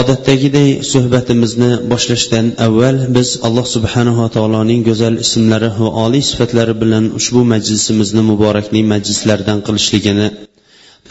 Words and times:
Odatdagiday 0.00 0.68
suhbatimizni 0.92 1.70
boshlashdan 1.92 2.46
avval 2.66 2.96
biz 3.16 3.28
alloh 3.46 3.66
subhanava 3.74 4.26
taoloning 4.36 4.80
go'zal 4.88 5.14
ismlari 5.24 5.70
va 5.78 5.88
oliy 6.04 6.22
sifatlari 6.30 6.74
bilan 6.82 7.04
ushbu 7.18 7.40
majlisimizni 7.52 8.22
muborakli 8.30 8.80
majlislardan 8.92 9.58
qilishligini 9.66 10.28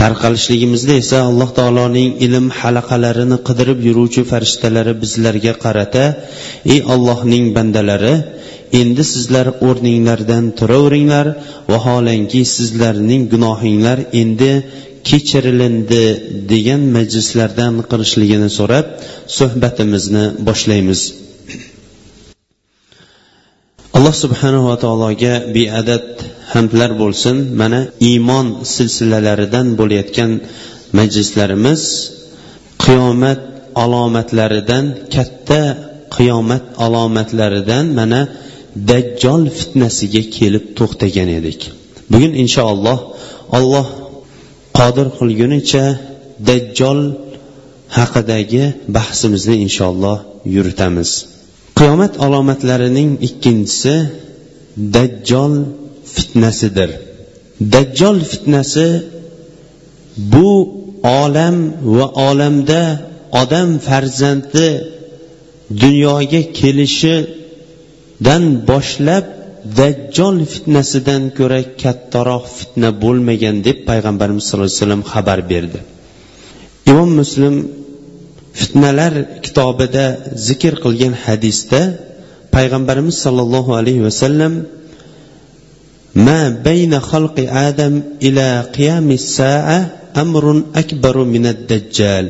tarqalishligimizda 0.01 0.93
esa 1.03 1.17
alloh 1.29 1.49
taoloning 1.59 2.09
ilm 2.25 2.45
halaqalarini 2.59 3.37
qidirib 3.47 3.79
yuruvchi 3.87 4.21
farishtalari 4.31 4.93
bizlarga 5.03 5.53
qarata 5.63 6.05
ey 6.73 6.79
ollohning 6.93 7.45
bandalari 7.57 8.15
endi 8.81 9.03
sizlar 9.13 9.47
o'rninglardan 9.67 10.45
turaveringlar 10.59 11.27
vaholanki 11.73 12.41
sizlarning 12.55 13.23
gunohinglar 13.33 13.99
endi 14.21 14.51
kechirilindi 15.09 16.05
degan 16.51 16.81
majlislardan 16.97 17.73
qilishligini 17.91 18.49
so'rab 18.59 18.85
suhbatimizni 19.37 20.25
boshlaymiz. 20.47 21.01
Alloh 23.97 24.15
subhanava 24.23 24.75
taologa 24.83 25.33
beadad 25.55 26.07
hamdlar 26.53 26.91
bo'lsin. 27.01 27.35
Mana 27.61 27.79
iymon 28.09 28.47
silsilalaridan 28.75 29.67
bo'layotgan 29.79 30.31
majlislarimiz 30.99 31.81
qiyomat 32.85 33.41
alomatlaridan 33.83 34.85
katta 35.15 35.61
qiyomat 36.15 36.63
alomatlaridan 36.85 37.85
mana 37.99 38.21
dajjol 38.89 39.43
fitnasiga 39.57 40.23
kelib 40.37 40.65
to'xtagan 40.79 41.29
edik. 41.39 41.59
Bugun 42.11 42.33
inshaalloh 42.43 42.99
alloh 43.57 43.87
qodir 44.77 45.07
qilgunicha 45.17 45.85
dajjol 46.49 46.99
haqidagi 47.97 48.63
bahsimizni 48.95 49.55
inshaalloh 49.65 50.17
yuritamiz. 50.55 51.09
Qiyomat 51.79 52.13
alomatlarining 52.25 53.11
ikkinchisi 53.27 53.95
dajjol 54.95 55.53
fitnasidir. 56.13 56.89
Dajjol 57.73 58.17
fitnasi 58.31 58.87
bu 60.33 60.49
olam 61.21 61.57
va 61.97 62.07
olamda 62.29 62.81
odam 63.41 63.69
farzandi 63.87 64.67
dunyoga 65.83 66.41
kelishidan 66.59 68.43
boshlab 68.69 69.25
dajjol 69.79 70.37
fitnasidan 70.53 71.23
ko'ra 71.37 71.61
kattaroq 71.81 72.45
fitna 72.57 72.89
bo'lmagan 73.03 73.55
deb 73.67 73.77
payg'ambarimiz 73.89 74.43
sallallohu 74.47 74.69
alayhi 74.71 74.81
vasallam 74.81 75.03
xabar 75.13 75.39
berdi. 75.51 75.79
Imom 76.91 77.09
muslim 77.21 77.55
fitnalar 78.59 79.13
kitobida 79.45 80.05
zikr 80.47 80.73
qilgan 80.83 81.13
hadisda 81.25 81.81
payg'ambarimiz 82.55 83.15
sollallohu 83.25 83.71
alayhi 83.79 84.01
vasallam 84.07 84.53
ma 86.25 86.41
bayna 86.67 86.97
xalqi 87.09 87.43
adam 87.67 87.93
ila 88.27 88.49
qiyami 88.75 89.17
saa 89.37 89.79
amrun 90.23 90.59
akbaru 90.81 91.23
minad 91.33 91.59
dajjal. 91.71 92.25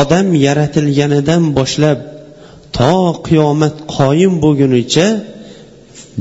Odam 0.00 0.26
yaratilganidan 0.46 1.42
boshlab 1.58 1.98
to 2.76 2.94
qiyomat 3.26 3.76
qoyim 3.96 4.32
bo'lgunicha 4.44 5.06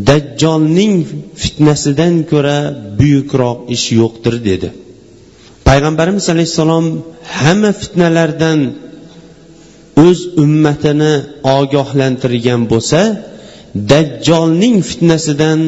dajjolning 0.09 0.95
fitnasidan 1.41 2.15
ko'ra 2.31 2.59
buyukroq 2.99 3.57
ish 3.75 3.87
yo'qdir 3.99 4.35
dedi. 4.49 4.69
Payg'ambarimiz 5.67 6.25
alayhissalom 6.33 6.85
hamma 7.39 7.71
fitnalardan 7.81 8.59
o'z 10.05 10.19
ummatini 10.43 11.13
ogohlantirgan 11.57 12.61
bo'lsa 12.71 13.01
dajjolning 13.91 14.77
fitnasidan 14.89 15.59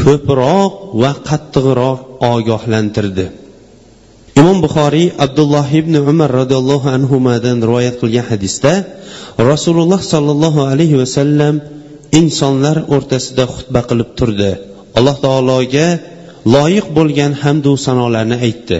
ko'proq 0.00 0.72
va 1.02 1.12
qattiqroq 1.28 1.98
ogohlantirdi. 2.32 3.26
Imom 4.40 4.58
buxoriy 4.64 5.08
abdulloh 5.24 5.66
ibn 5.80 5.94
umar 6.12 6.30
roziyallohu 6.40 6.86
anhudan 6.96 7.56
rivoyat 7.68 7.96
qilgan 8.02 8.26
hadisda 8.32 8.72
rasululloh 9.50 10.00
sollallohu 10.12 10.60
alayhi 10.72 10.96
vasallam 11.02 11.54
insonlar 12.20 12.76
o'rtasida 12.94 13.44
xutba 13.54 13.80
qilib 13.90 14.10
turdi. 14.18 14.50
Alloh 14.98 15.16
taologa 15.26 15.86
loyiq 16.54 16.86
bo'lgan 16.98 17.32
hamdu 17.42 17.72
sanolarni 17.86 18.36
aytdi. 18.46 18.78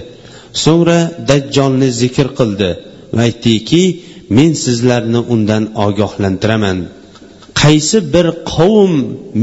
So'ngra 0.64 1.00
dajjolni 1.30 1.88
zikr 2.00 2.28
qildi 2.38 2.70
va 3.16 3.22
aytdiki 3.28 3.82
men 4.36 4.50
sizlarni 4.64 5.20
undan 5.34 5.64
ogohlantiraman. 5.86 6.78
Qaysi 7.62 7.98
bir 8.14 8.26
qavm 8.54 8.92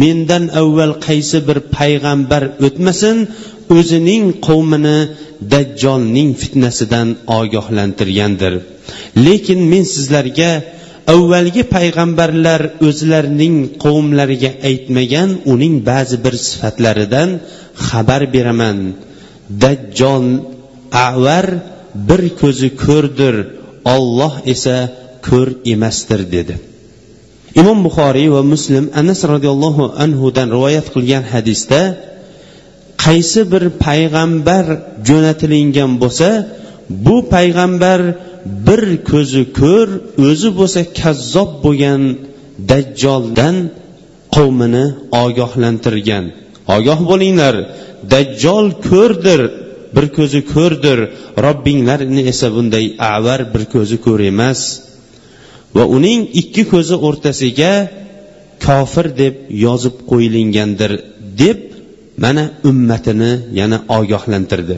mendan 0.02 0.46
avval 0.62 0.94
qaysi 1.08 1.38
bir 1.48 1.58
payg'ambar 1.78 2.44
o'tmasin 2.68 3.18
o'zining 3.78 4.26
qavmini 4.48 5.00
dajjolning 5.54 6.30
fitnasidan 6.42 7.08
ogohlantirgandir. 7.40 8.54
Lekin 9.26 9.60
men 9.72 9.84
sizlarga 9.96 10.52
avvalgi 11.14 11.64
payg'ambarlar 11.76 12.62
o'zlarining 12.88 13.56
qavmlariga 13.84 14.52
aytmagan 14.70 15.30
uning 15.54 15.76
ba'zi 15.90 16.18
bir 16.26 16.36
sifatlaridan 16.48 17.30
xabar 17.88 18.22
beraman. 18.36 18.78
Dajjol 19.64 20.26
avar 21.08 21.46
bir 22.10 22.22
ko'zi 22.42 22.70
ko'rdir 22.86 23.36
olloh 23.96 24.34
esa 24.54 24.78
ko'r 25.28 25.50
emasdir 25.74 26.22
dedi. 26.36 26.56
Imom 27.62 27.80
buxoriy 27.88 28.28
va 28.36 28.42
muslim 28.54 28.86
anas 29.02 29.20
roziyallohu 29.34 29.86
anhudan 30.04 30.48
rivoyat 30.56 30.88
qilgan 30.96 31.24
hadisda 31.34 31.82
qaysi 33.06 33.42
bir 33.52 33.64
payg'ambar 33.86 34.66
jo'natilingan 35.08 35.92
bo'lsa 36.02 36.30
bu 37.06 37.16
payg'ambar 37.34 38.00
bir 38.46 38.82
ko'zi 39.12 39.44
ko'r 39.60 39.90
o'zi 40.30 40.50
bo'lsa 40.60 40.82
kazzob 41.02 41.52
bo'lgan 41.66 42.02
dajjoldan 42.72 43.56
qavmini 44.36 44.86
ogohlantirgan. 45.24 46.26
Ogoh 46.76 47.00
bo'linglar 47.12 47.56
dajjol 48.14 48.66
ko'rdir 48.90 49.42
bir 49.96 50.06
ko'zi 50.18 50.42
ko'rdir. 50.54 51.00
Robbinglarni 51.46 52.22
esa 52.32 52.48
bunday 52.56 52.86
avar 53.16 53.40
bir 53.54 53.64
ko'zi 53.74 53.98
ko'r 54.06 54.22
emas. 54.32 54.60
Va 55.76 55.84
uning 55.98 56.22
ikki 56.42 56.64
ko'zi 56.74 56.96
o'rtasiga 57.08 57.74
kofir 58.66 59.08
deb 59.22 59.36
yozib 59.66 59.96
qo'yilingandir 60.12 60.92
deb 61.42 61.60
mana 62.24 62.44
ummatini 62.70 63.32
yana 63.60 63.78
ogohlantirdi. 63.98 64.76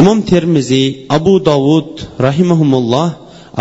Imom 0.00 0.18
termiziy 0.32 1.06
abu 1.16 1.34
dovud 1.50 1.90
rahimahumulloh 2.26 3.08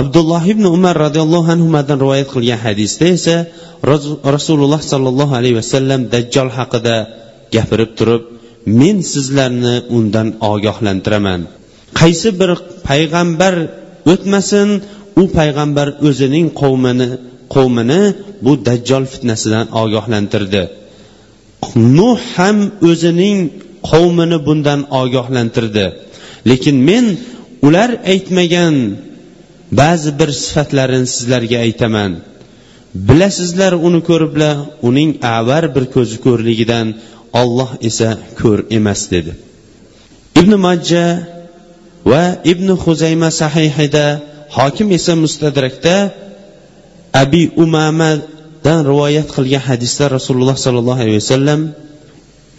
abdulloh 0.01 0.44
ibn 0.53 0.66
umar 0.78 0.95
roziyallohu 1.06 1.50
anhudan 1.56 1.97
rivoyat 2.03 2.29
qilgan 2.35 2.59
hadisda 2.66 3.05
esa 3.16 3.35
rasululloh 4.35 4.81
sollallohu 4.91 5.34
alayhi 5.40 5.58
vasallam 5.61 6.02
dajjol 6.14 6.49
haqida 6.58 6.96
gapirib 7.55 7.91
turib 7.99 8.23
men 8.79 8.97
sizlarni 9.14 9.76
undan 9.97 10.28
ogohlantiraman. 10.52 11.41
Qaysi 11.99 12.29
bir 12.40 12.52
payg'ambar 12.90 13.55
o'tmasin 14.14 14.67
u 15.22 15.23
payg'ambar 15.37 15.87
o'zining 16.08 16.47
qavmini 16.61 17.08
qavmini 17.55 18.02
bu 18.46 18.52
dajjol 18.67 19.03
fitnasidan 19.14 19.66
ogohlantirdi. 19.81 20.64
Nuh 21.97 22.20
ham 22.35 22.58
o'zining 22.90 23.37
qavmini 23.91 24.37
bundan 24.47 24.79
ogohlantirdi. 25.02 25.85
Lekin 26.50 26.78
men 26.90 27.06
ular 27.68 27.90
aytmagan 28.14 28.76
ba'zi 29.72 30.12
bir 30.20 30.30
sifatlarini 30.44 31.08
sizlarga 31.16 31.58
aytaman. 31.66 32.12
Bilasizlar 33.08 33.74
uni 33.88 34.02
ko'riblar 34.09 34.56
uning 34.90 35.12
avar 35.38 35.64
bir 35.76 35.86
ko'zi 35.96 36.18
ko'rligidan 36.26 36.88
olloh 37.41 37.72
esa 37.90 38.09
ko'r 38.40 38.59
emas 38.78 39.02
dedi. 39.14 39.32
Ibn 40.40 40.52
majja 40.66 41.06
va 42.12 42.24
ibn 42.52 42.68
huzayma 42.84 43.30
sahihida 43.41 44.06
hokim 44.58 44.88
esa 44.97 45.14
mustadrakda 45.24 45.96
abi 47.22 47.44
umamadan 47.64 48.80
rivoyat 48.90 49.28
qilgan 49.36 49.64
hadisda 49.70 50.06
rasululloh 50.18 50.58
sollallohu 50.66 51.02
alayhi 51.03 51.22
vasallam 51.22 51.62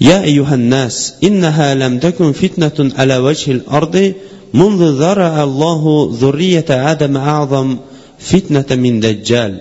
يا 0.01 0.23
أيها 0.23 0.55
الناس 0.55 1.13
إنها 1.23 1.75
لم 1.75 1.99
تكن 1.99 2.31
فتنة 2.31 2.91
على 2.97 3.17
وجه 3.17 3.51
الأرض 3.51 4.13
منذ 4.53 4.81
ذرع 5.01 5.43
الله 5.43 5.83
ذرية 6.21 6.65
آدم 6.69 7.17
أعظم 7.17 7.77
فتنة 8.19 8.69
من 8.75 8.99
دجال 8.99 9.53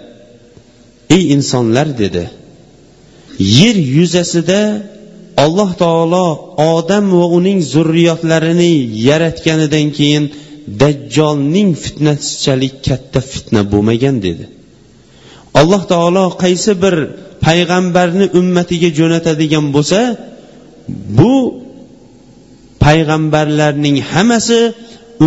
ey 1.10 1.22
insonlar 1.36 1.88
dedi 1.98 2.24
yer 3.38 3.76
yuzasida 3.96 4.62
alloh 5.44 5.70
taolo 5.82 6.26
odam 6.76 7.04
va 7.18 7.26
uning 7.38 7.60
zurriyotlarini 7.72 8.72
yaratganidan 9.08 9.86
keyin 9.98 10.24
dajjolning 10.80 11.70
fitnasichalik 11.82 12.74
katta 12.86 13.20
fitna 13.32 13.60
bo'lmagan 13.72 14.16
dedi 14.26 14.44
alloh 15.60 15.82
taolo 15.92 16.24
qaysi 16.42 16.72
bir 16.82 16.94
payg'ambarni 17.45 18.25
ummatiga 18.39 18.89
jo'natadigan 18.99 19.65
bo'lsa 19.75 19.99
bu 21.17 21.35
payg'ambarlarning 22.85 23.97
hammasi 24.11 24.59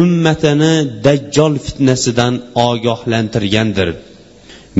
ummatini 0.00 0.74
dajjol 1.06 1.54
fitnasidan 1.66 2.34
ogohlantirgandir. 2.68 3.88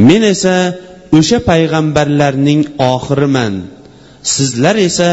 Men 0.08 0.23
esa 0.34 0.56
o'sha 1.19 1.38
payg'ambarlarning 1.50 2.62
oxiriman. 2.93 3.55
Sizlar 4.35 4.76
esa 4.88 5.11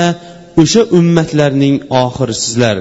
o'sha 0.62 0.82
ummatlarning 1.00 1.76
oxirisizlar. 2.04 2.78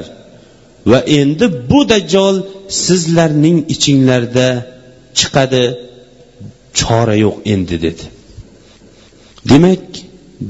Va 0.90 1.00
endi 1.20 1.46
bu 1.70 1.80
dajjol 1.92 2.36
sizlarning 2.86 3.58
ichinglarda 3.74 4.48
chiqadi. 5.18 5.64
Chora 6.78 7.16
yo'q 7.24 7.36
endi 7.54 7.76
dedi. 7.86 8.04
Demak 9.50 9.84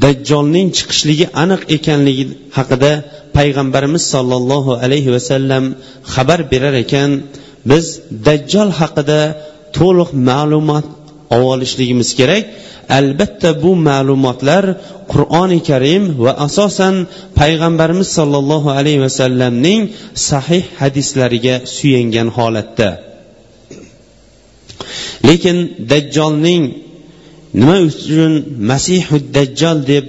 dajjolning 0.05 0.69
chiqishligi 0.77 1.27
aniq 1.43 1.63
ekanligi 1.77 2.25
haqida 2.57 2.93
payg'ambarimiz 3.37 4.05
sollallohu 4.15 4.73
alayhi 4.85 5.11
vasallam 5.17 5.65
xabar 6.13 6.41
berar 6.53 6.75
ekan 6.85 7.11
biz 7.71 7.85
dajjol 8.27 8.71
haqida 8.81 9.21
to'liq 9.79 10.11
ma'lumot 10.29 10.87
olishligimiz 11.31 12.11
kerak. 12.19 12.45
Albatta 12.99 13.51
bu 13.63 13.73
ma'lumotlar 13.89 14.65
qur'oni 15.13 15.61
karim 15.69 16.03
va 16.25 16.33
asosan 16.47 16.95
payg'ambarimiz 17.41 18.09
sollallohu 18.19 18.69
alayhi 18.79 19.01
vasallamning 19.07 19.81
sahih 20.29 20.65
hadislariga 20.81 21.55
suyangan 21.77 22.29
holatda. 22.37 22.91
Lekin 25.29 25.57
dajjolning 25.91 26.63
nima 27.61 27.77
uchun 27.89 28.33
masihud 28.71 29.25
dajjol 29.37 29.79
deb 29.93 30.05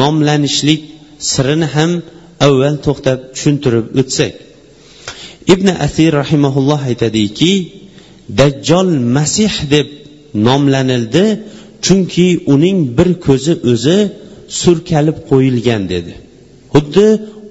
nomlanishlik 0.00 0.82
sirini 1.30 1.68
ham 1.74 1.90
avval 2.46 2.76
to'xtab 2.86 3.18
tushuntirib 3.34 3.86
o'tsak? 4.00 4.32
Ibn 5.54 5.66
asir 5.86 6.10
rahimaulloh 6.22 6.80
aytadiki 6.90 7.52
dajjol 8.40 8.88
masih 9.16 9.54
deb 9.74 9.88
nomlanildi 10.46 11.24
chunki 11.84 12.28
uning 12.54 12.78
bir 12.96 13.08
ko'zi 13.26 13.54
o'zi 13.72 13.98
surkalib 14.60 15.18
qo'yilgan 15.30 15.82
dedi. 15.92 16.12
Xuddi 16.74 17.06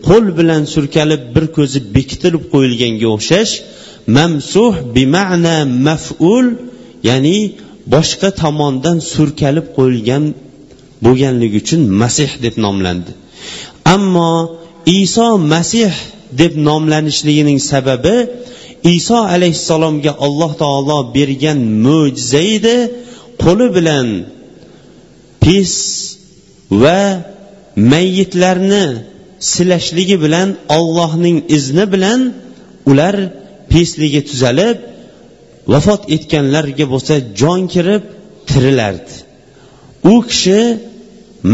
qo'l 0.08 0.26
bilan 0.40 0.62
surkalib 0.74 1.24
bir 1.36 1.46
ko'zi 1.58 1.80
bekitilib 1.96 2.44
qo'yilganga 2.54 3.08
o'xshash 3.16 3.54
mamsuh 4.18 4.74
bima'na 4.96 5.58
maf'ul 5.88 6.46
ya'ni 7.10 7.38
boshqa 7.94 8.30
tomondan 8.42 8.98
surkalib 9.12 9.68
qo'yilgan 9.78 10.24
bo'lganligi 11.06 11.58
uchun 11.64 11.82
masih 12.02 12.32
deb 12.44 12.56
nomlandi. 12.66 13.12
Ammo 13.96 14.32
iso 15.02 15.30
masih 15.54 15.94
deb 16.42 16.54
nomlanishligining 16.68 17.60
sababi 17.72 18.16
iso 18.96 19.20
alayhissalomga 19.36 20.12
alloh 20.26 20.52
taolo 20.64 20.98
bergan 21.16 21.60
mo'jiza 21.86 22.42
edi. 22.56 22.78
Qo'li 23.44 23.68
bilan 23.78 24.08
pes 25.44 25.74
va 26.82 27.02
mayyitlarni 27.92 28.86
silashligi 29.52 30.18
bilan 30.24 30.50
ollohning 30.78 31.38
izni 31.58 31.86
bilan 31.94 32.20
ular 32.92 33.16
pesligi 33.72 34.22
tuzalib 34.30 34.78
vafot 35.74 36.02
etganlarga 36.16 36.86
bo'lsa 36.94 37.14
jon 37.40 37.62
kirib 37.74 38.04
tirilardi. 38.50 39.14
U 40.14 40.16
kishi 40.30 40.62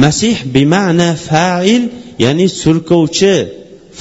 masih 0.03 0.35
bima'na 0.55 1.09
fa'il 1.29 1.83
ya'ni 2.23 2.47
surkovchi 2.61 3.33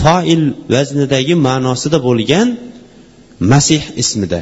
foil 0.01 0.43
vaznidagi 0.75 1.35
ma'nosida 1.47 1.99
bo'lgan 2.09 2.49
masih 3.53 3.83
ismida. 4.03 4.41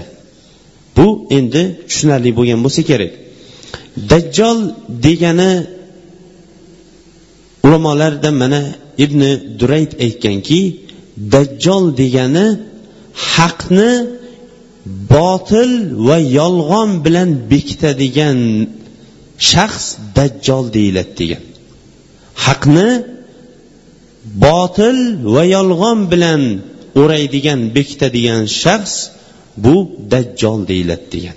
Bu 0.96 1.06
endi 1.38 1.62
tushunarli 1.88 2.30
bo'lgan 2.38 2.60
bo'lsa 2.64 2.82
kerak. 2.90 3.12
Dajjol 4.10 4.58
degani 5.04 5.52
ulamolardan 7.64 8.34
mana 8.42 8.60
ibn 9.04 9.20
durayt 9.60 9.92
aytganki 10.04 10.60
dajjol 11.34 11.84
degani 12.00 12.46
haqni 13.32 13.92
botil 14.86 15.72
va 16.06 16.18
yolg'on 16.38 16.90
bilan 17.04 17.30
bekitadigan 17.52 18.38
shaxs 19.50 19.86
dajjol 20.16 20.64
deyiladi 20.76 21.12
degan. 21.20 21.42
Haqni 22.44 22.90
botil 24.46 24.98
va 25.34 25.42
yolg'on 25.56 25.98
bilan 26.12 26.42
o'raydigan 27.00 27.60
bekitadigan 27.76 28.42
shaxs 28.62 28.94
bu 29.64 29.74
dajjol 30.12 30.60
deyiladi 30.70 31.06
degan. 31.14 31.36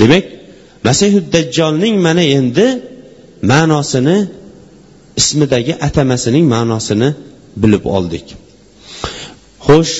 Demak 0.00 0.24
masihu 0.86 1.18
dajjolning 1.34 1.96
mana 2.06 2.24
endi 2.38 2.66
ma'nosini 3.50 4.18
ismidagi 5.20 5.72
atamasining 5.86 6.44
ma'nosini 6.54 7.08
bilib 7.62 7.84
oldik. 7.96 8.26
Xo'sh 9.66 9.96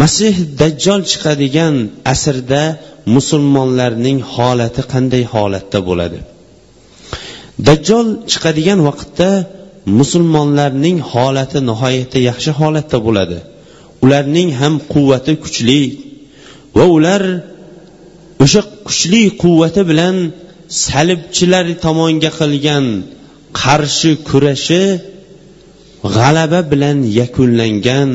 masih 0.00 0.34
dajjol 0.60 1.00
chiqadigan 1.10 1.74
asrda 2.12 2.62
musulmonlarning 3.16 4.18
holati 4.34 4.82
qanday 4.92 5.22
holatda 5.34 5.78
bo'ladi? 5.88 6.18
Dajjol 7.66 8.06
chiqadigan 8.30 8.80
vaqtda 8.88 9.30
musulmonlarning 9.98 10.98
holati 11.10 11.58
nihoyatda 11.70 12.18
yaxshi 12.28 12.50
holatda 12.60 12.98
bo'ladi. 13.06 13.38
Ularning 14.04 14.50
ham 14.60 14.74
quvvati 14.92 15.32
kuchli 15.44 15.82
va 16.76 16.84
ular 16.96 17.22
o'sha 18.44 18.62
kuchli 18.86 19.22
quvvati 19.42 19.82
bilan 19.90 20.16
salibchilar 20.84 21.66
tomonga 21.84 22.30
qilgan 22.40 22.84
qarshi 23.60 24.10
kurashi 24.28 24.84
g'alaba 26.14 26.60
bilan 26.72 26.98
yakunlangan 27.20 28.10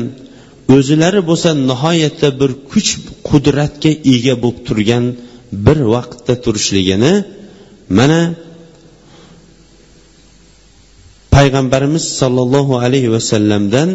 o'zilari 0.76 1.20
bo'lsa 1.30 1.48
nihoyatda 1.70 2.28
bir 2.40 2.50
kuch 2.70 2.90
qudratga 3.28 3.92
ega 4.14 4.34
bo'lib 4.42 4.58
turgan 4.68 5.04
bir 5.66 5.78
vaqtda 5.94 6.34
turishligini 6.44 7.14
mana 7.98 8.20
payg'ambarimiz 11.34 12.04
sollallohu 12.20 12.74
alayhi 12.84 13.10
vasallamdan 13.16 13.90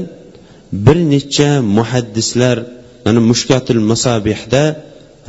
bir 0.86 0.98
necha 1.14 1.52
muhaddislar 1.78 2.58
mana 3.06 3.20
mushkatul 3.32 3.82
masabihda 3.92 4.64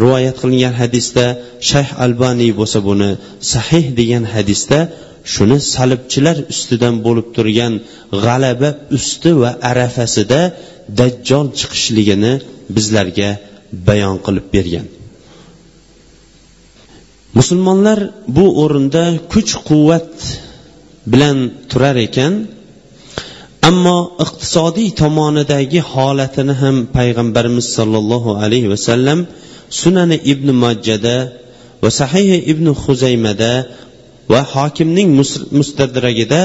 rivoyat 0.02 0.36
qilingan 0.42 0.74
hadisda 0.82 1.24
shayx 1.70 1.88
albaniy 2.04 2.50
bo'lsa 2.60 2.78
buni 2.88 3.10
sahih 3.52 3.84
degan 4.00 4.24
hadisda 4.34 4.78
shuni 5.32 5.58
salibchilar 5.72 6.36
ustidan 6.52 6.94
bo'lib 7.06 7.28
turgan 7.36 7.74
g'alaba 8.24 8.70
usti 8.98 9.30
va 9.42 9.50
arafasida 9.70 10.40
dajjol 10.98 11.46
chiqishligini 11.58 12.32
bizlarga 12.76 13.30
bayon 13.88 14.16
qilib 14.26 14.46
bergan. 14.54 14.86
Musulmonlar 17.38 17.98
bu 18.36 18.46
o'rinda 18.62 19.04
kuch 19.32 19.52
quvvat 19.68 20.10
bilan 21.12 21.38
turar 21.70 21.96
ekan 22.08 22.32
ammo 23.70 23.98
iqtisodiy 24.24 24.88
tomonidagi 25.00 25.80
holatini 25.92 26.54
ham 26.62 26.76
payg'ambarimiz 26.96 27.66
sollallohu 27.76 28.30
alayhi 28.44 28.68
vasallam 28.74 29.18
sunani 29.80 30.16
ibn 30.32 30.48
majjada 30.64 31.16
va 31.82 31.90
sahihi 32.00 32.36
ibn 32.52 32.66
huzaymada 32.82 33.52
va 34.32 34.40
hokimning 34.54 35.08
mustadragida 35.58 36.42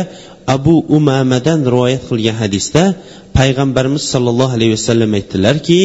abu 0.56 0.76
umamadan 0.98 1.60
rivoyat 1.74 2.04
qilgan 2.10 2.38
hadisda 2.44 2.84
payg'ambarimiz 3.38 4.04
sollallohu 4.14 4.54
alayhi 4.58 4.74
vasallam 4.78 5.12
aytdilarki 5.20 5.80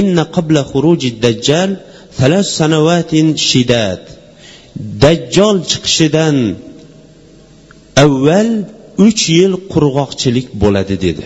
inna 0.00 0.24
qabla 0.36 0.62
xuruji 0.72 1.10
dajjal 1.24 1.70
salas 2.18 2.46
sanawatin 2.58 3.26
shiddat 3.48 4.02
dajjol 5.04 5.56
chiqishidan 5.70 6.36
avval 8.04 8.50
uch 9.06 9.22
yil 9.36 9.52
qurg'oqchilik 9.72 10.46
bo'ladi 10.62 10.96
dedi. 11.06 11.24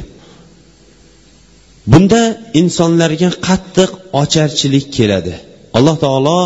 Bunda 1.92 2.22
insonlarga 2.60 3.30
qattiq 3.46 3.90
ocharchilik 4.22 4.86
keladi. 4.96 5.34
Alloh 5.76 5.96
taolo 6.04 6.40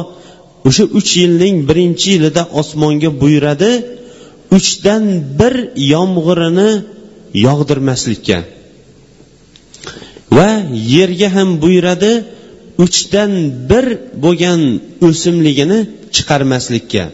o'sha 0.68 0.84
uch 0.98 1.10
yilning 1.22 1.56
birinchi 1.68 2.08
yilida 2.14 2.42
osmonga 2.60 3.10
buyuradi 3.22 3.70
uchdan 4.56 5.04
bir 5.38 5.54
yomg'irini 5.94 6.70
yog'dirmaslikka. 7.46 8.38
Va 10.36 10.50
yerga 10.94 11.28
ham 11.36 11.48
buyuradi 11.62 12.12
uchdan 12.84 13.32
bir 13.70 13.86
bo'lgan 14.24 14.60
o'simligini 15.08 15.78
chiqarmaslikka. 16.14 17.04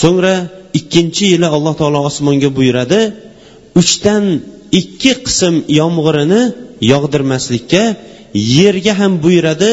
So'ngra 0.00 0.34
ikkinchi 0.78 1.24
yili 1.32 1.48
alloh 1.56 1.74
taolo 1.80 2.00
osmonga 2.10 2.48
buyuradi 2.58 3.00
uchdan 3.80 4.24
ikki 4.80 5.12
qism 5.26 5.54
yomg'irini 5.80 6.42
yog'dirmaslikka 6.92 7.82
yerga 8.58 8.92
ham 9.00 9.12
buyuradi 9.24 9.70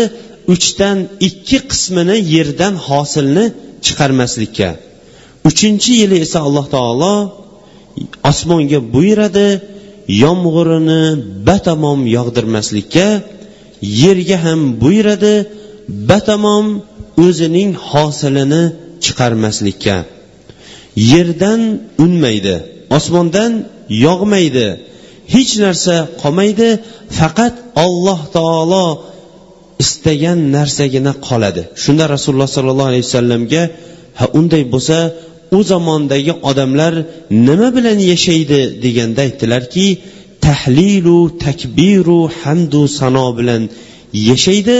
uchdan 0.53 0.97
ikki 1.27 1.59
qismini 1.71 2.17
yerdan 2.35 2.73
hosilni 2.87 3.45
chiqarmaslikka. 3.85 4.69
Uchinchi 5.49 5.91
yili 6.01 6.17
esa 6.25 6.39
alloh 6.47 6.65
taolo 6.75 7.15
osmonga 8.31 8.79
buyuradi 8.93 9.49
yomg'irini 10.23 11.03
batamom 11.47 11.99
yog'dirmaslikka 12.17 13.07
yerga 14.03 14.37
ham 14.45 14.59
buyuradi 14.81 15.35
batamom 16.09 16.65
o'zining 17.25 17.71
hosilini 17.89 18.63
chiqarmaslikka. 19.03 19.97
Yerdan 21.11 21.61
unmaydi 22.03 22.55
osmondan 22.97 23.51
yog'maydi 24.05 24.67
hech 25.33 25.51
narsa 25.63 25.95
qolmaydi 26.21 26.69
faqat 27.19 27.53
alloh 27.85 28.21
taolo 28.37 28.85
istagan 29.83 30.39
narsagina 30.57 31.11
qoladi. 31.27 31.61
Shunda 31.83 32.05
rasululloh 32.15 32.49
sollallohu 32.57 32.89
alayhi 32.91 33.05
vasallamga 33.07 33.63
ha 34.19 34.25
unday 34.39 34.63
bo'lsa 34.73 34.97
u 35.57 35.59
zamondagi 35.71 36.33
odamlar 36.49 36.93
nima 37.47 37.67
bilan 37.77 37.99
yashaydi? 38.11 38.59
deganda 38.83 39.21
aytdilarki 39.27 39.87
tahlilu 40.47 41.19
takbiru 41.45 42.19
hamdu 42.41 42.81
sano 42.99 43.27
bilan 43.37 43.61
yashaydi. 44.29 44.77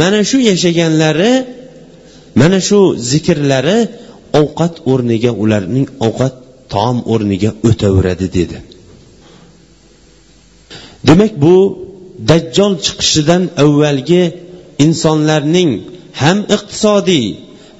Mana 0.00 0.20
shu 0.30 0.38
yashaganlari 0.50 1.32
mana 2.40 2.58
shu 2.68 2.80
zikrlari 3.10 3.78
ovqat 4.40 4.74
o'rniga 4.90 5.30
ularning 5.42 5.86
ovqat 6.06 6.34
taom 6.72 6.98
o'rniga 7.12 7.50
o'taveradi 7.68 8.26
dedi. 8.38 8.58
Demak 11.08 11.32
bu 11.42 11.54
dajjol 12.28 12.72
chiqishidan 12.84 13.42
avvalgi 13.64 14.24
insonlarning 14.86 15.70
ham 16.22 16.38
iqtisodiy 16.56 17.26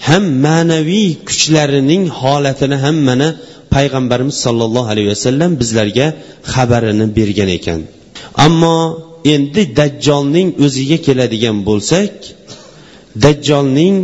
ham 0.08 0.24
ma'naviy 0.46 1.10
kuchlarining 1.28 2.04
holatini 2.20 2.76
ham 2.84 2.96
mana 3.08 3.28
payg'ambarimiz 3.74 4.36
sollallohu 4.44 4.88
alayhi 4.92 5.10
vasallam 5.14 5.50
bizlarga 5.60 6.06
xabarini 6.52 7.06
bergan 7.18 7.50
ekan. 7.58 7.80
Ammo 8.46 8.78
endi 9.34 9.62
dajjolning 9.78 10.48
o'ziga 10.64 10.98
keladigan 11.06 11.56
bo'lsak 11.68 12.12
dajjolning 13.24 13.96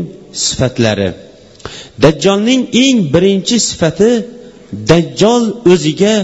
sifatlari. 0.45 1.11
Dajjolning 2.05 2.63
eng 2.85 2.99
birinchi 3.15 3.57
sifati 3.69 4.13
dajjol 4.91 5.45
o'ziga 5.73 6.15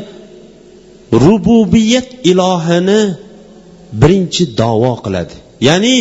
rububiyat 1.25 2.09
ilohini 2.31 3.03
birinchi 4.01 4.43
davo 4.61 4.93
qiladi. 5.05 5.35
Ya'ni 5.69 5.95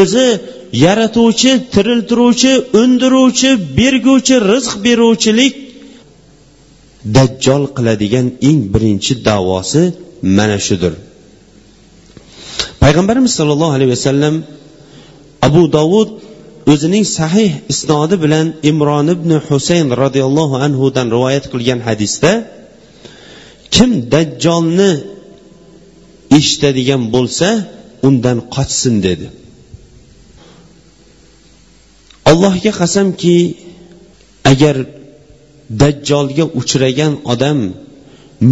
o'zi 0.00 0.26
yaratuvchi 0.84 1.52
tiriltiruvchi 1.74 2.52
undiruvchi 2.82 3.50
berguvchi 3.78 4.36
rizq 4.50 4.72
beruvchilik 4.86 5.54
dajjol 7.16 7.62
qiladigan 7.76 8.26
eng 8.48 8.60
birinchi 8.74 9.12
davosi 9.28 9.82
mana 10.36 10.58
shudir. 10.66 10.92
Payg'ambarimiz 12.82 13.32
sollallohu 13.38 13.74
alayhi 13.76 13.92
vasallam 13.96 14.34
abu 15.48 15.62
dovud 15.76 16.08
o'zining 16.72 17.04
sahih 17.18 17.50
isnodi 17.72 18.16
bilan 18.24 18.46
imron 18.70 19.06
ibn 19.16 19.30
husayn 19.48 19.88
roziyallohu 20.02 20.54
anhudan 20.66 21.06
rivoyat 21.14 21.44
qilgan 21.52 21.80
hadisda 21.88 22.32
kim 23.74 23.90
dajjolni 24.14 24.90
eshitadigan 26.38 27.02
bo'lsa 27.14 27.48
undan 28.08 28.38
qochsin 28.54 28.94
dedi. 29.06 29.26
Allohga 32.30 32.72
qasamki 32.80 33.36
agar 34.52 34.76
dajjolga 35.80 36.44
uchragan 36.60 37.12
odam 37.32 37.58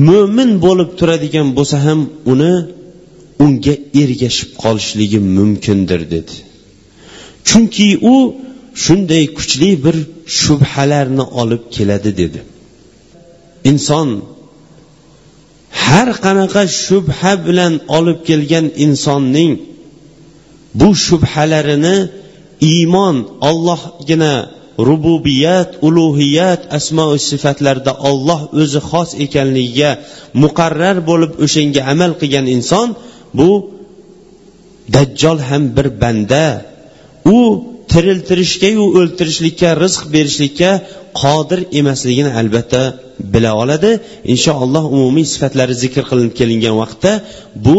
mo'min 0.09 0.51
bo'lib 0.65 0.91
turadigan 0.99 1.49
bo'lsa 1.57 1.77
ham 1.87 2.01
uni 2.33 2.55
unga 3.45 3.75
ergashib 4.03 4.51
qolishligi 4.63 5.19
mumkindir 5.37 6.01
dedi. 6.15 6.35
Chunki 7.49 7.89
u 8.13 8.17
shunday 8.85 9.25
kuchli 9.39 9.71
bir 9.85 9.97
shubhalarni 10.41 11.25
olib 11.41 11.63
keladi 11.77 12.11
dedi. 12.21 12.41
Inson 13.71 14.09
har 15.87 16.09
qanaqa 16.25 16.63
shubha 16.85 17.33
bilan 17.47 17.75
olib 17.97 18.19
kelgan 18.29 18.67
insonning 18.85 19.53
bu 20.81 20.89
shubhalarini 21.07 21.97
iymon 22.73 23.17
ollohgina 23.51 24.35
rububiyat 24.89 25.71
ulug'iyat 25.87 26.61
asmoi 26.79 27.19
sifatlarda 27.31 27.93
olloh 28.11 28.41
o'zi 28.61 28.81
xos 28.91 29.11
ekanligiga 29.25 29.91
muqarrar 30.43 30.97
bo'lib 31.11 31.33
o'shanga 31.45 31.83
amal 31.93 32.13
qilgan 32.21 32.47
inson 32.57 32.89
bu 33.39 33.51
dajjol 34.95 35.39
ham 35.49 35.63
bir 35.77 35.89
banda. 36.03 36.45
U 37.37 37.39
tiriltirishgayu 37.95 38.85
o'ltirishlikka 38.99 39.69
rizq 39.85 40.03
berishlikka 40.15 40.71
qodir 41.23 41.61
emasligini 41.81 42.31
albatta 42.41 42.83
bila 43.33 43.51
oladi. 43.63 43.91
Inshaalloh 44.35 44.85
umumiy 44.97 45.27
sifatlari 45.35 45.75
zikr 45.83 46.03
qilinib 46.11 46.35
kelingan 46.41 46.75
vaqtda 46.83 47.13
bu 47.67 47.79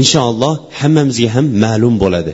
inshaalloh 0.00 0.54
hammamizga 0.80 1.28
ham 1.36 1.46
ma'lum 1.64 1.94
bo'ladi. 2.04 2.32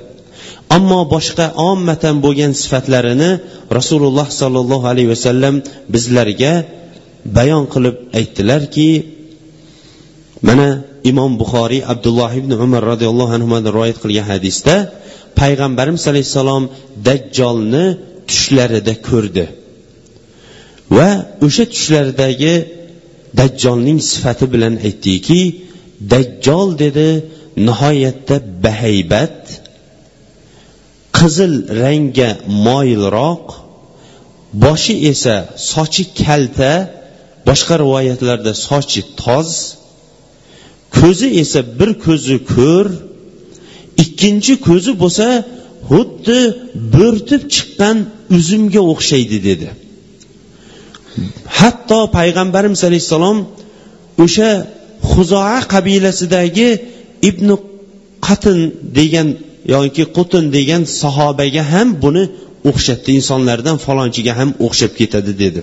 Ammo 0.77 1.01
boshqa 1.15 1.47
ommatan 1.71 2.17
bo'lgan 2.25 2.53
sifatlarini 2.63 3.31
rasululloh 3.79 4.29
sollallohu 4.41 4.87
alayhi 4.93 5.11
vasallam 5.15 5.55
bizlarga 5.95 6.53
bayon 7.37 7.65
qilib 7.75 7.97
aytdilarki 8.19 8.89
mana 10.49 10.69
imom 11.11 11.33
buxoriy 11.41 11.83
abdulloh 11.93 12.31
ibn 12.41 12.51
umar 12.65 12.83
roziyallohu 12.93 13.33
anhudan 13.39 13.65
rivoyat 13.75 13.99
qilgan 14.03 14.27
hadisda 14.33 14.75
payg'ambarimiz 15.41 16.05
alayhissalom 16.13 16.65
dajjolni 17.07 17.87
tushlarida 18.29 18.95
ko'rdi. 19.09 19.45
Va 20.97 21.11
o'sha 21.47 21.65
tushlaridagi 21.73 22.55
dajjolning 23.41 23.99
sifati 24.11 24.47
bilan 24.55 24.75
aytdiki 24.89 25.41
dajjol 26.13 26.69
dedi 26.83 27.09
nihoyatda 27.67 28.37
bahaybat 28.65 29.39
qizil 31.19 31.53
rangga 31.83 32.31
moyilroq 32.67 33.47
boshi 34.65 34.95
esa 35.13 35.37
sochi 35.73 36.05
kalta 36.23 36.73
boshqa 37.49 37.75
rivoyatlarda 37.83 38.53
sochi 38.67 39.01
toz 39.23 39.49
ko'zi 40.99 41.29
esa 41.43 41.61
bir 41.79 41.91
ko'zi 42.05 42.37
ko'r 42.55 42.87
ikkinchi 44.05 44.55
ko'zi 44.69 44.93
bo'lsa 45.03 45.27
xuddi 45.91 46.41
bo'rtib 46.95 47.43
chiqqan 47.55 47.97
uzumga 48.37 48.83
o'xshaydi 48.93 49.39
dedi. 49.49 49.69
Hatto 51.59 51.99
payg'ambarimiz 52.17 52.81
alayhissalom 52.89 53.39
o'sha 54.25 54.51
huzoa 55.13 55.59
qabilasidagi 55.73 56.69
ibn 57.29 57.49
qatin 58.27 58.59
degan 58.99 59.29
yoki 59.75 60.05
qutin 60.17 60.45
degan 60.57 60.83
sahobaga 61.01 61.63
ham 61.73 61.89
buni 62.05 62.25
o'xshatdi 62.71 63.11
insonlardan 63.21 63.77
falonchiga 63.87 64.33
ham 64.41 64.51
o'xshab 64.67 64.93
ketadi 65.01 65.33
dedi. 65.43 65.61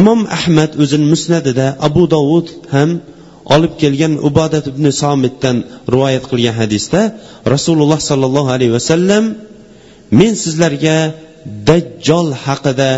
Imom 0.00 0.20
ahmad 0.38 0.70
o'zini 0.82 1.06
musnadida 1.12 1.66
abu 1.88 2.02
dovud 2.14 2.46
ham 2.74 2.90
olib 3.54 3.72
kelgan 3.82 4.14
ubodat 4.28 4.64
ibn 4.72 4.84
somitdan 5.02 5.56
rivoyat 5.92 6.24
qilgan 6.30 6.56
hadisda 6.62 7.00
rasululloh 7.54 8.00
sollallohu 8.10 8.50
alayhi 8.56 8.72
vasallam 8.78 9.24
men 10.18 10.32
sizlarga 10.44 10.96
dajjol 11.68 12.28
haqida 12.44 12.90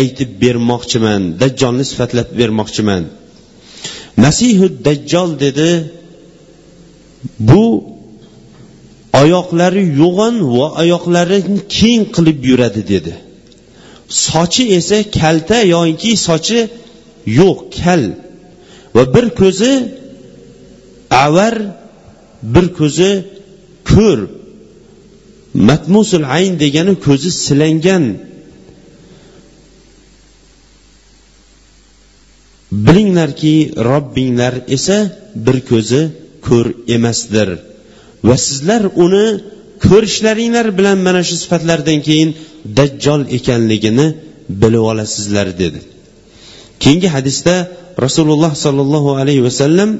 aytib 0.00 0.30
bermoqchiman 0.42 1.22
dajjolni 1.42 1.84
sifatlab 1.90 2.28
bermoqchiman. 2.40 3.02
Masihu 4.24 4.66
dajjol 4.86 5.30
dedi 5.44 5.70
bu 7.48 7.64
oyoqlari 9.22 9.82
yo'g'on 10.02 10.36
va 10.56 10.66
oyoqlarini 10.82 11.58
keng 11.78 12.02
qilib 12.14 12.38
yuradi 12.50 12.82
dedi. 12.92 13.14
Sochi 14.26 14.64
esa 14.78 14.98
kalta 15.18 15.58
yoki 15.74 16.12
sochi 16.28 16.60
yo'q 17.40 17.58
kal. 17.78 18.02
Va 18.94 19.02
bir 19.14 19.26
ko'zi 19.40 19.72
avar 21.24 21.54
bir 22.54 22.66
ko'zi 22.78 23.10
ko'r. 23.90 24.20
Matmusul 25.68 26.24
ayn 26.36 26.54
degani 26.62 26.94
ko'zi 27.06 27.30
silangan. 27.44 28.04
Bilinglarki 32.86 33.54
robbinglar 33.88 34.54
esa 34.76 34.98
bir 35.46 35.58
ko'zi 35.70 36.02
ko'r 36.46 36.66
emasdir. 36.96 37.48
Va 38.28 38.36
sizlar 38.46 38.82
uni 39.04 39.26
ko'rishlaringlar 39.86 40.66
bilan 40.78 40.98
mana 41.06 41.22
shu 41.28 41.36
sifatlardan 41.42 41.98
keyin 42.08 42.30
dajjol 42.78 43.22
ekanligini 43.36 44.06
bilib 44.62 44.84
olasizlar 44.92 45.48
dedi. 45.62 45.80
Keyingi 46.82 47.08
hadisda 47.16 47.54
rasululloh 48.04 48.52
sollallohu 48.64 49.10
alayhi 49.20 49.42
vasallam 49.48 49.90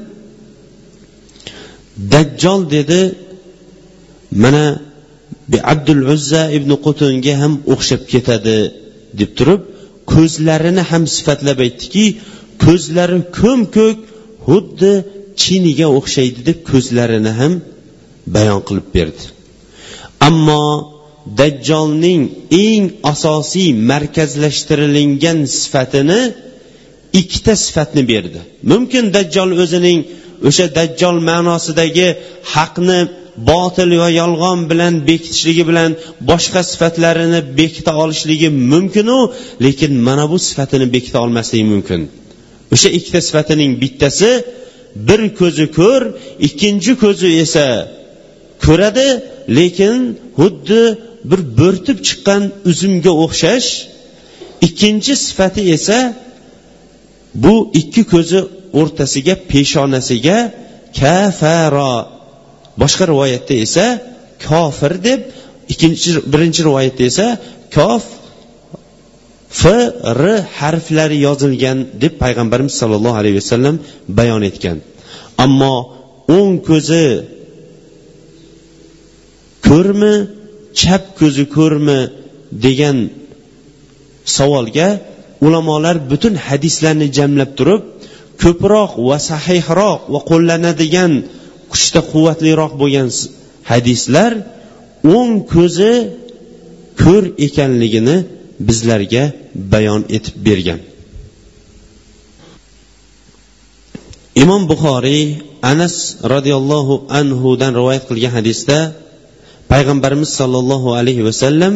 dajjol 2.13 2.61
dedi 2.75 3.01
mana 4.43 4.65
abdul 5.73 6.01
uzza 6.15 6.43
ibn 6.57 6.71
qutunga 6.85 7.33
ham 7.41 7.53
o'xshab 7.73 8.01
ketadi 8.11 8.59
deb 9.19 9.29
turib 9.37 9.61
ko'zlarini 10.13 10.83
ham 10.91 11.03
sifatlab 11.15 11.59
aytdiki 11.65 12.05
ko'zlari 12.63 13.19
ko'm 13.39 13.61
ko'k 13.77 13.97
xuddi 14.47 14.93
chiniga 15.41 15.87
o'xshaydi 15.99 16.39
deb 16.49 16.59
ko'zlarini 16.69 17.31
ham 17.39 17.53
bayon 18.35 18.61
qilib 18.67 18.87
berdi. 18.95 19.23
Ammo 20.27 20.65
dajjolning 21.39 22.21
eng 22.65 22.83
asosiy 23.13 23.69
markazlashtirilgan 23.91 25.39
sifatini 25.59 26.21
ikkita 27.19 27.53
sifatni 27.65 28.03
berdi. 28.11 28.39
Mumkin 28.71 29.05
dajjol 29.15 29.49
o'zining 29.63 29.99
o'sha 30.47 30.65
dajjol 30.77 31.17
ma'nosidagi 31.29 32.07
haqni 32.53 32.99
botil 33.49 33.91
va 34.01 34.09
yolg'on 34.21 34.59
bilan 34.71 34.93
bekitishligi 35.09 35.63
bilan 35.69 35.89
boshqa 36.29 36.61
sifatlarini 36.71 37.39
bekita 37.59 37.91
olishligi 38.03 38.49
mumkinu 38.71 39.19
lekin 39.65 39.93
mana 40.07 40.25
bu 40.31 40.37
sifatini 40.47 40.85
bekita 40.95 41.17
olmasligi 41.25 41.65
mumkin. 41.73 42.01
O'sha 42.73 42.89
ikkita 42.97 43.19
sifatining 43.27 43.71
bittasi 43.83 44.31
bir 45.07 45.21
ko'zi 45.39 45.65
ko'r 45.79 46.01
ikkinchi 46.47 46.93
ko'zi 47.03 47.29
esa 47.43 47.67
ko'radi 48.65 49.07
lekin 49.57 49.97
xuddi 50.39 50.81
bir 51.29 51.41
bo'rtib 51.59 51.97
chiqqan 52.07 52.43
uzumga 52.69 53.11
o'xshash 53.23 53.69
ikkinchi 54.67 55.13
sifati 55.25 55.61
esa 55.77 55.99
bu 57.43 57.71
ikki 57.73 58.03
ko'zi 58.13 58.39
o'rtasiga 58.79 59.35
peshonasiga 59.51 60.37
kafaro. 60.99 61.93
Boshqa 62.81 63.03
rivoyatda 63.11 63.55
esa 63.65 63.85
kofir 64.47 64.93
deb 65.07 65.21
ikkinchi 65.73 66.09
birinchi 66.33 66.61
rivoyatda 66.67 67.03
esa 67.11 67.27
kof 67.75 68.03
f 69.61 69.63
r 70.19 70.21
harflari 70.59 71.17
yozilgan 71.27 71.77
deb 72.03 72.13
payg'ambarimiz 72.23 72.73
sollallohu 72.81 73.17
alayhi 73.21 73.37
vasallam 73.41 73.75
bayon 74.17 74.43
etgan. 74.49 74.77
Ammo 75.45 75.75
o'ng 76.37 76.55
ko'zi 76.69 77.05
ko'rmi 79.67 80.13
chap 80.79 81.03
ko'zi 81.19 81.43
ko'rmi 81.57 81.99
degan 82.65 82.97
savolga 84.35 84.87
ulamolar 85.45 85.95
butun 86.11 86.33
hadislarni 86.47 87.07
jamlab 87.17 87.51
turib 87.59 87.83
ko'proq 88.43 88.91
va 89.09 89.17
sahihroq 89.29 89.99
va 90.13 90.19
qo'llanadigan 90.29 91.11
kuchda 91.71 92.01
quvvatliroq 92.11 92.73
bo'lgan 92.81 93.07
hadislar 93.71 94.31
o'ng 95.15 95.31
ko'zi 95.53 95.93
ko'r 97.01 97.23
ekanligini 97.47 98.17
bizlarga 98.67 99.23
bayon 99.73 100.01
etib 100.17 100.35
bergan. 100.47 100.79
Imom 104.43 104.61
buxoriy 104.71 105.23
anas 105.71 105.95
roziyallohu 106.33 106.95
anhudan 107.19 107.71
rivoyat 107.79 108.03
qilgan 108.09 108.33
hadisda 108.37 108.77
payg'ambarimiz 109.71 110.29
sollallohu 110.39 110.89
alayhi 110.99 111.23
vasallam 111.29 111.73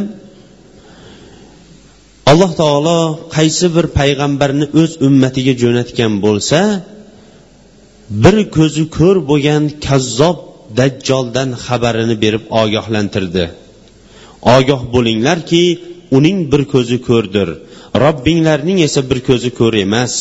alloh 2.31 2.51
taolo 2.61 2.99
qaysi 3.35 3.67
bir 3.75 3.85
payg'ambarni 3.99 4.65
o'z 4.81 4.91
ummatiga 5.07 5.53
jo'natgan 5.63 6.13
bo'lsa 6.25 6.59
bir 8.23 8.35
ko'zi 8.57 8.83
ko'r 8.97 9.17
bo'lgan 9.29 9.63
kazzob 9.87 10.37
dajjoldan 10.79 11.49
xabarini 11.65 12.15
berib 12.23 12.43
ogohlantirdi. 12.61 13.45
Ogoh 14.57 14.81
bo'linglarki 14.95 15.63
uning 16.17 16.37
bir 16.51 16.61
ko'zi 16.73 16.97
ko'rdir. 17.09 17.49
Robbinglarning 18.03 18.79
esa 18.87 19.01
bir 19.09 19.19
ko'zi 19.29 19.49
ko'r 19.59 19.75
emas 19.85 20.13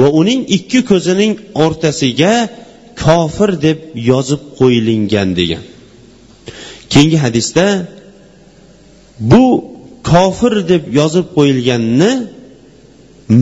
va 0.00 0.08
uning 0.20 0.40
ikki 0.56 0.80
ko'zining 0.90 1.32
o'rtasiga 1.64 2.34
kofir 3.04 3.50
deb 3.66 3.78
yozib 4.10 4.42
qo'yilingan 4.58 5.28
degan. 5.40 5.62
Keyingi 6.92 7.18
hadisda 7.24 7.66
bu 9.30 9.44
kofir 10.10 10.52
deb 10.72 10.82
yozib 10.98 11.26
qo'yilganni 11.36 12.10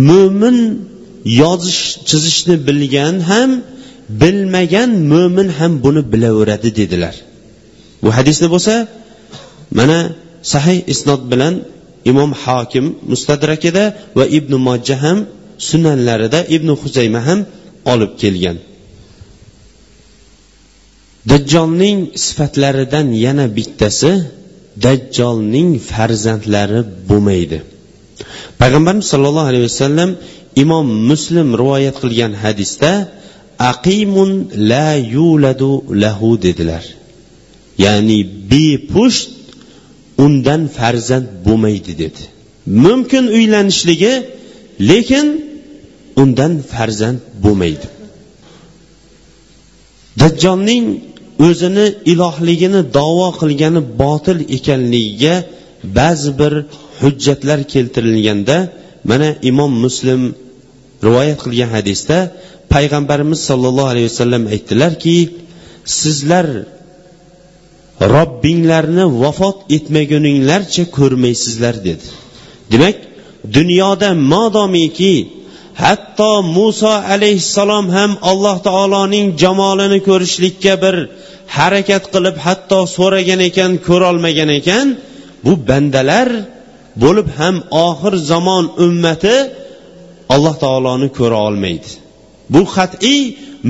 mo'min 0.08 0.58
yozish 1.42 1.82
chizishni 2.08 2.56
bilgan 2.68 3.14
ham 3.30 3.50
bilmagan 4.22 4.90
mo'min 5.12 5.48
ham 5.58 5.72
buni 5.84 6.02
bilaveradi 6.12 6.70
dedilar. 6.80 7.14
Bu 8.02 8.08
hadisni 8.16 8.48
bo'lsa 8.54 8.74
mana 9.78 9.98
sahih 10.52 10.78
isnod 10.92 11.22
bilan 11.32 11.54
imom 12.10 12.30
hokim 12.44 12.86
mustadrakida 13.10 13.84
va 14.18 14.24
ibn 14.38 14.52
mojja 14.66 14.96
ham 15.04 15.18
sunanlarida 15.68 16.40
ibn 16.56 16.68
huzayma 16.80 17.20
ham 17.28 17.40
olib 17.92 18.12
kelgan. 18.22 18.56
Dajjolning 21.30 21.98
sifatlaridan 22.24 23.06
yana 23.24 23.46
bittasi 23.56 24.10
dajjolning 24.84 25.70
farzandlari 25.90 26.80
bo'lmaydi. 27.08 27.58
Payg'ambarimiz 28.60 29.06
sollallohu 29.12 29.48
alayhi 29.52 29.66
vasallam 29.70 30.10
imom 30.62 30.86
muslim 31.10 31.48
rivoyat 31.60 31.96
qilgan 32.02 32.32
hadisda 32.42 32.92
aqimun 33.72 34.30
la 34.70 34.88
yuladu 35.16 35.72
lahu 36.02 36.30
dedilar. 36.46 36.84
Ya'ni 37.84 38.18
bepusht 38.50 39.30
undan 40.24 40.62
farzand 40.78 41.26
bo'lmaydi 41.46 41.92
dedi. 42.02 42.22
Mumkin 42.84 43.24
uylanishligi 43.36 44.14
lekin 44.90 45.26
undan 46.22 46.52
farzand 46.72 47.20
bo'lmaydi. 47.44 47.88
Dajjolning 50.20 50.84
o'zini 51.46 51.86
ilohligini 52.12 52.80
davo 52.98 53.28
qilgani 53.40 53.80
botil 54.02 54.38
ekanligiga 54.56 55.34
ba'zi 55.98 56.30
bir 56.40 56.52
hujjatlar 57.02 57.60
keltirilganda 57.72 58.56
mana 59.10 59.28
imom 59.50 59.72
muslim 59.84 60.20
rivoyat 61.06 61.38
qilgan 61.44 61.70
hadisda 61.76 62.16
payg'ambarimiz 62.74 63.40
sollallohu 63.48 63.90
alayhi 63.92 64.08
vasallam 64.12 64.44
aytdilarki 64.54 65.16
sizlar 66.00 66.46
robbinglarni 68.14 69.04
vafot 69.22 69.58
etmaguninglarcha 69.76 70.84
ko'rmaysizlar 70.96 71.74
dedi. 71.88 72.06
Demak 72.72 72.96
dunyoda 73.56 74.08
modomiki 74.32 75.14
hatto 75.82 76.32
muso 76.56 76.92
alayhissalom 77.14 77.86
ham 77.96 78.10
alloh 78.30 78.56
taoloning 78.68 79.26
jamolini 79.42 79.98
ko'rishlikka 80.08 80.74
bir 80.82 80.96
harakat 81.56 82.04
qilib 82.14 82.36
hatto 82.46 82.78
so'ragan 82.96 83.40
ekan 83.48 83.72
ko'rolmagan 83.88 84.50
ekan 84.58 84.86
bu 85.44 85.52
bandalar 85.68 86.28
bo'lib 87.02 87.28
ham 87.38 87.56
oxir 87.86 88.14
zamon 88.30 88.64
ummati 88.86 89.36
alloh 90.34 90.54
taoloni 90.64 91.08
ko'ra 91.18 91.38
olmaydi. 91.48 91.88
Bu 92.54 92.62
qat'iy 92.76 93.20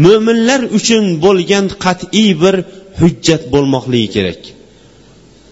mo'minlar 0.05 0.61
uchun 0.79 1.05
bo'lgan 1.25 1.65
qat'iy 1.85 2.31
bir 2.43 2.55
hujjat 3.01 3.43
bo'lmoqligi 3.55 4.09
kerak. 4.17 4.41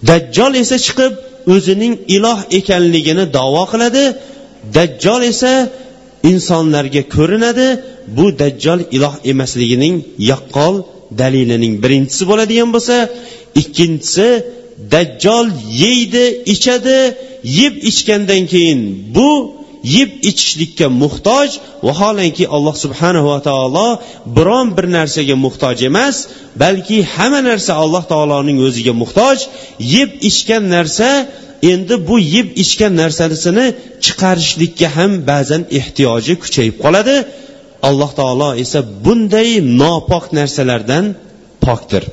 Dajjol 0.08 0.52
esa 0.62 0.76
chiqib 0.86 1.12
o'zining 1.54 1.94
iloh 2.16 2.38
ekanligini 2.58 3.24
davo 3.38 3.64
qiladi. 3.72 4.04
Dajjol 4.76 5.22
esa 5.32 5.52
insonlarga 6.30 7.02
ko'rinadi 7.14 7.68
bu 8.16 8.26
dajjol 8.40 8.80
iloh 8.96 9.14
emasligining 9.32 9.96
yaqqol 10.30 10.74
dalilining 11.20 11.74
birinchisi 11.82 12.22
bo'ladigan 12.30 12.70
bo'lsa 12.74 12.96
ikkinchisi 13.60 14.28
dajjol 14.94 15.46
yeydi 15.82 16.24
ichadi 16.54 16.98
yeb 17.60 17.74
ichgandan 17.90 18.42
keyin 18.52 18.80
bu 19.16 19.30
yeb 19.94 20.10
ichishlikka 20.30 20.86
muhtoj 21.02 21.48
vaholanki 21.86 22.44
alloh 22.56 22.74
subhanahu 22.84 23.26
va 23.32 23.40
taolo 23.48 23.88
biron 24.36 24.66
bir 24.76 24.86
narsaga 24.98 25.36
muhtoj 25.46 25.76
emas 25.90 26.16
balki 26.62 26.98
hamma 27.14 27.40
narsa 27.50 27.72
alloh 27.82 28.04
taoloning 28.12 28.58
o'ziga 28.66 28.92
muhtoj. 29.02 29.38
Yeb 29.94 30.10
ichgan 30.30 30.64
narsa 30.76 31.08
endi 31.72 31.94
bu 32.08 32.16
yeb 32.34 32.48
ichgan 32.62 32.92
narsasini 33.02 33.66
chiqarishlikka 34.04 34.88
ham 34.96 35.12
ba'zan 35.30 35.62
ehtiyoji 35.78 36.34
kuchayib 36.42 36.76
qoladi. 36.84 37.16
Alloh 37.88 38.10
taolo 38.20 38.48
esa 38.64 38.80
bunday 39.04 39.50
nopok 39.80 40.24
narsalardan 40.38 41.04
pokdir. 41.64 42.04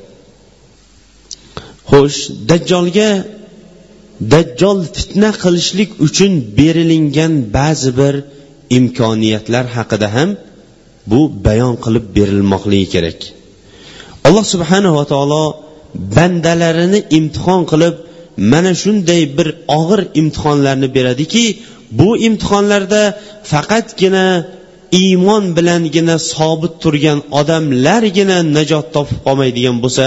Xo'sh 1.90 2.20
dajjolga 2.48 3.08
dajjol 4.32 4.78
fitna 4.96 5.30
qilishlik 5.42 5.90
uchun 6.06 6.32
berilingan 6.58 7.32
ba'zi 7.56 7.90
bir 8.00 8.14
imkoniyatlar 8.78 9.64
haqida 9.76 10.08
ham 10.16 10.30
bu 11.10 11.20
bayon 11.46 11.74
qilib 11.84 12.06
berilmoqligi 12.16 12.88
kerak. 12.94 13.18
Alloh 14.26 14.44
subhanava 14.54 15.02
taolo 15.12 15.44
bandalarini 16.16 17.00
imtihon 17.18 17.62
qilib 17.72 17.94
mana 18.52 18.72
shunday 18.82 19.22
bir 19.38 19.48
og'ir 19.78 20.00
imtihonlarni 20.20 20.88
beradiki 20.96 21.44
bu 21.98 22.08
imtihonlarda 22.28 23.02
faqatgina 23.52 24.26
iymon 25.02 25.44
bilangina 25.56 26.16
sobit 26.32 26.74
turgan 26.82 27.18
odamlargina 27.40 28.38
najot 28.56 28.86
topib 28.96 29.18
qolmaydigan 29.26 29.76
bo'lsa 29.84 30.06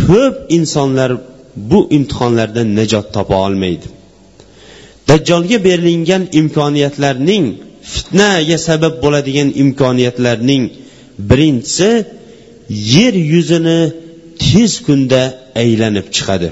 ko'p 0.00 0.34
insonlar 0.56 1.10
bu 1.56 1.88
imtihonlardan 1.96 2.68
najot 2.78 3.06
topa 3.14 3.36
olmaydi. 3.46 3.86
Dajjolga 5.08 5.58
berilingan 5.66 6.22
imkoniyatlarning 6.40 7.44
fitnaga 7.92 8.56
sabab 8.68 8.94
bo'ladigan 9.04 9.48
imkoniyatlarning 9.62 10.62
birinchisi 11.30 11.90
yer 12.94 13.14
yuzini 13.32 13.80
tez 14.42 14.72
kunda 14.86 15.22
aylanib 15.62 16.06
chiqadi. 16.16 16.48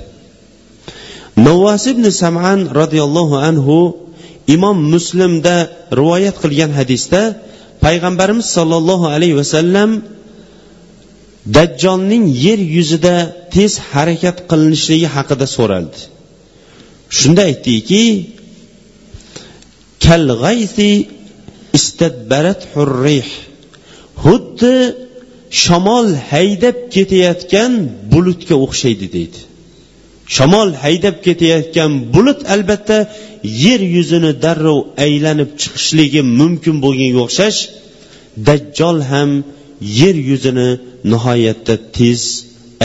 Navvas 1.47 1.85
ibn 1.93 2.05
saman 2.23 2.61
roziyallohu 2.81 3.37
anhu 3.49 3.79
imom 4.55 4.79
muslimda 4.95 5.57
rivoyat 5.99 6.37
qilgan 6.43 6.73
hadisda 6.79 7.23
payg'ambarimiz 7.85 8.47
sollallohu 8.57 9.07
alayhi 9.15 9.37
vasallam 9.41 9.91
dajjolning 11.57 12.25
yer 12.45 12.61
yuzida 12.77 13.17
tez 13.55 13.73
harakat 13.91 14.37
qilinishligi 14.51 15.09
haqida 15.17 15.47
so'raldi. 15.57 15.99
Shunda 17.19 17.43
aytdiki 17.51 18.05
xuddi 24.25 24.75
shamol 25.63 26.09
haydab 26.31 26.77
ketayotgan 26.95 27.73
bulutga 28.13 28.57
o'xshaydi 28.65 29.07
deydi. 29.17 29.39
Shamol 30.37 30.71
haydab 30.85 31.17
ketayotgan 31.27 31.91
bulut 32.15 32.41
albatta 32.55 32.99
yer 33.65 33.81
yuzini 33.97 34.33
darrov 34.45 34.81
aylanib 35.07 35.51
chiqishligi 35.61 36.23
mumkin 36.41 36.77
bo'lganga 36.85 37.21
o'xshash 37.27 37.59
dajjol 38.49 38.99
ham 39.11 39.31
yer 39.81 40.17
yuzini 40.31 40.69
nihoyatda 41.13 41.75
tez 41.97 42.21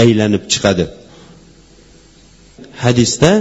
aylanib 0.02 0.44
chiqadi. 0.52 0.86
Hadisda 2.84 3.32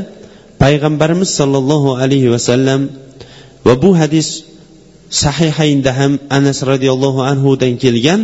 payg'ambarimiz 0.62 1.30
sollallohu 1.40 1.90
alayhi 2.02 2.28
vasallam 2.34 2.80
va 3.66 3.74
bu 3.82 3.90
hadis 4.00 4.28
sahihaynda 5.22 5.90
ham 5.98 6.12
anas 6.38 6.58
roziyallohu 6.70 7.20
anhudan 7.32 7.72
kelgan 7.84 8.20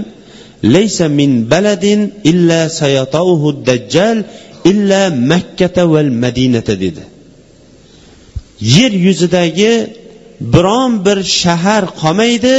laysa 0.75 1.05
min 1.19 1.31
baladin 1.53 2.01
illa 2.31 2.61
sayatauhu 2.81 3.49
dajjal 3.69 4.19
illa 4.71 5.03
makkata 5.33 5.83
val 5.93 6.11
madinata 6.25 6.75
dedi. 6.85 7.03
Yer 8.77 8.93
yuzidagi 9.07 9.73
biron 10.55 10.93
bir 11.07 11.19
shahar 11.41 11.85
qolmaydi 12.01 12.57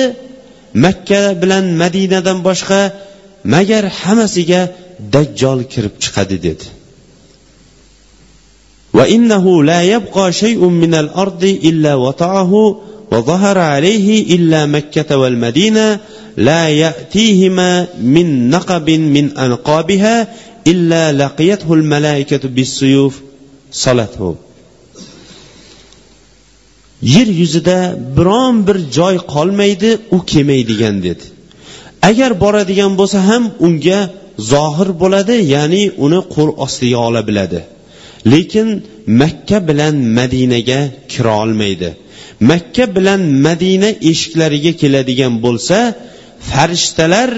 makka 0.84 1.20
bilan 1.40 1.64
madinadan 1.82 2.38
boshqa 2.48 2.80
magar 3.54 3.84
hammasiga 4.00 4.60
dajjol 5.14 5.60
kirib 5.72 5.94
chiqadi 6.02 6.38
dedi 6.46 6.66
وإنه 8.94 9.64
لا 9.64 9.82
يبقى 9.82 10.32
شيء 10.32 10.64
من 10.68 10.94
الأرض 10.94 11.44
إلا 11.44 11.94
وطعه 11.94 12.52
وظهر 13.12 13.58
عليه 13.58 14.36
إلا 14.36 14.66
مكة 14.66 15.16
والمدينة 15.16 16.00
لا 16.36 16.68
يأتيهما 16.68 17.86
من 18.02 18.50
نقب 18.50 18.90
من 18.90 19.38
أنقابها 19.38 20.28
إلا 20.66 21.12
لقيته 21.12 21.74
الملائكة 21.74 22.48
بالسيوف 22.48 23.20
صلته 23.72 24.34
yer 27.01 27.27
yuzida 27.41 27.77
biron 28.17 28.67
bir 28.67 28.77
joy 28.97 29.15
qolmaydi 29.33 29.89
u 30.11 30.17
kelmaydigan 30.31 30.95
dedi. 31.07 31.25
Agar 32.09 32.31
boradigan 32.43 32.93
bo'lsa 32.99 33.19
ham 33.29 33.43
unga 33.65 33.99
zohir 34.51 34.89
bo'ladi 35.01 35.35
ya'ni 35.55 35.83
uni 36.05 36.19
qo'l 36.35 36.49
ostiga 36.65 36.99
ola 37.07 37.21
biladi. 37.29 37.59
Lekin 38.31 38.67
makka 39.21 39.59
bilan 39.69 39.95
madinaga 40.19 40.81
kira 41.11 41.33
olmaydi. 41.43 41.89
Makka 42.51 42.85
bilan 42.95 43.21
madina 43.47 43.89
eshiklariga 44.11 44.71
keladigan 44.81 45.33
bo'lsa 45.45 45.77
farishtalar 46.51 47.29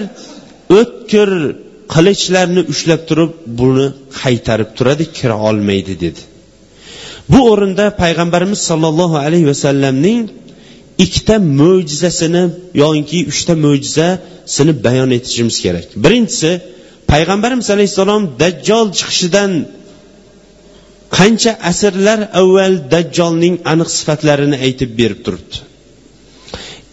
o'tkir 0.80 1.30
qilichlarni 1.94 2.62
ushlab 2.74 3.02
turib 3.10 3.32
buni 3.60 3.88
qaytarib 4.22 4.70
turadi 4.78 5.06
kira 5.18 5.38
olmaydi 5.50 5.94
dedi. 6.06 6.22
Bu 7.30 7.40
o'rinda 7.52 7.86
payg'ambarimiz 8.02 8.60
sollallohu 8.70 9.18
alayhi 9.26 9.48
vasallamning 9.52 10.22
ikkita 11.06 11.36
mo'jizasini 11.62 12.44
yoki 12.84 13.20
uchta 13.32 13.54
mo'jizasini 13.66 14.74
bayon 14.86 15.12
etishimiz 15.18 15.58
kerak. 15.66 15.88
Birinchisi 16.04 16.52
payg'ambarimiz 17.12 17.68
alayhissalom 17.76 18.24
dajjol 18.42 18.88
chiqishidan 18.98 19.52
qancha 21.18 21.52
asrlar 21.72 22.20
avval 22.42 22.74
dajjolning 22.94 23.56
aniq 23.72 23.90
sifatlarini 23.98 24.58
aytib 24.66 24.92
berib 25.00 25.20
turibdi. 25.26 25.58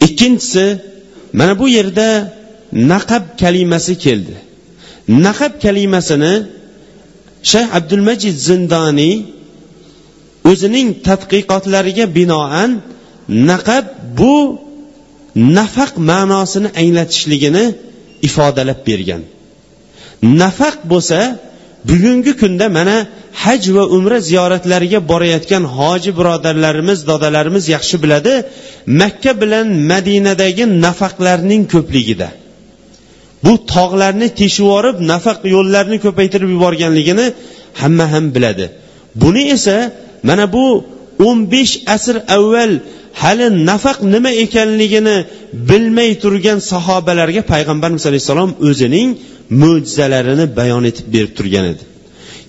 Ikkinchisi 0.07 0.65
mana 1.39 1.55
bu 1.61 1.67
yerda 1.79 2.09
naqab 2.93 3.25
kalimasi 3.43 3.95
keldi. 4.05 4.35
Naqab 5.27 5.53
kalimasini 5.65 6.35
shayx 7.51 7.69
abdulmajid 7.79 8.37
zindoniy 8.49 9.15
o'zining 10.51 10.89
tadqiqotlariga 11.09 12.07
binoan 12.19 12.71
naqab 13.51 13.85
bu 14.19 14.35
nafaq 15.59 15.93
ma'nosini 16.11 16.69
anglatishligini 16.83 17.65
ifodalab 18.29 18.81
bergan. 18.89 19.23
Nafaq 20.43 20.77
bo'lsa 20.93 21.19
bugungi 21.89 22.33
kunda 22.41 22.67
mana 22.79 22.97
haj 23.43 23.63
va 23.77 23.85
umra 23.97 24.19
ziyoratlariga 24.29 24.99
borayotgan 25.11 25.65
hoji 25.77 26.11
birodarlarimiz 26.19 26.99
dodalarimiz 27.11 27.65
yaxshi 27.75 27.97
biladi 28.05 28.33
makka 29.01 29.33
bilan 29.43 29.67
madinadagi 29.93 30.65
nafaqlarning 30.87 31.63
ko'pligida. 31.75 32.29
Bu 33.45 33.53
tog'larni 33.75 34.29
teshib 34.41 34.65
yuborib 34.65 34.97
nafaq 35.13 35.39
yo'llarni 35.55 35.97
ko'paytirib 36.05 36.51
yuborganligini 36.57 37.27
hamma 37.81 38.07
ham 38.13 38.25
biladi. 38.37 38.67
Buni 39.23 39.43
esa 39.57 39.77
mana 40.29 40.45
bu 40.55 40.67
o'n 41.27 41.39
besh 41.53 41.75
asr 41.95 42.17
avval 42.37 42.73
hali 43.23 43.47
nafaq 43.71 43.99
nima 44.15 44.31
ekanligini 44.45 45.17
bilmay 45.71 46.11
turgan 46.23 46.59
sahobalarga 46.73 47.43
payg'ambarimiz 47.53 48.05
alayhissalom 48.11 48.51
o'zining 48.69 49.09
mo'jizalarini 49.63 50.47
bayon 50.59 50.85
etib 50.91 51.07
berib 51.15 51.33
turgan 51.39 51.67
edi. 51.73 51.83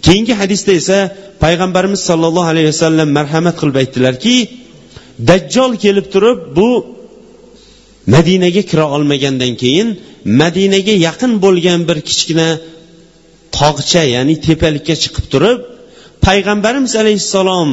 Keyingi 0.05 0.33
hadisda 0.41 0.71
esa 0.81 0.97
payg'ambarimiz 1.43 2.01
sollallohu 2.09 2.49
alayhi 2.53 2.69
vasallam 2.73 3.09
marhamat 3.17 3.55
qilib 3.59 3.77
aytdilarki 3.81 4.35
dajjol 5.29 5.71
kelib 5.83 6.05
turib 6.13 6.39
bu 6.57 6.69
madinaga 8.15 8.61
kira 8.71 8.85
olmagandan 8.95 9.53
keyin 9.61 9.87
madinaga 10.41 10.93
yaqin 11.07 11.31
bo'lgan 11.45 11.79
bir 11.89 11.97
kichkina 12.09 12.47
tog'cha 13.57 14.03
ya'ni 14.15 14.35
tepalikka 14.47 14.95
chiqib 15.03 15.25
turib 15.33 15.59
payg'ambarimiz 16.27 16.93
alayhissalom 17.01 17.69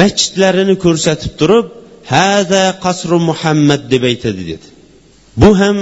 masjidlarini 0.00 0.74
ko'rsatib 0.84 1.32
turib 1.40 1.66
hada 2.14 2.64
qasru 2.84 3.18
muhammad 3.30 3.82
deb 3.92 4.02
aytadi 4.10 4.42
dedi. 4.50 4.66
Bu 5.42 5.50
ham 5.60 5.76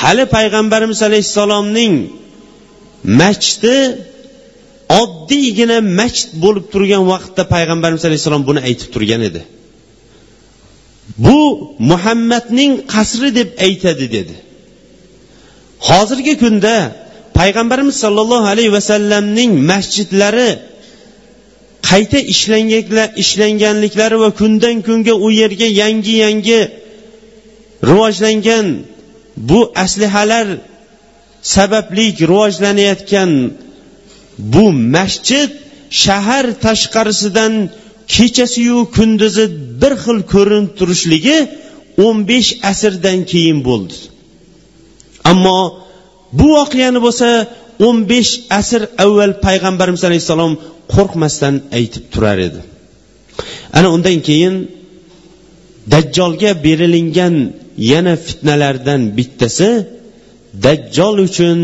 hali 0.00 0.24
payg'ambarimiz 0.36 1.00
alayhissalomning 1.08 1.94
masjidi 3.20 3.76
oddiygina 5.00 5.78
masjid 6.00 6.30
bo'lib 6.44 6.66
turgan 6.72 7.04
vaqtda 7.12 7.42
payg'ambarimiz 7.54 8.02
alayhissalom 8.08 8.42
buni 8.48 8.60
aytib 8.68 8.88
turgan 8.94 9.22
edi. 9.30 9.42
Bu 11.26 11.38
muhammadning 11.90 12.72
qasri 12.94 13.28
deb 13.38 13.48
aytadi 13.66 14.06
dedi. 14.16 14.34
Hozirgi 15.88 16.34
kunda 16.42 16.74
payg'ambarimiz 17.38 17.96
sollallohu 18.04 18.46
alayhi 18.52 18.72
vasallamning 18.78 19.52
masjidlari 19.70 20.50
qayta 21.90 22.18
ishlanganliklari 23.22 24.16
va 24.24 24.30
kundan 24.40 24.76
kunga 24.86 25.14
u 25.26 25.28
yerga 25.40 25.68
yangi 25.82 26.14
yangi 26.24 26.60
rivojlangan 27.90 28.66
bu 29.48 29.60
aslihalar 29.84 30.46
sababli 31.54 32.06
rivojlanayotgan 32.32 33.30
bu 34.52 34.64
masjid 34.96 35.50
shahar 36.02 36.46
tashqarisidan 36.64 37.52
kechasiyu 38.14 38.78
kunduzi 38.96 39.44
bir 39.80 39.92
xil 40.04 40.18
ko'rinib 40.32 40.70
turishligi 40.78 41.38
o'n 42.06 42.16
besh 42.30 42.50
asrdan 42.70 43.18
keyin 43.30 43.58
bo'ldi. 43.68 43.96
Ammo 45.30 45.58
bu 46.38 46.46
voqeani 46.56 47.00
bo'lsa 47.06 47.28
o'n 47.86 47.96
besh 48.10 48.32
asr 48.60 48.82
avval 49.04 49.32
payg'ambarimiz 49.46 50.02
alayhissalom 50.08 50.52
qo'rqmasdan 50.94 51.54
aytib 51.78 52.04
turar 52.12 52.38
edi. 52.48 52.60
Ana 53.78 53.88
undan 53.96 54.18
keyin 54.28 54.54
dajjolga 55.92 56.50
berilingan 56.64 57.34
yana 57.92 58.14
fitnalardan 58.26 59.02
bittasi 59.16 59.70
dajjol 60.64 61.16
uchun 61.28 61.58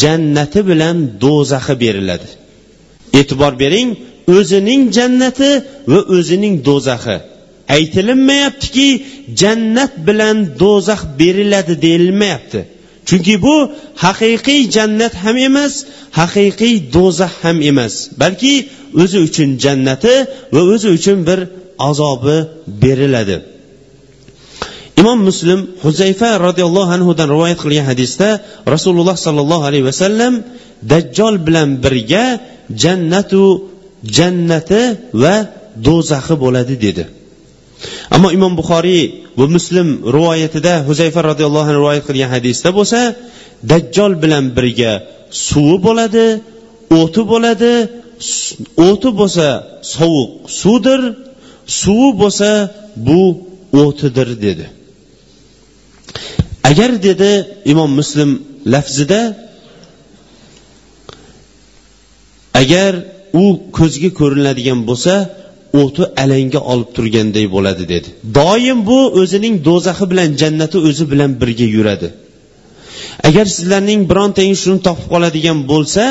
jannati 0.00 0.60
bilan 0.70 0.96
do'zaxi 1.24 1.74
beriladi. 1.84 2.28
E'tibor 3.20 3.52
bering 3.62 3.88
o'zining 4.36 4.82
jannati 4.96 5.50
va 5.92 6.00
o'zining 6.16 6.54
do'zaxi. 6.68 7.16
Aytilinmayaptiki 7.76 8.88
jannat 9.40 9.92
bilan 10.08 10.36
do'zax 10.62 11.00
beriladi 11.20 11.74
deyilmayapti. 11.86 12.60
Chunki 13.08 13.34
bu 13.44 13.56
haqiqiy 14.04 14.60
jannat 14.76 15.14
ham 15.24 15.36
emas 15.48 15.74
haqiqiy 16.20 16.74
do'zax 16.96 17.32
ham 17.42 17.56
emas. 17.70 17.94
Balki 18.22 18.54
o'zi 19.02 19.18
uchun 19.26 19.48
jannati 19.64 20.14
va 20.54 20.60
o'zi 20.72 20.88
uchun 20.98 21.18
bir 21.28 21.40
azobi 21.88 22.36
beriladi. 22.82 23.36
Imom 25.00 25.18
muslim 25.28 25.60
huzayfa 25.84 26.30
roziyallohu 26.46 26.90
anhudan 26.96 27.28
rivoyat 27.34 27.58
qilgan 27.64 27.86
hadisda 27.90 28.28
rasululloh 28.74 29.16
sollallohu 29.26 29.64
alayhi 29.68 29.86
vasallam 29.90 30.34
dajjol 30.92 31.34
bilan 31.46 31.68
birga 31.84 32.24
jannatu 32.82 33.44
jannati 34.16 34.82
va 35.22 35.36
do'zaxi 35.86 36.34
bo'ladi 36.44 36.74
dedi. 36.86 37.04
Ammo 38.14 38.28
imom 38.36 38.52
buxoriy 38.60 39.02
va 39.38 39.46
muslim 39.56 39.88
rivoyatida 40.16 40.74
huzayfa 40.88 41.20
roziyallohu 41.30 41.68
anhu 41.68 41.78
rivoyat 41.80 42.04
qilgan 42.08 42.30
hadisda 42.36 42.68
bo'lsa 42.78 43.00
dajjol 43.70 44.12
bilan 44.22 44.44
birga 44.56 44.92
suvi 45.46 45.76
bo'ladi 45.86 46.26
o'ti 47.00 47.22
bo'ladi 47.32 47.72
o'ti 48.88 49.08
bo'lsa 49.20 49.48
sovuq 49.94 50.30
suvdir 50.60 51.00
suvi 51.80 52.10
bo'lsa 52.22 52.50
bu 53.06 53.22
o'tidir 53.82 54.28
dedi. 54.44 54.66
Agar 56.70 56.90
dedi 57.08 57.30
imom 57.72 57.90
muslim 58.00 58.30
lafzida 58.72 59.20
agar 62.62 62.92
u 63.42 63.44
ko'zga 63.78 64.10
ko'rinadigan 64.20 64.80
bo'lsa 64.88 65.14
o'ti 65.84 66.02
alanga 66.22 66.60
olib 66.72 66.90
turganday 66.96 67.46
bo'ladi 67.54 67.84
dedi. 67.94 68.08
Doim 68.38 68.78
bu 68.88 68.98
o'zining 69.20 69.54
do'zaxi 69.68 70.04
bilan 70.12 70.28
jannati 70.40 70.78
o'zi 70.88 71.04
bilan 71.12 71.30
birga 71.40 71.66
yuradi. 71.76 72.08
Agar 73.28 73.46
sizlarning 73.56 74.00
birontangiz 74.10 74.58
shuni 74.64 74.80
topib 74.86 75.06
qoladigan 75.12 75.58
bo'lsa 75.72 76.04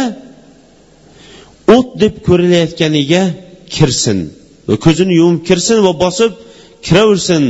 o't 1.76 1.90
deb 2.02 2.14
ko'rilayotganiga 2.28 3.24
kirsin 3.76 4.20
va 4.68 4.76
ko'zini 4.86 5.14
yumib 5.22 5.42
kirsin 5.50 5.78
va 5.88 5.94
bosib 6.04 6.32
kiraversin 6.86 7.44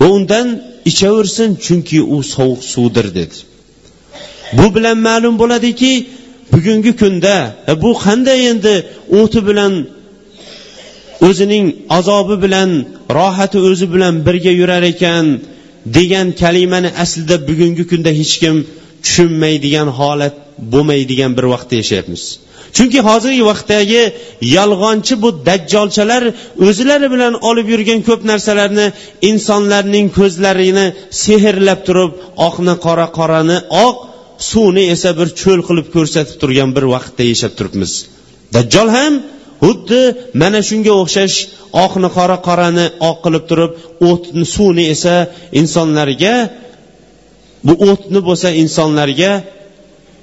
va 0.00 0.06
undan 0.16 0.46
ichaversin 0.90 1.50
chunki 1.64 1.98
u 2.14 2.16
sovuq 2.34 2.60
suvdir 2.72 3.06
dedi. 3.18 3.36
Bu 4.58 4.66
bilan 4.76 4.98
ma'lum 5.08 5.34
bo'ladiki 5.42 5.92
bugungi 6.52 6.92
kunda 7.00 7.36
e, 7.70 7.72
bu 7.82 7.90
qanday 8.04 8.40
endi 8.50 8.74
o'ti 9.20 9.40
bilan 9.48 9.72
o'zining 11.28 11.66
azobi 11.98 12.36
bilan 12.44 12.70
rohati 13.18 13.58
o'zi 13.68 13.86
bilan 13.94 14.14
birga 14.26 14.52
yurar 14.60 14.82
ekan 14.92 15.26
degan 15.96 16.26
kalimani 16.42 16.90
aslida 17.02 17.36
bugungi 17.48 17.84
kunda 17.90 18.10
hech 18.20 18.34
kim 18.42 18.56
tushunmaydigan 19.04 19.88
holat 19.98 20.34
bo'lmaydigan 20.72 21.30
bir 21.38 21.44
vaqtda 21.52 21.74
yashayapmiz. 21.82 22.22
Chunki 22.76 23.00
hozirgi 23.08 23.44
vaqtdagi 23.50 24.02
yolg'onchi 24.56 25.14
bu 25.22 25.28
dajjolchalar 25.48 26.22
o'zlari 26.68 27.08
bilan 27.14 27.34
olib 27.48 27.66
yurgan 27.74 28.00
ko'p 28.08 28.20
narsalarni 28.30 28.86
insonlarning 29.30 30.06
ko'zlarini 30.18 30.86
sehrlab 31.24 31.80
turib 31.88 32.12
oqni 32.48 32.74
qora 32.86 33.06
qorani 33.18 33.58
oq 33.86 33.96
suvni 34.50 34.84
esa 34.94 35.10
bir 35.18 35.28
cho'l 35.40 35.60
qilib 35.68 35.88
ko'rsatib 35.94 36.36
turgan 36.42 36.70
bir 36.76 36.84
vaqtda 36.94 37.22
yashab 37.32 37.52
turibmiz. 37.58 37.92
Dajjol 38.54 38.88
ham 38.98 39.12
xuddi 39.62 40.02
mana 40.42 40.60
shunga 40.68 40.92
o'xshash 41.02 41.36
oqni 41.84 42.08
qora 42.16 42.36
qorani 42.48 42.86
oq 43.08 43.16
qilib 43.24 43.44
turib 43.50 43.72
o'tni 44.10 44.44
suvni 44.54 44.84
esa 44.94 45.14
insonlarga 45.60 46.34
bu 47.66 47.74
o'tni 47.90 48.20
bo'lsa 48.28 48.48
insonlarga 48.62 49.32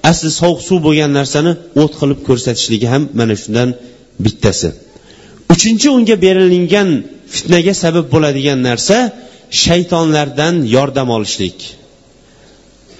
asli 0.09 0.29
sovuq 0.39 0.59
suv 0.67 0.79
bo'lgan 0.87 1.11
narsani 1.19 1.51
o't 1.81 1.93
qilib 2.01 2.19
ko'rsatishligi 2.27 2.87
ham 2.93 3.03
mana 3.19 3.35
shundan 3.41 3.69
bittasi. 4.23 4.69
Uchinchi 5.53 5.87
unga 5.97 6.15
berilingan 6.25 6.89
fitnaga 7.33 7.73
sabab 7.83 8.05
bo'ladigan 8.13 8.59
narsa 8.69 8.97
shaytonlardan 9.63 10.55
yordam 10.75 11.09
olishlik. 11.17 11.57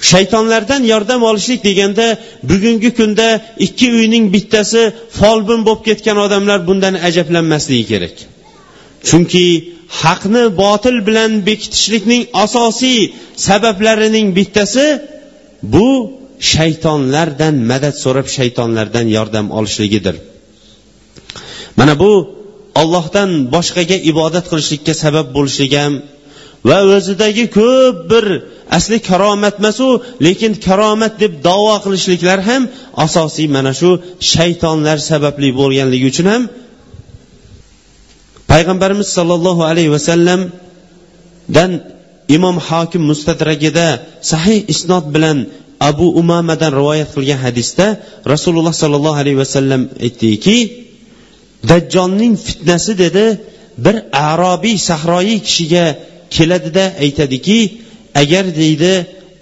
Shaytonlardan 0.10 0.82
yordam 0.94 1.22
olishlik 1.30 1.62
deganda 1.68 2.08
bugungi 2.50 2.89
kunda 3.00 3.28
ikki 3.66 3.88
uyning 4.00 4.26
bittasi 4.36 4.82
folbin 5.20 5.62
bo'lib 5.68 5.84
ketgan 5.89 6.18
odamlar 6.26 6.60
bundan 6.70 6.96
ajablanmasligi 7.08 7.86
kerak. 7.92 8.16
Chunki 9.10 9.46
haqni 10.02 10.44
botil 10.63 10.98
bilan 11.08 11.32
bekitishlikning 11.48 12.22
asosiy 12.44 13.00
sabablarining 13.48 14.28
bittasi 14.38 14.86
bu 15.74 15.88
shaytonlardan 16.54 17.56
madad 17.72 17.96
so'rab 18.04 18.28
shaytonlardan 18.38 19.08
yordam 19.18 19.46
olishligidir. 19.58 20.16
Mana 21.80 21.94
bu 22.04 22.12
ollohdan 22.82 23.30
boshqaga 23.56 23.98
ibodat 24.12 24.46
qilishlikka 24.52 24.94
sabab 25.04 25.28
bo'lishligi 25.38 25.78
ham 25.86 25.94
va 26.69 26.78
o'zidagi 26.95 27.45
ko'p 27.58 27.95
bir 28.12 28.26
asli 28.78 28.97
karomat 29.10 29.56
emasu 29.62 29.88
lekin 30.26 30.52
karomat 30.67 31.13
deb 31.23 31.34
davo 31.47 31.76
qilishliklar 31.86 32.39
ham 32.49 32.62
asosiy 33.06 33.47
mana 33.56 33.71
shu 33.80 33.89
shaytonlar 34.34 34.97
sababli 35.12 35.49
bo'lganligi 35.60 36.06
uchun 36.13 36.28
ham 36.34 36.43
payg'ambarimiz 38.52 39.08
sollallohu 39.17 39.62
alayhi 39.71 39.91
vasallamdan 39.95 41.71
imom 42.38 42.58
hokim 42.67 43.04
mustadragida 43.12 43.88
sahih 44.32 44.60
isnot 44.73 45.06
bilan 45.15 45.38
abu 45.89 46.08
umamadan 46.21 46.71
rivoyat 46.80 47.10
qilgan 47.15 47.39
hadisda 47.45 47.86
rasululloh 48.34 48.73
sollallohu 48.84 49.17
alayhi 49.23 49.39
vasallam 49.43 49.82
aytdiki 50.06 50.58
dajjolning 51.69 52.34
fitnasi 52.47 52.91
dedi 53.04 53.26
bir 53.86 53.95
arobiy 54.32 54.78
sahroyi 54.89 55.36
kishiga 55.47 55.86
keladida 56.36 56.86
aytadiki 57.04 57.60
agar 58.22 58.46
deydi 58.62 58.93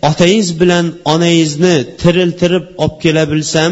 otangiz 0.10 0.50
bilan 0.62 0.86
onangizni 1.14 1.76
tiriltirib 2.02 2.66
olib 2.84 2.96
kela 3.04 3.24
bilsam 3.32 3.72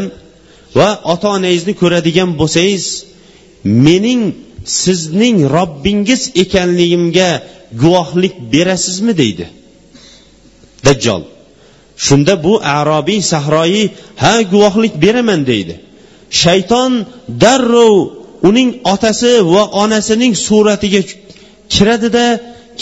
va 0.78 0.88
ota 1.12 1.28
onangizni 1.36 1.74
ko'radigan 1.82 2.30
bo'lsangiz 2.40 2.84
mening 3.86 4.22
sizning 4.82 5.36
robbingiz 5.56 6.22
ekanligimga 6.42 7.30
guvohlik 7.82 8.34
berasizmi 8.52 9.12
deydi. 9.22 9.46
Dajjol 10.86 11.22
shunda 12.06 12.34
bu 12.44 12.54
arobiy 12.78 13.20
sahroyiy 13.32 13.86
ha 14.22 14.34
guvohlik 14.52 14.94
beraman 15.04 15.40
deydi. 15.50 15.74
Shayton 16.42 16.92
darrov 17.42 17.96
uning 18.48 18.70
otasi 18.92 19.32
va 19.54 19.62
onasining 19.82 20.34
suratiga 20.46 21.00
kiradida 21.74 22.26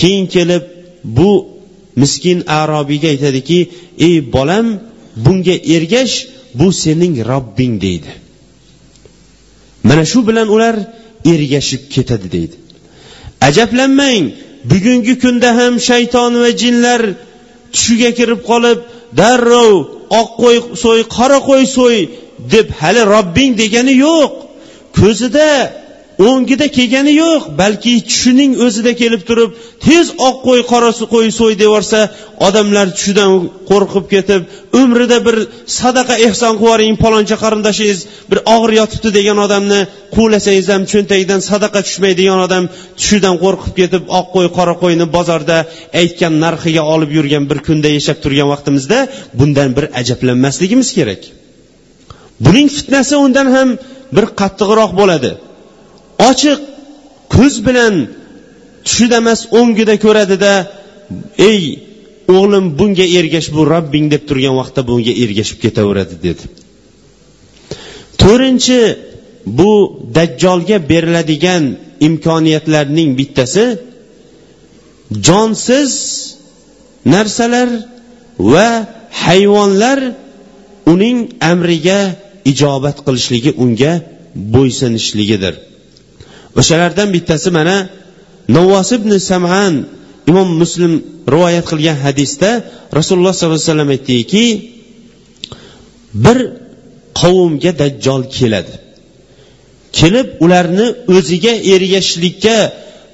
keyin 0.00 0.26
kelib 0.34 0.64
bu 1.18 1.30
miskin 2.00 2.38
arobiyga 2.60 3.08
aytadiki 3.14 3.58
ey 4.06 4.16
bolam 4.34 4.66
bunga 5.24 5.56
ergash 5.74 6.14
bu 6.58 6.66
sening 6.82 7.14
robbing 7.30 7.74
deydi. 7.84 8.10
Mana 9.88 10.04
shu 10.10 10.18
bilan 10.28 10.48
ular 10.54 10.76
ergashib 11.32 11.82
ketadi 11.94 12.26
deydi. 12.34 12.56
Ajablanmang 13.48 14.24
bugungi 14.70 15.14
kunda 15.22 15.50
ham 15.58 15.74
shayton 15.88 16.32
va 16.42 16.50
jinlar 16.62 17.02
tushiga 17.74 18.10
kirib 18.18 18.40
qolib 18.50 18.78
darrov 19.20 19.72
oq 20.20 20.30
qo'y 20.42 20.56
so'y 20.82 21.00
qora 21.16 21.38
qo'y 21.48 21.64
so'y 21.76 21.98
deb 22.52 22.66
hali 22.80 23.02
robbing 23.14 23.52
degani 23.62 23.94
yo'q. 24.06 24.32
Ko'zida 24.98 25.48
o'ngida 26.26 26.66
kelgani 26.76 27.12
yo'q 27.22 27.42
balki 27.60 27.92
tushining 28.10 28.52
o'zida 28.66 28.92
kelib 29.02 29.22
turib 29.28 29.50
tez 29.86 30.06
oq 30.28 30.36
qo'y 30.46 30.60
qora 30.72 30.90
qo'y 31.14 31.28
so'y 31.40 31.54
deyorsa 31.62 31.98
odamlar 32.48 32.86
tushidan 32.96 33.30
qo'rqib 33.70 34.06
ketib 34.14 34.42
umrida 34.80 35.18
bir 35.26 35.36
sadaqa 35.80 36.14
ehson 36.28 36.54
qilib 36.54 36.66
yuboring 36.68 36.96
paloncha 37.04 37.36
qarindoshingiz 37.44 38.00
bir 38.30 38.38
og'ir 38.54 38.72
yotibdi 38.80 39.10
degan 39.18 39.38
odamni 39.46 39.80
quvlasangiz 40.16 40.66
ham 40.74 40.82
cho'ntagidan 40.92 41.40
sadaqa 41.50 41.80
tushmaydigan 41.86 42.40
odam 42.46 42.64
tushidan 42.98 43.34
qo'rqib 43.44 43.72
ketib 43.80 44.02
oq 44.18 44.26
qo'y 44.34 44.48
qora 44.56 44.74
qo'yni 44.82 45.06
bozorda 45.16 45.58
aytgan 46.02 46.34
narxiga 46.44 46.82
olib 46.94 47.10
yurgan 47.18 47.44
bir 47.50 47.58
kunda 47.66 47.88
yashab 47.98 48.18
turgan 48.24 48.48
vaqtimizda 48.52 48.98
bundan 49.38 49.70
bir 49.76 49.84
ajablanmasligimiz 50.00 50.88
kerak. 50.98 51.22
Buning 52.44 52.68
fitnasi 52.76 53.14
undan 53.24 53.48
ham 53.56 53.68
bir 54.16 54.24
qattiqroq 54.40 54.92
bo'ladi. 55.00 55.30
Ochiq 56.30 56.60
ko'z 57.34 57.54
bilan 57.66 57.94
tushida 58.86 59.16
emas 59.22 59.40
o'ngida 59.60 59.94
ko'radida 60.04 60.52
ey 61.50 61.62
o'g'lim 62.36 62.64
bunga 62.78 63.06
ergash 63.18 63.48
bu 63.56 63.62
robbing 63.72 64.06
deb 64.14 64.22
turgan 64.28 64.54
vaqtda 64.60 64.80
bunga 64.90 65.12
ergashib 65.24 65.58
ketaveradi 65.64 66.16
dedi. 66.26 66.44
To'rtinchi 68.22 68.80
bu 69.58 69.72
dajjolga 70.16 70.78
beriladigan 70.90 71.64
imkoniyatlarning 72.08 73.10
bittasi 73.20 73.64
jonsiz 75.26 75.92
narsalar 77.14 77.68
va 78.52 78.68
hayvonlar 79.24 79.98
uning 80.92 81.18
amriga 81.52 82.00
ijobat 82.52 82.96
qilishligi 83.06 83.50
unga 83.64 83.92
bo'ysunishligidir. 84.54 85.54
O'shalardan 86.60 87.08
bittasi 87.16 87.48
mana 87.58 87.76
navvos 88.56 88.90
ibn 88.98 89.10
saman 89.30 89.74
imom 90.30 90.48
muslim 90.62 90.92
rivoyat 91.32 91.64
qilgan 91.70 91.98
hadisda 92.06 92.50
rasululloh 92.98 93.34
sollallohu 93.34 93.58
alayhi 93.58 93.70
vasallam 93.70 93.90
aytdiki 93.96 94.44
bir 96.24 96.38
qavmga 97.20 97.70
dajjol 97.82 98.22
keladi. 98.36 98.74
Kelib 99.98 100.28
ularni 100.44 100.86
o'ziga 101.16 101.54
ergashishlikka 101.74 102.56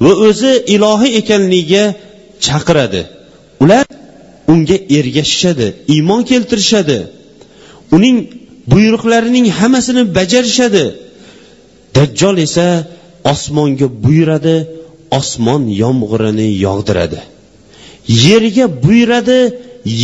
va 0.04 0.12
o'zi 0.28 0.52
ilohiy 0.74 1.12
ekanligiga 1.20 1.84
chaqiradi. 2.46 3.02
Ular 3.64 3.86
unga 4.52 4.76
ergashishadi 4.98 5.66
iymon 5.94 6.20
keltirishadi. 6.30 6.98
Uning 7.96 8.16
buyruqlarining 8.72 9.46
hammasini 9.58 10.02
bajarishadi. 10.18 10.84
Dajjol 11.96 12.36
esa 12.46 12.66
osmonga 13.32 13.86
buyuradi 14.04 14.56
osmon 15.18 15.62
yomg'irini 15.82 16.48
yog'diradi. 16.66 17.20
Yerga 18.26 18.66
buyuradi 18.84 19.40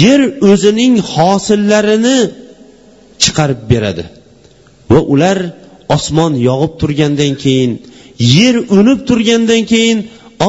yer 0.03 0.21
o'zining 0.51 0.95
hosillarini 1.13 2.19
chiqarib 3.23 3.61
beradi. 3.73 4.05
Va 4.93 5.01
ular 5.15 5.39
osmon 5.97 6.33
yog'ib 6.49 6.73
turgandan 6.81 7.33
keyin 7.43 7.73
yer 8.37 8.55
unib 8.79 9.01
turgandan 9.09 9.63
keyin 9.73 9.99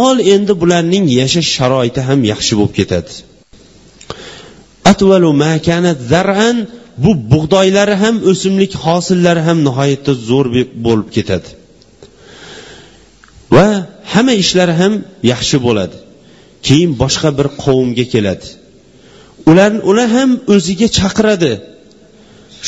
ol 0.06 0.18
endi 0.34 0.54
bularning 0.62 1.06
yashash 1.20 1.50
sharoiti 1.58 2.02
ham 2.08 2.20
yaxshi 2.32 2.54
bo'lib 2.60 2.74
ketadi. 2.80 3.12
Bu 7.04 7.12
bug'doylari 7.32 7.96
ham 8.04 8.16
o'simlik 8.32 8.72
hosillari 8.86 9.42
ham 9.48 9.58
nihoyatda 9.68 10.14
zo'r 10.30 10.48
bo'lib 10.86 11.10
ketadi. 11.18 11.50
Va 13.56 13.68
hamma 14.14 14.34
ishlari 14.44 14.74
ham 14.82 14.94
yaxshi 15.32 15.58
bo'ladi. 15.66 15.98
Keyin 16.68 16.92
boshqa 17.02 17.30
bir 17.38 17.48
qavmga 17.64 18.06
keladi. 18.14 18.48
Ular 19.50 19.72
ular 19.90 20.10
ham 20.18 20.32
o'ziga 20.54 20.88
chaqiradi. 20.98 21.54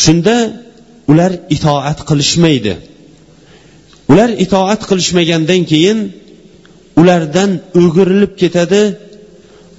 Shunda 0.04 0.36
ular 1.12 1.32
itoat 1.56 2.00
qilishmaydi. 2.10 2.74
Ular 4.12 4.30
itoat 4.46 4.82
qilishmagandan 4.90 5.62
keyin 5.72 6.00
ulardan 7.02 7.52
o'girilib 7.82 8.34
ketadi 8.42 8.84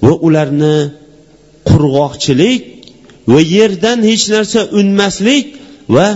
va 0.05 0.13
ularni 0.27 0.77
qurg'oqchilik 1.69 2.61
va 3.31 3.39
yerdan 3.55 3.99
hech 4.09 4.25
narsa 4.35 4.59
unmaslik 4.79 5.45
va 5.95 6.07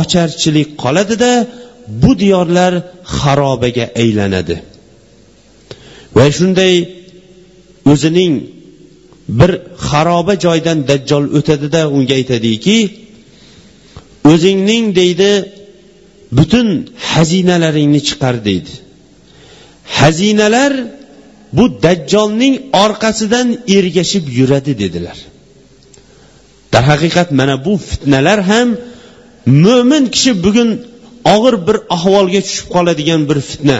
ocharchilik 0.00 0.68
qoladida 0.82 1.32
bu 1.88 2.18
diyorlar 2.18 2.72
xarobaga 3.18 3.86
aylanadi. 4.02 4.56
Va 6.16 6.26
shunday 6.36 6.74
o'zining 7.92 8.32
bir 9.38 9.50
xaroba 9.88 10.34
joydan 10.44 10.78
dajjol 10.90 11.24
o'tadida 11.38 11.80
unga 11.96 12.14
aytadiki 12.20 12.78
o'zingning 14.32 14.84
deydi 15.00 15.30
butun 16.38 16.68
xazinalaringni 17.10 18.00
chiqar 18.08 18.34
deydi. 18.48 18.72
Xazinalar 19.98 20.72
bu 21.56 21.64
dajjolning 21.84 22.54
orqasidan 22.84 23.48
ergashib 23.76 24.24
yuradi 24.38 24.72
dedilar. 24.82 25.18
Darhaqiqat 26.72 27.28
mana 27.38 27.56
bu 27.66 27.72
fitnalar 27.88 28.40
ham 28.50 28.68
mo'min 29.64 30.04
kishi 30.14 30.32
bugun 30.44 30.70
og'ir 31.34 31.54
bir 31.66 31.76
ahvolga 31.96 32.40
tushib 32.46 32.66
qoladigan 32.74 33.22
bir 33.28 33.38
fitna. 33.48 33.78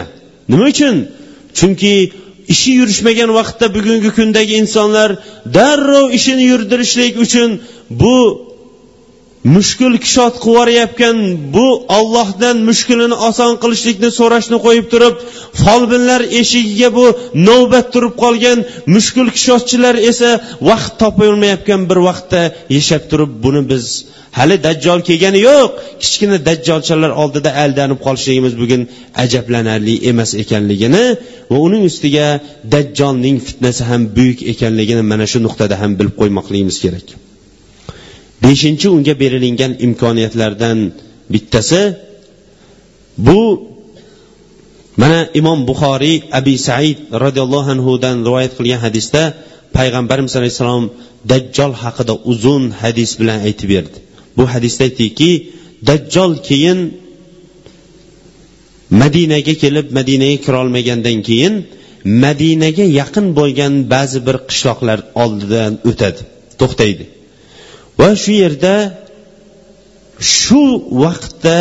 Nima 0.49 0.65
uchun? 0.73 0.95
Chunki 1.57 1.93
ishi 2.53 2.71
yurishmagan 2.79 3.29
vaqtda 3.37 3.65
bugungi 3.77 4.09
kundagi 4.17 4.53
insonlar 4.63 5.09
darrov 5.57 6.07
ishini 6.17 6.43
yurdirishlik 6.51 7.13
uchun 7.25 7.49
bu 8.01 8.15
mushkul 9.53 9.93
kishot 10.05 10.35
qilib 10.43 10.55
yuborayotgan 10.55 11.17
bu 11.55 11.67
ollohdan 11.97 12.57
mushkulini 12.69 13.15
oson 13.29 13.51
qilishlikni 13.63 14.09
so'rashni 14.19 14.57
qo'yib 14.65 14.87
turib 14.93 15.15
folbinlar 15.63 16.21
eshigiga 16.41 16.89
bu 16.97 17.05
navbat 17.49 17.87
turib 17.93 18.13
qolgan 18.23 18.59
mushkul 18.95 19.27
kishotchilar 19.37 19.95
esa 20.11 20.29
vaqt 20.69 20.93
topolmayotgan 21.01 21.81
bir 21.89 21.99
vaqtda 22.07 22.41
yashab 22.77 23.03
turib 23.11 23.31
buni 23.43 23.61
biz 23.71 23.85
hali 24.37 24.55
dajjol 24.67 24.99
kelgani 25.09 25.39
yo'q 25.49 25.69
kichkina 26.03 26.37
dajjolchalar 26.49 27.11
oldida 27.23 27.49
aldanib 27.63 27.99
qolishligimiz 28.05 28.53
bugun 28.61 28.81
ajablanarli 29.23 29.95
emas 30.11 30.31
ekanligini 30.43 31.03
va 31.51 31.57
uning 31.67 31.83
ustiga 31.91 32.27
dajjolning 32.73 33.37
fitnasi 33.47 33.81
ham 33.89 34.01
buyuk 34.17 34.39
ekanligini 34.53 35.03
mana 35.11 35.25
shu 35.31 35.37
nuqtada 35.47 35.75
ham 35.81 35.91
bilib 35.99 36.15
qo'ymoqligimiz 36.21 36.77
kerak. 36.85 37.07
Beshinchi 38.45 38.87
unga 38.95 39.13
berilingan 39.21 39.71
imkoniyatlardan 39.85 40.77
bittasi 41.33 41.81
bu 43.27 43.41
mana 45.01 45.19
imom 45.39 45.59
buxoriy 45.69 46.17
abi 46.39 46.55
said 46.67 46.97
roziyallohu 47.23 47.69
anhudan 47.75 48.15
rivoyat 48.27 48.53
qilgan 48.57 48.81
hadisda 48.85 49.21
payg'ambarimiz 49.77 50.33
alayhissalom 50.39 50.85
dajjol 51.31 51.73
haqida 51.83 52.13
uzun 52.31 52.63
hadis 52.81 53.11
bilan 53.19 53.39
aytib 53.47 53.69
berdi. 53.73 53.97
Bu 54.37 54.43
hadisda 54.53 54.81
aytdiki 54.87 55.31
dajjol 55.89 56.31
keyin 56.47 56.79
madinaga 59.01 59.53
kelib 59.63 59.87
madinaga 59.97 60.37
kirolmagandan 60.45 61.17
keyin 61.27 61.53
madinaga 62.23 62.85
yaqin 62.99 63.25
bo'lgan 63.39 63.73
ba'zi 63.93 64.19
bir 64.27 64.37
qishloqlar 64.49 64.99
oldidan 65.23 65.71
o'tadi 65.89 66.21
to'xtaydi. 66.61 67.05
Va 67.99 68.09
shu 68.23 68.31
yerda 68.43 68.75
shu 70.19 70.63
vaqtda 71.03 71.59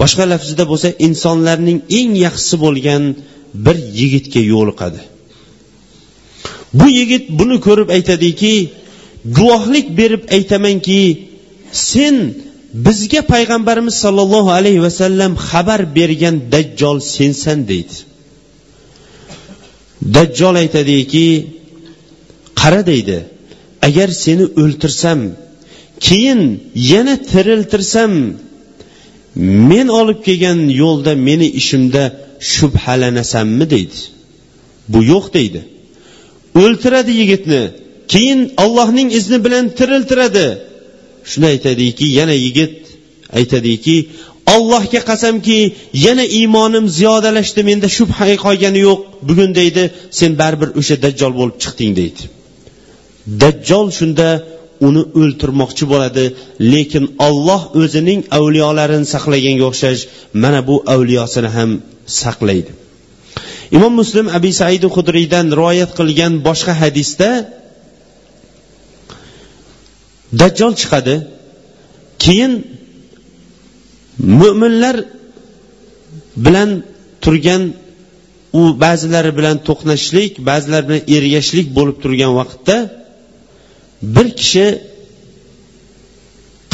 boshqa 0.00 0.24
lafzida 0.32 0.64
bo'lsa 0.70 0.88
insonlarning 1.06 1.78
eng 1.98 2.12
yaxshisi 2.26 2.56
bo'lgan 2.64 3.02
bir 3.64 3.76
yigitga 4.00 4.42
yo'liqadi. 4.54 5.00
Bu 6.78 6.86
yigit 6.98 7.24
buni 7.38 7.56
ko'rib 7.66 7.88
aytadiki 7.96 8.54
guvohlik 9.38 9.86
berib 9.98 10.22
aytamanki 10.36 11.02
sen 11.90 12.14
bizga 12.86 13.20
payg'ambarimiz 13.32 13.96
sollallohu 14.04 14.50
alayhi 14.58 14.82
vasallam 14.86 15.32
xabar 15.48 15.80
bergan 15.96 16.36
dajjol 16.52 16.98
sensan 17.16 17.58
deydi. 17.70 17.96
Dajjol 20.16 20.54
aytadiki 20.62 21.26
qara 22.60 22.80
deydi. 22.90 23.18
Agar 23.86 24.08
seni 24.24 24.44
o'ltirsam 24.62 25.20
keyin 26.06 26.40
yana 26.92 27.14
tiriltirsam 27.30 28.12
men 29.70 29.88
olib 30.00 30.20
kelgan 30.26 30.58
yo'lda 30.82 31.12
meni 31.28 31.48
ishimda 31.60 32.02
shubhalanasanmi 32.52 33.66
deydi. 33.74 33.98
Bu 34.92 34.98
yo'q 35.12 35.24
deydi. 35.36 35.60
O'ltiradi 36.62 37.12
yigitni 37.20 37.62
keyin 38.12 38.40
allohning 38.64 39.08
izni 39.18 39.38
bilan 39.44 39.64
tiriltiradi. 39.78 40.46
Shunda 41.30 41.46
aytadiki 41.54 42.06
yana 42.18 42.36
yigit 42.46 42.74
aytadiki 43.38 43.96
allohga 44.54 45.00
qasamki 45.10 45.58
yana 46.06 46.24
iymonim 46.38 46.86
ziyodalashdi 46.98 47.60
menda 47.68 47.88
shubha 47.96 48.26
qolgani 48.44 48.80
yo'q. 48.88 49.00
Bugun 49.28 49.50
deydi 49.60 49.82
sen 50.18 50.32
baribir 50.40 50.68
o'sha 50.80 50.96
dajjol 51.04 51.32
bo'lib 51.38 51.56
chiqding 51.62 51.92
deydi. 52.00 52.22
Dajjol 53.42 53.86
shunda 53.98 54.28
uni 54.86 55.02
o'ltirmoqchi 55.20 55.84
bo'ladi 55.92 56.24
lekin 56.72 57.04
olloh 57.28 57.62
o'zining 57.80 58.20
avliyolarini 58.38 59.06
saqlaganga 59.14 59.64
o'xshash 59.70 60.02
mana 60.42 60.60
bu 60.68 60.76
avliyosini 60.94 61.50
ham 61.56 61.70
saqlaydi. 62.22 62.72
Imom 63.76 63.92
muslim 64.00 64.26
abi 64.38 64.50
said 64.60 64.84
hudriydan 64.94 65.46
rivoyat 65.58 65.90
qilgan 65.98 66.32
boshqa 66.48 66.72
hadisda 66.82 67.28
dajjol 70.40 70.72
chiqadi 70.80 71.14
keyin 72.24 72.52
mo'minlar 74.40 74.96
bilan 76.44 76.70
turgan 77.24 77.62
u 78.60 78.62
ba'zilari 78.84 79.32
bilan 79.38 79.56
to'qnashishlik 79.68 80.32
ba'zilar 80.50 80.82
bilan 80.88 81.02
ergashishlik 81.16 81.66
bo'lib 81.76 81.96
turgan 82.02 82.32
vaqtda 82.40 82.76
bir 84.14 84.28
kishi 84.40 84.66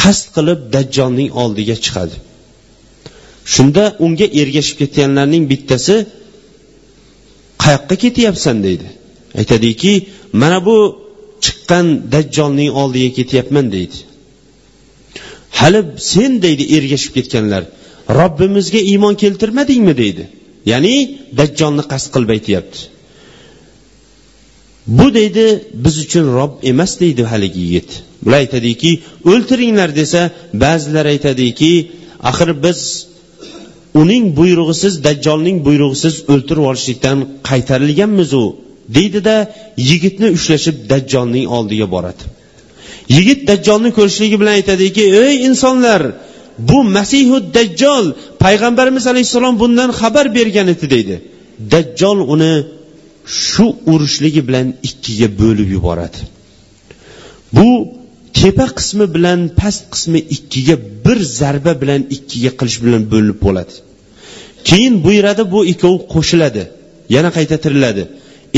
qasd 0.03 0.27
qilib 0.37 0.61
dajjolning 0.75 1.31
oldiga 1.43 1.77
chiqadi. 1.85 2.17
Shunda 3.55 3.85
unga 4.05 4.27
ergashib 4.41 4.77
ketganlarning 4.83 5.45
bittasi 5.53 5.97
qayoqqa 7.63 7.97
ketyapsan? 8.05 8.57
deydi. 8.67 8.89
Aytadiki 9.41 9.93
mana 10.43 10.59
bu 10.67 10.77
chiqqan 11.45 11.87
dajjolning 12.15 12.71
oldiga 12.83 13.11
ketyapman 13.19 13.67
deydi. 13.77 13.99
Hali 15.59 15.81
sen 16.13 16.33
deydi 16.45 16.65
ergashib 16.77 17.13
ketganlar 17.19 17.63
robbimizga 18.19 18.81
iymon 18.93 19.15
keltirmadingmi? 19.23 19.95
deydi. 20.03 20.25
Ya'ni 20.71 20.95
dajjolni 21.39 21.83
qasd 21.93 22.09
qilib 22.15 22.31
aytyapti. 22.37 22.79
Bu 24.87 25.15
deydi 25.15 25.65
biz 25.75 25.99
uchun 25.99 26.35
rob 26.37 26.53
emas 26.63 27.01
deydi 27.01 27.23
haligi 27.25 27.61
yigit. 27.61 27.91
Bular 28.25 28.39
aytadiki 28.39 29.01
o'ltiringlar 29.31 29.97
desa 29.97 30.31
ba'zilar 30.55 31.07
aytadiki 31.07 31.73
axir 32.31 32.51
biz 32.65 32.81
uning 34.03 34.25
buyrug'isiz 34.39 34.95
dajjolning 35.07 35.59
buyrug'isiz 35.67 36.15
o'ltirib 36.33 36.63
yuborishlikdan 36.63 37.19
qaytarilganmiz 37.51 38.31
u 38.43 38.45
deydida 38.97 39.37
yigitni 39.91 40.29
ushlashib 40.37 40.77
dajjolning 40.93 41.47
oldiga 41.57 41.87
boradi. 41.95 42.23
Yigit 43.17 43.41
dajjolni 43.51 43.91
ko'rishligi 43.99 44.37
bilan 44.41 44.55
aytadiki 44.61 45.05
ey 45.25 45.35
insonlar 45.49 46.03
bu 46.69 46.79
masihu 46.97 47.37
dajjol 47.57 48.05
payg'ambarimiz 48.45 49.05
alayhissalom 49.13 49.55
bundan 49.63 49.91
xabar 50.01 50.27
bergan 50.37 50.69
edi 50.75 50.87
deydi. 50.95 51.17
Dajjol 51.73 52.19
uni 52.35 52.55
shu 53.39 53.67
urishligi 53.93 54.43
bilan 54.49 54.67
ikkiga 54.89 55.29
bo'lib 55.43 55.69
yuboradi. 55.77 56.19
Bu 57.57 57.69
tepa 58.39 58.67
qismi 58.79 59.07
bilan 59.17 59.41
past 59.61 59.83
qismi 59.95 60.21
ikkiga 60.37 60.77
bir 61.05 61.19
zarba 61.39 61.73
bilan 61.83 62.03
ikkiga 62.17 62.51
qilish 62.59 62.79
bilan 62.85 63.03
bo'linib 63.13 63.39
bo'ladi. 63.47 63.75
Keyin 64.69 64.95
buyuradi 65.05 65.43
bu 65.55 65.61
ikkovi 65.73 65.99
qo'shiladi 66.15 66.63
yana 67.15 67.31
qayta 67.37 67.57
tiriladi. 67.65 68.03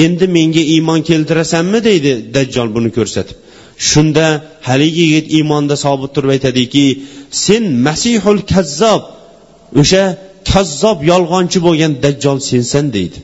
Endi 0.04 0.26
menga 0.36 0.62
iymon 0.74 1.00
keltirasanmi 1.10 1.78
deydi 1.88 2.12
dajjol 2.36 2.68
buni 2.76 2.90
ko'rsatib. 2.98 3.36
Shunda 3.90 4.26
haligi 4.68 5.02
yigit 5.06 5.26
iymonda 5.36 5.74
sobit 5.84 6.10
turib 6.14 6.30
aytadiki 6.36 6.84
sen 7.44 7.62
masihul 7.86 8.40
kazzob 8.52 9.02
o'sha 9.80 10.04
kazzob 10.50 10.98
yolg'onchi 11.12 11.58
bo'lgan 11.66 11.92
dajjol 12.04 12.38
sensan 12.50 12.86
deydi. 12.96 13.18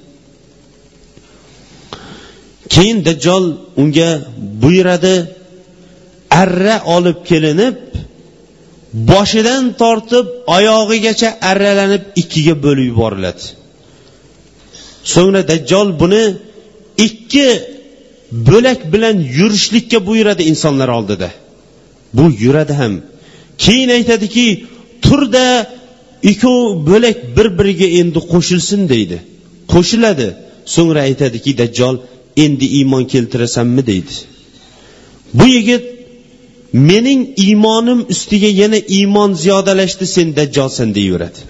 Keyin 2.75 2.99
dajjol 3.09 3.45
unga 3.83 4.11
buyuradi. 4.63 5.17
Arra 6.43 6.77
olib 6.97 7.19
kelinib 7.29 7.77
boshidan 9.11 9.65
tortib 9.81 10.27
oyog'igacha 10.57 11.29
arralanib 11.51 12.03
ikkiga 12.21 12.55
bo'lib 12.65 12.87
yuboriladi. 12.91 13.45
So'ngra 15.13 15.43
dajjol 15.53 15.89
buni 16.03 16.23
ikki 17.07 17.49
bo'lak 18.49 18.81
bilan 18.93 19.17
yurishlikka 19.39 19.99
buyuradi 20.09 20.43
insonlar 20.53 20.89
oldida. 20.99 21.29
Bu 22.17 22.25
yuradi 22.45 22.75
ham. 22.81 22.95
Keyin 23.65 23.91
aytadiki 23.99 24.47
turda 25.05 25.47
ikkov 26.31 26.59
bo'lak 26.91 27.19
bir 27.37 27.49
biriga 27.59 27.89
endi 28.01 28.21
qo'shilsin 28.33 28.81
deydi. 28.93 29.19
Qo'shiladi. 29.73 30.29
So'ngra 30.75 31.01
aytadiki 31.09 31.51
dajjol 31.61 31.97
endi 32.45 32.67
iymon 32.79 33.05
keltirasanmi 33.13 33.83
deydi. 33.91 34.15
Bu 35.39 35.47
yigit 35.57 35.85
mening 36.73 37.23
iymonim 37.45 38.01
ustiga 38.13 38.51
yana 38.63 38.79
iymon 38.99 39.31
ziyodalashdi 39.43 40.07
sen 40.07 40.29
dajjolsan 40.39 40.89
deyaveradi 40.97 41.41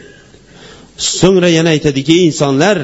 so'ngra 1.18 1.48
yana 1.58 1.68
aytadiki 1.76 2.12
ey 2.18 2.26
insonlar 2.30 2.78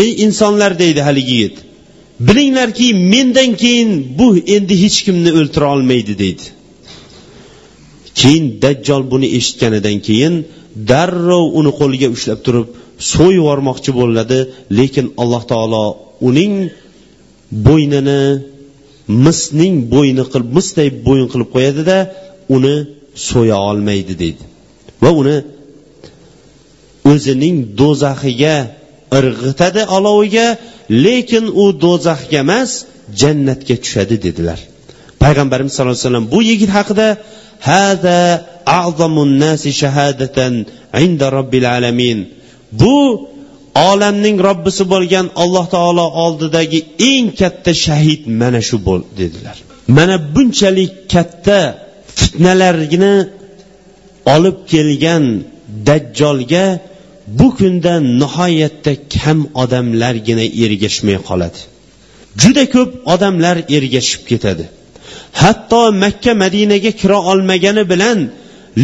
ey 0.00 0.08
insonlar 0.24 0.78
deydi 0.82 1.00
haligi 1.08 1.34
yigit. 1.34 1.56
Bilinglarki 2.28 2.94
mendan 2.94 3.56
keyin 3.62 3.90
bu 4.18 4.26
endi 4.56 4.74
hech 4.82 4.98
kimni 5.06 5.30
o'ltira 5.38 5.66
olmaydi 5.74 6.18
deydi. 6.22 6.44
Keyin 8.20 8.44
dajjol 8.62 9.02
buni 9.12 9.28
eshitganidan 9.38 9.98
keyin 10.08 10.34
darrov 10.90 11.46
uni 11.58 11.72
qo'liga 11.80 12.08
ushlab 12.16 12.40
turib 12.46 12.68
so'yib 13.12 13.36
yubormoqchi 13.40 13.90
bo'ladi 14.00 14.38
lekin 14.78 15.06
alloh 15.22 15.42
taolo 15.52 15.84
uning 16.28 16.54
bo'ynini 17.66 18.22
misning 19.26 19.74
bo'yni 19.94 20.24
qilib 20.32 20.50
misday 20.58 20.88
bo'yin 21.06 21.26
qilib 21.32 21.48
qo'yadida 21.54 21.96
uni 22.56 22.76
so'ya 23.28 23.56
olmaydi 23.70 24.14
deydi. 24.22 24.44
Va 25.02 25.10
uni 25.20 25.36
o'zining 27.12 27.56
do'zaxiga 27.80 28.56
irg'itadi 29.18 29.82
oloviga 29.96 30.46
lekin 31.06 31.44
u 31.62 31.64
do'zaxga 31.84 32.38
emas 32.46 32.70
jannatga 33.20 33.74
tushadi 33.82 34.16
dedilar. 34.26 34.58
Payg'ambarimiz 35.22 35.72
sallallohu 35.74 35.96
alayhi 35.96 36.08
vasallam 36.08 36.26
bu 36.34 36.40
yigit 36.50 36.70
haqida 36.78 37.08
hada 37.70 38.20
a'zamun 38.80 39.30
nasi 39.44 39.70
shahadatan 39.82 40.52
inda 41.04 41.26
robbil 41.36 41.66
alamin. 41.76 42.18
Bu 42.80 42.96
olamning 43.90 44.36
robbisi 44.48 44.84
bo'lgan 44.92 45.26
alloh 45.42 45.66
taolo 45.74 46.06
oldidagi 46.24 46.80
eng 47.10 47.26
katta 47.40 47.72
shahid 47.84 48.22
mana 48.40 48.60
shu 48.68 48.76
bo'l 48.86 49.02
dedilar. 49.20 49.56
Mana 49.96 50.16
bunchalik 50.34 50.92
katta 51.14 51.58
fitnalarni 52.18 53.14
olib 54.34 54.58
kelgan 54.72 55.24
dajjolga 55.88 56.66
bu 57.38 57.48
kunda 57.58 57.94
nihoyatda 58.20 58.92
kam 59.14 59.38
odamlargina 59.62 60.46
ergashmay 60.64 61.18
qoladi. 61.28 61.60
Juda 62.42 62.64
ko'p 62.74 62.90
odamlar 63.14 63.56
ergashib 63.76 64.22
ketadi. 64.30 64.64
Hatto 65.42 65.82
makka 66.02 66.32
madinaga 66.42 66.90
kira 67.00 67.18
olmagani 67.30 67.84
bilan 67.92 68.18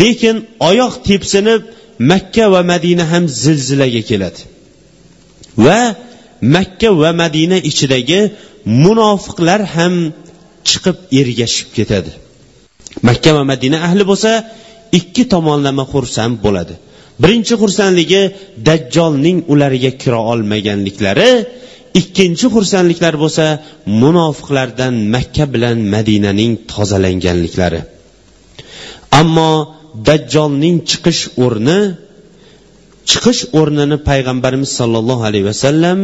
lekin 0.00 0.36
oyoq 0.68 0.94
tepsinib 1.08 1.62
makka 1.98 2.44
va 2.54 2.62
madina 2.72 3.04
ham 3.12 3.24
zilzilaga 3.42 4.02
keladi. 4.10 4.40
Va 5.64 5.80
makka 6.54 6.90
va 7.02 7.10
madina 7.22 7.56
ichidagi 7.70 8.20
munofiqlar 8.84 9.60
ham 9.74 9.94
chiqib 10.68 10.96
ergashib 11.20 11.68
ketadi. 11.76 12.12
Makka 13.08 13.30
va 13.36 13.42
madina 13.52 13.78
ahli 13.88 14.04
bo'lsa 14.10 14.30
ikki 14.98 15.24
tomonlama 15.32 15.84
xursand 15.92 16.36
bo'ladi. 16.44 16.74
Birinchi 17.22 17.54
xursandligi 17.62 18.22
dajjolning 18.68 19.38
ularga 19.52 19.90
kira 20.02 20.20
olmaganliklari 20.32 21.30
ikkinchi 22.00 22.46
xursandliklar 22.54 23.14
bo'lsa 23.22 23.46
munofiqlardan 24.02 24.94
makka 25.14 25.44
bilan 25.54 25.76
madinaning 25.94 26.52
tozalanganliklari. 26.72 27.80
Ammo 29.20 29.50
dajjolning 30.08 30.76
chiqish 30.90 31.22
o'rni 31.44 31.78
chiqish 33.10 33.42
o'rnini 33.60 33.96
payg'ambarimiz 34.08 34.70
sollallohu 34.80 35.22
alayhi 35.28 35.46
vasallam 35.50 35.98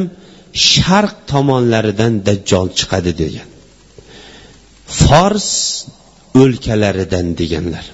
sharq 0.71 1.15
tomonlaridan 1.33 2.13
dajjol 2.29 2.67
chiqadi 2.79 3.13
degan. 3.23 3.49
Fors 5.01 5.51
o'lkalaridan 6.43 7.27
deganlar. 7.41 7.85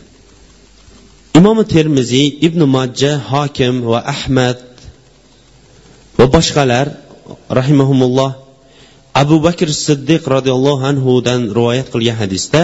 Imomi 1.38 1.64
termiziy 1.74 2.26
ibn 2.47 2.61
majja 2.76 3.12
hokim 3.30 3.74
va 3.91 4.01
ahmad 4.14 4.61
va 6.18 6.26
boshqalar 6.36 6.86
rahimahumulloh 7.59 8.30
abu 9.22 9.36
bakr 9.47 9.68
siddiq 9.86 10.22
roziyallohu 10.34 10.84
anhudan 10.93 11.41
rivoyat 11.57 11.86
qilgan 11.95 12.16
hadisda 12.22 12.62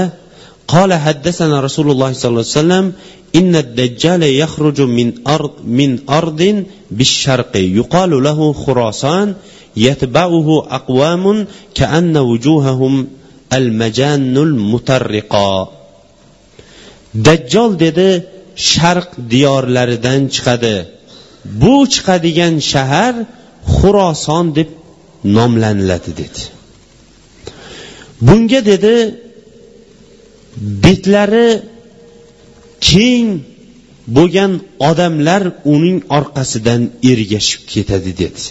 قال 0.68 0.94
حدثنا 0.94 1.60
رسول 1.62 1.92
الله 1.92 2.14
صلى 2.14 2.30
الله 2.30 2.46
عليه 2.48 2.60
وسلم 2.60 2.94
إن 3.36 3.56
الدجال 3.56 4.24
يخرج 4.24 4.82
من 4.82 5.14
أرض 5.28 5.52
من 5.66 6.00
أرض 6.10 6.64
بالشرق 6.92 7.58
يقال 7.58 8.24
له 8.24 8.54
خراسان 8.54 9.36
يتبعه 9.78 10.68
أقوام 10.70 11.48
كأن 11.76 12.18
وجوههم 12.18 13.08
المجان 13.54 14.38
المترقة 14.38 15.82
dajjol 17.28 17.72
dedi 17.80 18.10
sharq 18.72 19.10
diyorlaridan 19.32 20.22
chiqadi 20.36 20.78
bu 21.62 21.76
chiqadigan 21.94 22.56
shahar 22.72 23.16
xuroson 23.78 24.46
deb 24.58 24.70
nomlaniladi 25.36 26.12
dedi 26.22 26.42
bunga 28.28 28.60
dedi 28.72 28.96
betlari 30.85 31.49
keng 32.89 33.27
bo'lgan 34.17 34.53
odamlar 34.91 35.43
uning 35.75 35.99
orqasidan 36.19 36.83
ergashib 37.13 37.63
ketadi 37.73 38.13
dedi. 38.23 38.43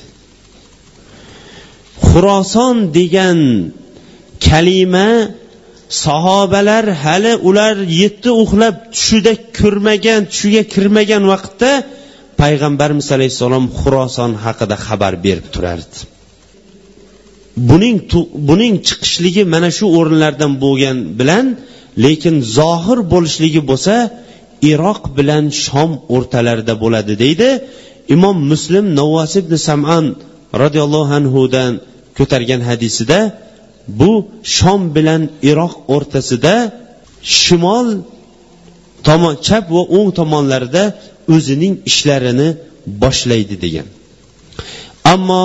Xuroson 2.08 2.76
degan 2.98 3.40
kalima 4.48 5.10
sahobalar 6.04 6.86
hali 7.04 7.34
ular 7.50 7.76
yetti 8.02 8.30
uxlab 8.44 8.76
tushida 8.94 9.34
ko'rmagan 9.60 10.22
tushiga 10.32 10.64
kirmagan 10.74 11.24
vaqtda 11.34 11.72
payg'ambarimiz 12.42 13.08
alayhissalom 13.18 13.66
xuroson 13.80 14.32
haqida 14.46 14.76
xabar 14.86 15.14
berib 15.26 15.48
turardi. 15.56 15.98
Buning 17.70 17.98
buning 18.50 18.74
chiqishligi 18.88 19.44
mana 19.54 19.70
shu 19.78 19.86
o'rinlardan 19.98 20.52
bo'lgan 20.64 20.98
bilan 21.20 21.46
lekin 22.04 22.36
zohir 22.58 23.00
bo'lishligi 23.14 23.62
bo'lsa 23.70 23.96
iroq 24.72 25.02
bilan 25.18 25.46
shom 25.66 25.92
o'rtalarida 26.16 26.74
bo'ladi 26.84 27.14
deydi 27.24 27.50
imom 28.16 28.38
muslim 28.52 28.86
navvas 29.00 29.34
ibn 29.42 29.54
saman 29.68 30.06
roziyallohu 30.64 31.12
anhudan 31.20 31.72
ko'targan 32.18 32.62
hadisida 32.70 33.20
bu 34.00 34.12
shom 34.58 34.82
bilan 34.96 35.22
iroq 35.50 35.74
o'rtasida 35.96 36.56
shimol 37.40 37.88
tomon 39.08 39.34
chap 39.48 39.66
va 39.76 39.82
o'ng 39.98 40.10
tomonlarida 40.20 40.84
o'zining 41.36 41.74
ishlarini 41.90 42.50
boshlaydi 43.04 43.56
degan. 43.66 43.88
Ammo 45.14 45.44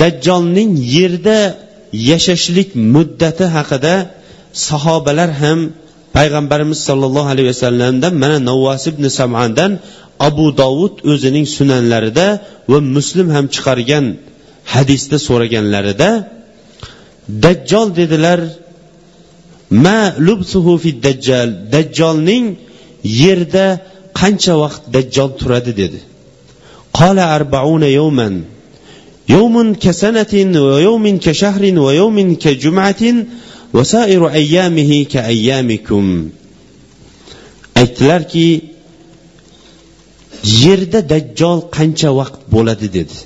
dajjolning 0.00 0.70
yerda 0.96 1.38
yashashlik 2.10 2.68
muddati 2.94 3.44
haqida 3.56 3.94
sahobalar 4.68 5.30
ham 5.42 5.60
payg'ambarimiz 6.16 6.80
sollallohu 6.88 7.28
alayhi 7.32 7.48
vasallamdan 7.52 8.12
mana 8.22 8.38
navvos 8.50 8.84
ibn 8.92 9.04
samandan 9.20 9.72
abu 10.28 10.46
dovud 10.62 10.94
o'zining 11.12 11.46
sunanlarida 11.56 12.26
va 12.70 12.78
muslim 12.96 13.28
ham 13.34 13.46
chiqargan 13.54 14.06
hadisda 14.74 15.16
so'raganlarida 15.26 16.10
dajjol 17.44 17.88
dedilar 18.00 18.40
ma 19.84 19.98
lubsuhu 20.26 20.72
fi 20.82 20.90
dajjal 21.06 21.48
dajjolning 21.74 22.44
yerda 23.22 23.66
qancha 24.20 24.54
vaqt 24.62 24.82
dajjol 24.96 25.30
turadi? 25.40 25.72
dedi. 25.80 26.00
Qola 26.98 27.24
arbauna 27.36 27.88
yawman 28.00 28.34
yawmun 29.34 29.68
kasanatin 29.84 30.48
va 30.66 30.76
yawmin 30.88 31.16
ka 31.24 31.32
shahrin 31.42 31.76
va 31.86 31.92
yawmin 32.00 32.28
ka 32.42 32.50
jum'atin 32.64 33.16
va 33.74 33.82
sairu 33.94 34.26
ayyamihi 34.38 34.98
ka 35.12 35.20
ayyamikum 35.32 36.06
aytdilarki 37.80 38.48
yerda 40.64 41.00
dajjol 41.12 41.58
qancha 41.76 42.10
vaqt 42.20 42.40
bo'ladi 42.54 42.88
dedi. 42.96 43.16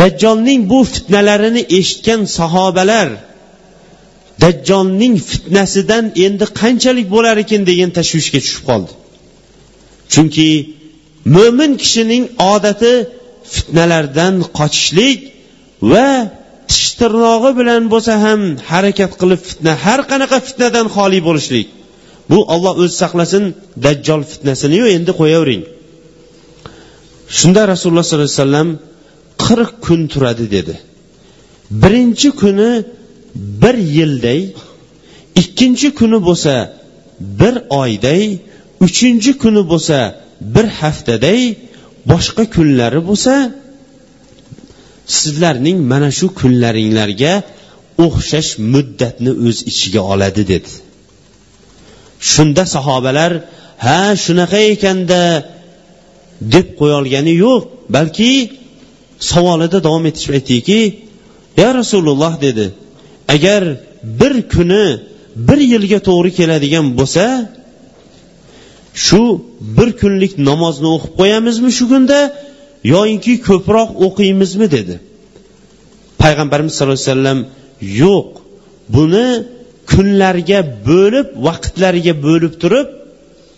Dajjolning 0.00 0.60
bu 0.72 0.80
fitnalarini 0.94 1.62
eshitgan 1.78 2.20
sahobalar 2.38 3.08
dajjolning 4.42 5.14
fitnasidan 5.30 6.04
endi 6.26 6.46
qanchalik 6.60 7.06
bo'lar 7.14 7.36
ekan? 7.44 7.62
degan 7.70 7.90
tashvishga 7.98 8.38
tushib 8.44 8.62
qoldi. 8.70 8.92
Chunki 10.12 10.48
mo'min 11.34 11.72
kishining 11.82 12.24
odati 12.52 12.92
fitnalardan 13.54 14.34
qochishlik 14.58 15.18
va 15.92 16.06
tish 16.70 16.88
tirnog'i 17.00 17.50
bilan 17.60 17.82
bo'lsa 17.92 18.12
ham 18.24 18.40
harakat 18.70 19.12
qilib 19.20 19.40
fitna 19.48 19.72
har 19.84 20.00
qanaqa 20.10 20.38
fitnadan 20.46 20.86
xoli 20.96 21.20
bo'lishlik. 21.28 21.66
Bu 22.30 22.38
olloh 22.54 22.74
o'zi 22.82 22.94
saqlasin 23.02 23.44
dajjol 23.84 24.22
fitnasiniyu 24.32 24.86
endi 24.96 25.12
qo'yavering. 25.20 25.62
Shunda 27.38 27.62
rasululloh 27.72 28.04
sollallohu 28.06 28.28
alayhi 28.30 28.42
vasallam 28.42 28.68
qirq 29.44 29.70
kun 29.86 30.00
turadi 30.12 30.46
dedi. 30.56 30.74
Birinchi 31.82 32.28
kuni 32.40 32.70
bir 33.62 33.76
yilday 33.96 34.40
ikkinchi 35.42 35.88
kuni 35.98 36.18
bo'lsa 36.28 36.54
bir 37.40 37.54
oyday 37.82 38.22
uchinchi 38.86 39.32
kuni 39.42 39.62
bo'lsa 39.72 39.98
bir 40.54 40.66
haftaday 40.80 41.40
boshqa 42.10 42.44
kunlari 42.54 43.00
bo'lsa 43.08 43.34
sizlarning 45.18 45.78
mana 45.92 46.08
shu 46.18 46.26
kunlaringlarga 46.40 47.32
o'xshash 48.04 48.50
muddatni 48.72 49.32
o'z 49.46 49.58
ichiga 49.70 50.02
oladi 50.12 50.42
dedi. 50.52 50.72
Shunda 52.32 52.64
sahobalar 52.74 53.32
ha 53.84 54.00
shunaqa 54.24 54.60
ekanda 54.74 55.22
deb 56.54 56.66
qo'yolgani 56.80 57.34
yo'q 57.44 57.62
balki 57.96 58.32
savolida 59.30 59.78
davom 59.86 60.04
etishib 60.10 60.32
aytdiki 60.38 60.80
ya 61.62 61.68
rasululloh 61.80 62.34
dedi 62.46 62.66
agar 63.34 63.62
bir 64.20 64.34
kuni 64.54 64.86
bir 65.48 65.58
yilga 65.72 65.98
to'g'ri 66.08 66.30
keladigan 66.38 66.86
bo'lsa 66.98 67.24
shu 69.06 69.22
bir 69.76 69.88
kunlik 70.00 70.32
namozni 70.48 70.88
o'qib 70.96 71.12
qo'yamizmi 71.20 71.70
shu 71.78 71.84
kunda? 71.92 72.20
Yoyinki 72.92 73.34
ko'proq 73.48 73.90
o'qiymizmi 74.06 74.66
dedi. 74.76 74.94
Payg'ambarimiz 76.22 76.72
sallallohu 76.74 77.00
alayhi 77.00 77.12
vasallam 77.12 77.40
yo'q 78.02 78.28
buni 78.96 79.28
kunlarga 79.92 80.60
bo'lib 80.88 81.26
vaqtlariga 81.46 82.14
bo'lib 82.26 82.54
turib 82.62 82.88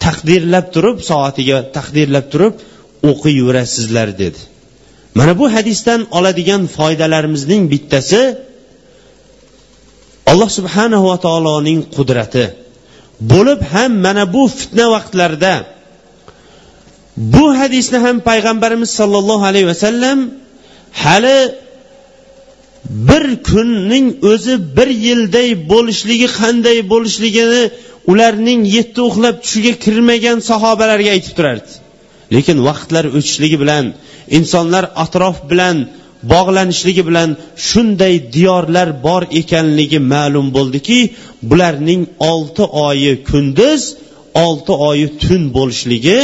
taqdirlab 0.05 0.67
turib 0.75 0.97
soatiga 1.11 1.59
taqdirlab 1.77 2.27
turib 2.33 2.55
o'qiyverasizlar 3.11 4.09
dedi. 4.23 4.41
Mana 5.19 5.33
bu 5.41 5.47
hadisdan 5.55 6.01
oladigan 6.19 6.63
foydalarimizning 6.77 7.63
bittasi 7.73 8.23
alloh 10.31 10.51
subhanahu 10.59 11.05
va 11.11 11.17
taoloning 11.27 11.81
qudrati. 11.97 12.45
Bo'lib 13.33 13.61
ham 13.73 13.93
mana 14.07 14.25
bu 14.35 14.43
fitna 14.59 14.87
vaqtlarida 14.95 15.55
bu 17.17 17.59
hadisni 17.59 17.99
ham 17.99 18.17
payg'ambarimiz 18.29 18.91
sollallohu 18.91 19.45
alayhi 19.51 19.67
vasallam 19.67 20.19
hali 20.93 21.39
bir 23.09 23.25
kunning 23.51 24.07
o'zi 24.33 24.55
bir 24.77 24.89
yilday 25.07 25.49
bo'lishligi 25.73 26.29
qanday 26.41 26.79
bo'lishligini 26.93 27.63
ularning 28.13 28.61
yetti 28.77 29.01
uxlab 29.09 29.37
tushiga 29.45 29.73
kirmagan 29.85 30.39
sahobalarga 30.51 31.11
aytib 31.17 31.35
turardi. 31.39 31.71
Lekin 32.35 32.59
vaqtlar 32.69 33.05
o'tishligi 33.17 33.57
bilan 33.63 33.85
insonlar 34.39 34.85
atrof 35.05 35.37
bilan 35.51 35.77
bog'lanishligi 36.33 37.03
bilan 37.09 37.31
shunday 37.69 38.15
diyorlar 38.35 38.89
bor 39.07 39.23
ekanligi 39.41 40.01
ma'lum 40.15 40.47
bo'ldiki 40.57 40.99
bularning 41.51 42.03
olti 42.33 42.65
oyi 42.89 43.13
kunduz 43.31 43.83
olti 44.47 44.73
oyi 44.91 45.07
tun 45.23 45.43
bo'lishligi 45.57 46.19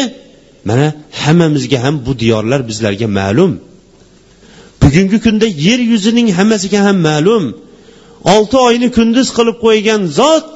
mana 0.69 0.87
hammamizga 1.23 1.79
ham 1.85 1.95
bu 2.07 2.13
diyorlar 2.23 2.61
bizlarga 2.69 3.09
ma'lum. 3.21 3.53
Bugungi 4.83 5.19
kunda 5.25 5.47
yer 5.67 5.81
yuzining 5.93 6.29
hammasiga 6.39 6.81
ham 6.87 6.99
ma'lum. 7.09 7.45
Olti 8.35 8.57
oyni 8.69 8.89
kunduz 8.97 9.29
qilib 9.39 9.57
qo'ygan 9.67 10.03
zot 10.21 10.47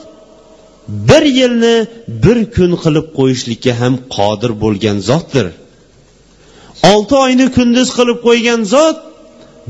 bir 1.08 1.24
yilni 1.38 1.76
bir 2.24 2.38
kun 2.56 2.72
qilib 2.84 3.06
qo'yishlikka 3.18 3.72
ham 3.80 3.94
qodir 4.16 4.52
bo'lgan 4.62 4.98
zotdir. 5.08 5.46
Olti 6.92 7.14
oyni 7.24 7.46
kunduz 7.56 7.88
qilib 7.98 8.18
qo'ygan 8.26 8.60
zot 8.74 8.98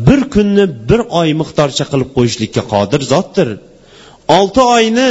bir 0.07 0.21
kunni 0.35 0.65
bir 0.89 1.01
oy 1.21 1.31
miqdorcha 1.41 1.85
qilib 1.93 2.11
qo'yishlikka 2.17 2.63
qodir 2.73 3.01
zotdir. 3.13 3.49
Olti 4.39 4.63
oyni 4.77 5.11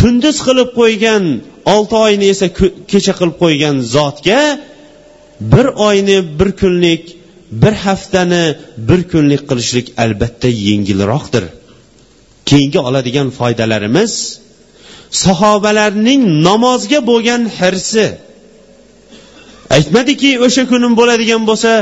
kunduz 0.00 0.36
qilib 0.46 0.70
qo'ygan 0.80 1.24
olti 1.74 1.94
oyni 2.06 2.26
esa 2.34 2.46
kecha 2.92 3.12
qilib 3.18 3.36
qo'ygan 3.42 3.76
zotga 3.96 4.40
bir 5.40 5.66
oyni 5.88 6.18
bir 6.38 6.50
kunlik 6.60 7.04
bir 7.62 7.72
haftani 7.84 8.44
bir 8.88 9.00
kunlik 9.12 9.42
qilishlik 9.50 9.86
albatta 10.04 10.48
yengilroqdir. 10.68 11.44
Keyingi 12.48 12.78
oladigan 12.88 13.28
foydalarimiz 13.38 14.12
sahobalarning 15.24 16.22
namozga 16.48 17.00
bo'lgan 17.10 17.42
hirsi. 17.58 18.06
Aytmadiki 19.76 20.30
o'sha 20.46 20.62
kunim 20.70 20.92
bo'ladigan 21.00 21.42
bo'lsa 21.50 21.72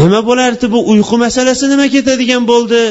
nima 0.00 0.20
bo'lardi 0.28 0.66
bu 0.74 0.80
uyqu 0.92 1.16
masalasi 1.24 1.64
nima 1.72 1.86
ketadigan 1.94 2.42
bo'ldi? 2.52 2.82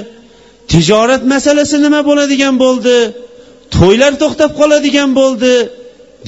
Tijorat 0.71 1.23
masalasi 1.33 1.75
nima 1.85 2.01
bo'ladigan 2.09 2.55
bo'ldi? 2.63 2.97
To'ylar 3.75 4.13
to'xtab 4.21 4.51
qoladigan 4.59 5.09
bo'ldi. 5.19 5.53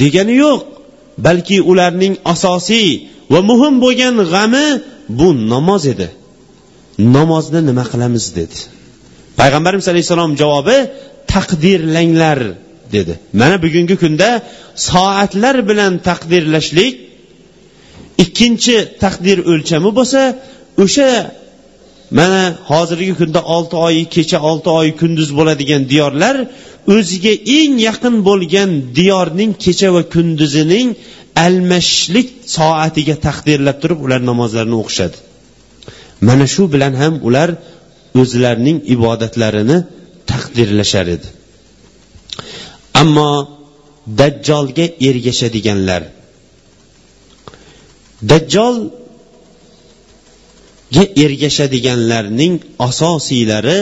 Degani 0.02 0.36
yo'q 0.46 0.62
balki 1.26 1.58
ularning 1.72 2.14
asosiy 2.34 2.90
va 3.34 3.40
muhim 3.50 3.76
bo'lgan 3.84 4.16
g'ami 4.34 4.68
bu 5.20 5.28
namoz 5.54 5.84
edi. 5.94 6.08
Namozni 7.16 7.62
nima 7.70 7.84
qilamiz 7.92 8.26
dedi. 8.40 8.58
Payg'ambarimiz 9.40 9.88
alayhissalom 9.92 10.32
javobi 10.42 10.78
taqdirlanglar 11.34 12.40
dedi. 12.96 13.14
Mana 13.42 13.56
bugungi 13.66 13.96
kunda 14.04 14.30
soatlar 14.90 15.58
bilan 15.70 15.94
taqdirlashlik 16.08 16.94
ikkinchi 18.24 18.78
taqdir 19.04 19.38
o'lchami 19.52 19.90
bo'lsa 19.98 20.22
o'sha 20.84 21.10
mana 22.18 22.42
hozirgi 22.72 23.14
kunda 23.22 23.42
olti 23.56 23.76
oy 23.88 23.96
kecha 24.16 24.40
olti 24.50 24.70
oy 24.80 24.90
kunduz 25.02 25.30
bo'ladigan 25.38 25.82
diyorlar 25.92 26.36
o'ziga 26.96 27.34
eng 27.58 27.74
yaqin 27.88 28.16
bo'lgan 28.30 28.72
diyorning 28.98 29.52
kecha 29.66 29.90
va 29.96 30.02
kunduzining 30.14 30.90
almashishlik 31.46 32.28
soatiga 32.58 33.16
taqdirlab 33.28 33.78
turib 33.82 34.00
ular 34.06 34.22
namozlarini 34.30 34.78
o'qishadi. 34.82 35.18
Mana 36.28 36.46
shu 36.54 36.64
bilan 36.74 36.94
ham 37.02 37.14
ular 37.28 37.50
o'zlarining 38.22 38.78
ibodatlarini 38.96 39.78
taqdirlashar 40.32 41.08
edi. 41.16 41.28
Ammo 43.02 43.32
dajjolga 44.20 44.86
ergashadiganlar 45.08 46.04
dajjol 48.32 48.76
ergashadiganlarning 51.00 52.54
asosiylari 52.80 53.80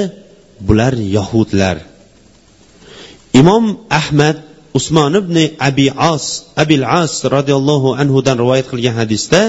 bular 0.68 0.94
yahudlar. 1.18 1.78
Imom 3.34 3.66
ahmad 4.00 4.38
usmon 4.74 5.14
ibn 5.22 5.38
abi 5.60 5.88
as 6.14 6.26
abil 6.64 6.84
as 7.02 7.14
roziyallohu 7.36 7.90
anhudan 8.02 8.36
rivoyat 8.42 8.68
qilgan 8.72 8.96
hadisda 9.02 9.42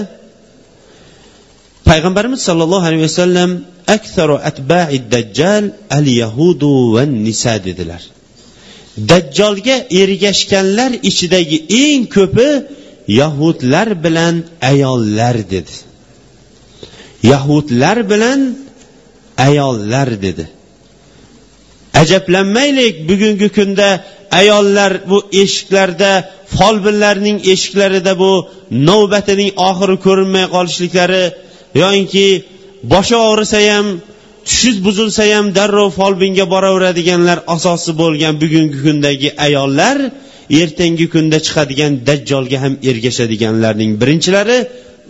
payg'ambarimiz 1.88 2.40
sollallohu 2.48 2.86
alayhi 2.88 3.04
vasallam 3.10 3.50
aktharu 3.96 4.36
atba'i 4.50 4.96
dajjal 5.14 5.64
al 5.98 6.06
yahudu 6.22 6.72
va 6.94 7.02
nisa 7.26 7.54
dedilar. 7.66 8.02
Dajjolga 9.10 9.76
ergashganlar 10.02 10.92
ichidagi 11.10 11.58
eng 11.84 12.02
ko'pi 12.16 12.48
yahudlar 13.20 13.88
bilan 14.04 14.34
ayollar 14.70 15.36
dedi. 15.54 15.74
Yahudlar 17.22 18.10
bilan 18.10 18.40
ayollar 19.38 20.22
dedi. 20.22 20.48
Ajablanmaylik 21.94 23.08
bugungi 23.08 23.48
kunda 23.48 24.04
ayollar 24.30 24.92
bu 25.10 25.18
eshiklarda 25.32 26.12
folbinlarning 26.56 27.38
eshiklarida 27.52 28.12
bu 28.22 28.32
navbatining 28.88 29.50
oxiri 29.68 29.96
ko'rinmay 30.06 30.46
qolishliklari 30.54 31.24
yoinki 31.82 32.26
boshi 32.92 33.16
og'risa 33.28 33.58
ham 33.70 33.86
tushi 34.48 34.70
buzilsa 34.86 35.22
ham 35.34 35.46
darrov 35.58 35.90
folbinga 35.98 36.44
boraveradiganlar 36.54 37.38
asosi 37.56 37.90
bo'lgan 38.02 38.34
bugungi 38.42 38.78
kundagi 38.86 39.28
ayollar 39.46 39.96
ertangi 40.60 41.06
kunda 41.14 41.38
chiqadigan 41.46 41.92
dajjolga 42.08 42.58
ham 42.64 42.74
ergashadiganlarning 42.90 43.90
birinchilari 44.00 44.58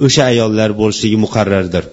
o'sha 0.06 0.22
ayollar 0.32 0.70
bo'lishligi 0.80 1.18
muqarrardir. 1.24 1.84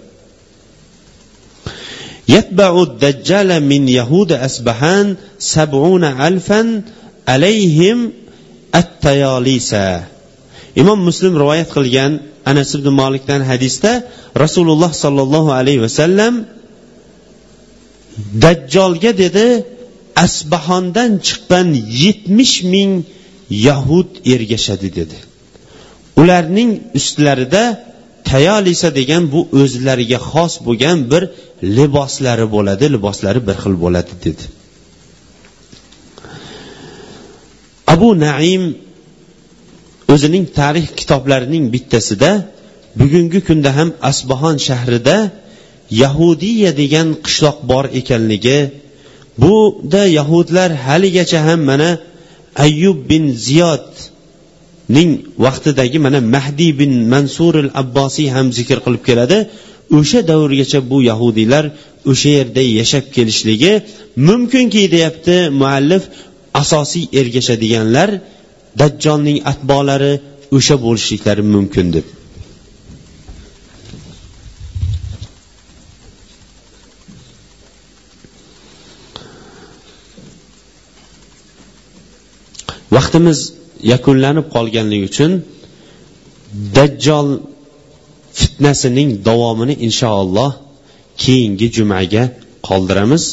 يتبع 2.29 2.83
الدجال 2.83 3.51
من 3.65 3.89
يهود 3.89 4.33
أسبهان 4.33 5.17
سبعون 5.39 6.05
ألفا 6.05 6.83
عليهم 7.29 8.13
التياليسا 8.75 10.05
imom 10.81 10.99
muslim 11.09 11.33
rivoyat 11.43 11.69
qilgan 11.77 12.13
anas 12.51 12.71
ibn 12.79 12.89
molikdan 13.01 13.41
hadisda 13.51 13.93
rasululloh 14.45 14.93
sollallohu 15.05 15.51
alayhi 15.61 15.81
vasallam 15.87 16.35
dajjolga 18.45 19.13
dedi 19.23 19.49
asbahondan 20.27 21.11
chiqqan 21.27 21.69
yetmish 22.05 22.57
ming 22.73 22.93
yahud 23.69 24.09
ergashadi 24.35 24.89
dedi 24.99 25.19
ularning 26.21 26.71
ustlarida 26.99 27.65
tayolisa 28.30 28.90
degan 29.00 29.24
bu 29.34 29.42
o'zlariga 29.62 30.20
xos 30.30 30.54
bo'lgan 30.66 30.98
bir 31.12 31.24
liboslari 31.78 32.46
bo'ladi 32.56 32.86
liboslari 32.96 33.40
bir 33.48 33.56
xil 33.64 33.76
bo'ladi 33.84 34.14
dedi. 34.26 34.46
Abu 37.94 38.10
naim 38.26 38.64
o'zining 40.14 40.46
tarix 40.60 40.88
kitoblarining 41.00 41.66
bittasida 41.74 42.32
bugungi 43.00 43.40
kunda 43.48 43.70
ham 43.78 43.90
asbahon 44.12 44.56
shahrida 44.68 45.18
yahudiya 46.04 46.72
degan 46.82 47.08
qishloq 47.26 47.58
bor 47.72 47.86
ekanligi 48.00 48.60
buda 49.42 50.04
yahudlar 50.18 50.70
haligacha 50.86 51.40
ham 51.48 51.62
mana 51.70 51.90
ayyub 52.66 52.98
bin 53.10 53.24
ning 54.96 55.10
vaqtidagi 55.46 55.98
mana 56.06 56.20
mahdiy 56.36 56.72
bin 56.80 56.92
mansur 57.14 57.54
al 57.64 57.70
abbosiy 57.82 58.28
ham 58.36 58.48
zikr 58.58 58.78
qilib 58.86 59.04
keladi. 59.10 59.38
O'sha 60.00 60.20
davrgacha 60.30 60.80
bu 60.92 60.98
yahudiylar 61.10 61.66
o'sha 62.12 62.30
yerda 62.38 62.64
yashab 62.80 63.06
kelishligi 63.16 63.74
mumkinki 64.28 64.84
deyapti 64.96 65.36
muallif 65.62 66.04
asosiy 66.62 67.06
ergashadiganlar 67.20 68.10
dajjolning 68.80 69.38
atbolari 69.52 70.14
o'sha 70.58 70.76
bo'lishliklari 70.86 71.44
mumkin 71.56 71.88
deb. 71.96 72.06
Vaqtimiz 82.96 83.40
yakunlanib 83.94 84.46
qolganligi 84.56 85.06
uchun 85.12 85.32
dajjol 86.78 87.28
fitnasining 88.40 89.10
davomini 89.28 89.76
inshaalloh 89.88 90.52
keyingi 91.24 91.68
jumaga 91.78 92.24
qoldiramiz. 92.68 93.24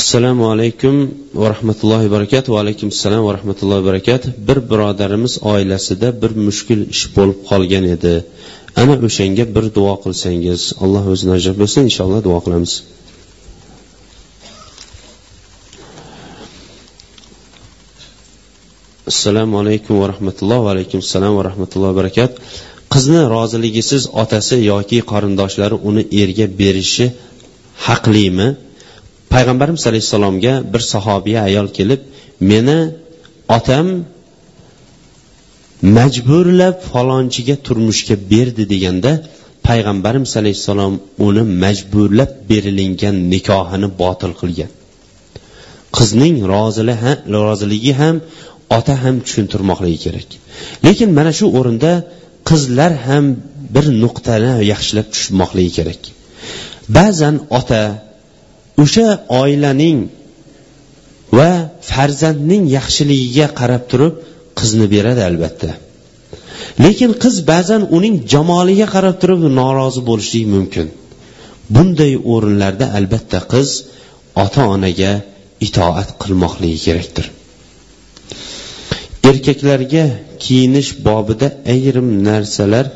Assalomu 0.00 0.44
alaykum 0.54 0.94
va 1.40 1.46
rahmatullohi 1.54 2.08
barakatuh. 2.16 2.48
Va 2.54 2.60
alaykum 2.64 2.88
assalom 2.94 3.22
va 3.28 3.32
rahmatullohi 3.38 3.82
barakatuh. 3.90 4.28
Bir 4.48 4.58
birodarimiz 4.70 5.32
oilasida 5.52 6.08
bir 6.22 6.32
mushkul 6.46 6.80
ish 6.94 7.04
bo'lib 7.16 7.38
qolgan 7.50 7.84
edi. 7.94 8.14
Ana 8.80 8.94
o'shanga 9.08 9.44
bir 9.56 9.64
duo 9.76 9.94
qilsangiz 10.04 10.60
alloh 10.84 11.04
o'zi 11.12 11.24
najot 11.32 11.56
bo'lsin 11.62 11.80
inshaalloh 11.88 12.20
duo 12.28 12.38
qilamiz. 12.44 12.72
Assalomu 19.10 19.56
alaykum 19.62 20.00
va 20.02 20.06
rahmatulloh 20.12 20.58
va 20.66 20.70
alaykum 20.74 20.98
assalom 21.04 21.32
va 21.38 21.42
rahmatullohi 21.50 21.94
barakat. 22.00 22.32
Qizni 22.92 23.22
roziligisiz 23.34 24.02
otasi 24.22 24.56
yoki 24.72 24.98
qarindoshlari 25.12 25.76
uni 25.88 26.02
erga 26.22 26.46
berishi 26.60 27.06
haqlimi? 27.86 28.48
Payg'ambarimiz 29.32 29.82
alayhissalomga 29.90 30.52
bir 30.72 30.82
sahobiya 30.92 31.40
ayol 31.48 31.68
kelib 31.78 32.00
meni 32.50 32.78
otam 33.58 33.86
majburlab 35.98 36.76
falonchiga 36.92 37.56
turmushga 37.66 38.16
berdi 38.32 38.64
deganda 38.72 39.12
payg'ambarimiz 39.68 40.32
alayhissalom 40.40 40.94
uni 41.26 41.42
majburlab 41.64 42.30
berilingan 42.50 43.16
nikohini 43.34 43.88
botil 44.02 44.32
qilgan. 44.40 44.70
Qizning 45.96 46.36
roziligi 47.36 47.92
ham 48.00 48.16
ota 48.76 48.94
ham 49.02 49.16
tushuntirmoqligi 49.26 49.98
kerak. 50.06 50.28
Lekin 50.86 51.10
mana 51.18 51.32
shu 51.38 51.46
o'rinda 51.58 51.92
qizlar 52.48 52.92
ham 53.06 53.24
bir 53.74 53.86
nuqtani 54.02 54.52
yaxshilab 54.72 55.06
tushunmoqligi 55.14 55.72
kerak. 55.78 56.02
Ba'zan 56.96 57.34
ota 57.58 57.82
o'sha 58.82 59.08
oilaning 59.42 59.98
va 61.38 61.50
farzandning 61.90 62.64
yaxshiligiga 62.78 63.46
qarab 63.60 63.82
turib 63.90 64.14
qizni 64.58 64.86
beradi 64.94 65.22
albatta. 65.30 65.70
Lekin 66.84 67.10
qiz 67.22 67.36
ba'zan 67.52 67.82
uning 67.96 68.14
jamoliga 68.32 68.86
qarab 68.94 69.16
turib 69.22 69.40
norozi 69.60 70.00
bo'lishligi 70.08 70.48
mumkin. 70.56 70.86
Bunday 71.74 72.12
o'rinlarda 72.32 72.86
albatta 72.98 73.38
qiz 73.52 73.68
ota 74.44 74.62
onaga 74.74 75.12
itoat 75.66 76.08
qilmoqligi 76.22 76.78
kerakdir. 76.86 77.26
Erkaklarga 79.28 80.04
kiyinish 80.44 80.90
bobida 81.06 81.48
ayrim 81.74 82.08
narsalar 82.28 82.86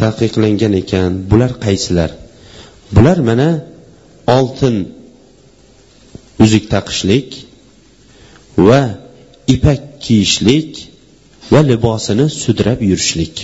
taqiqlangan 0.00 0.74
ekan. 0.82 1.12
Bular 1.30 1.52
qaysilar? 1.64 2.10
Bular 2.94 3.18
mana 3.28 3.48
oltin 4.36 4.76
uzuk 6.44 6.64
taqishlik 6.74 7.28
va 8.68 8.82
ipak 9.54 9.80
kiyishlik 10.04 10.70
va 11.52 11.60
libosini 11.70 12.26
sudrab 12.42 12.80
yurishlik. 12.90 13.36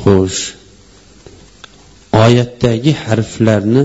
Xo'sh 0.00 0.42
oyatdagi 2.24 2.92
harflarni 3.04 3.84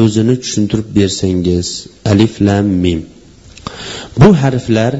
o'zini 0.00 0.34
tushuntirib 0.42 0.88
bersangiz 0.98 1.68
alif 2.12 2.34
lam 2.46 2.66
mim. 2.84 3.00
Bu 4.20 4.28
harflar 4.42 4.92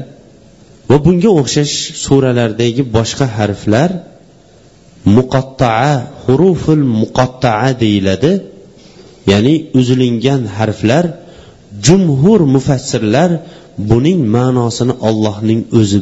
va 0.89 0.97
bunga 1.05 1.31
o'xshash 1.41 1.75
suralardagi 2.05 2.83
boshqa 2.97 3.25
harflar 3.37 3.89
muqattaa 5.17 5.91
huruful 6.23 6.83
muqattaa 7.01 7.67
deyiladi. 7.83 8.31
Ya'ni 9.31 9.55
uzilingan 9.79 10.41
harflar 10.57 11.05
jumhur 11.85 12.39
mufassirlar 12.55 13.31
buning 13.91 14.19
ma'nosini 14.35 14.93
ollohning 15.07 15.61
o'zi 15.79 15.99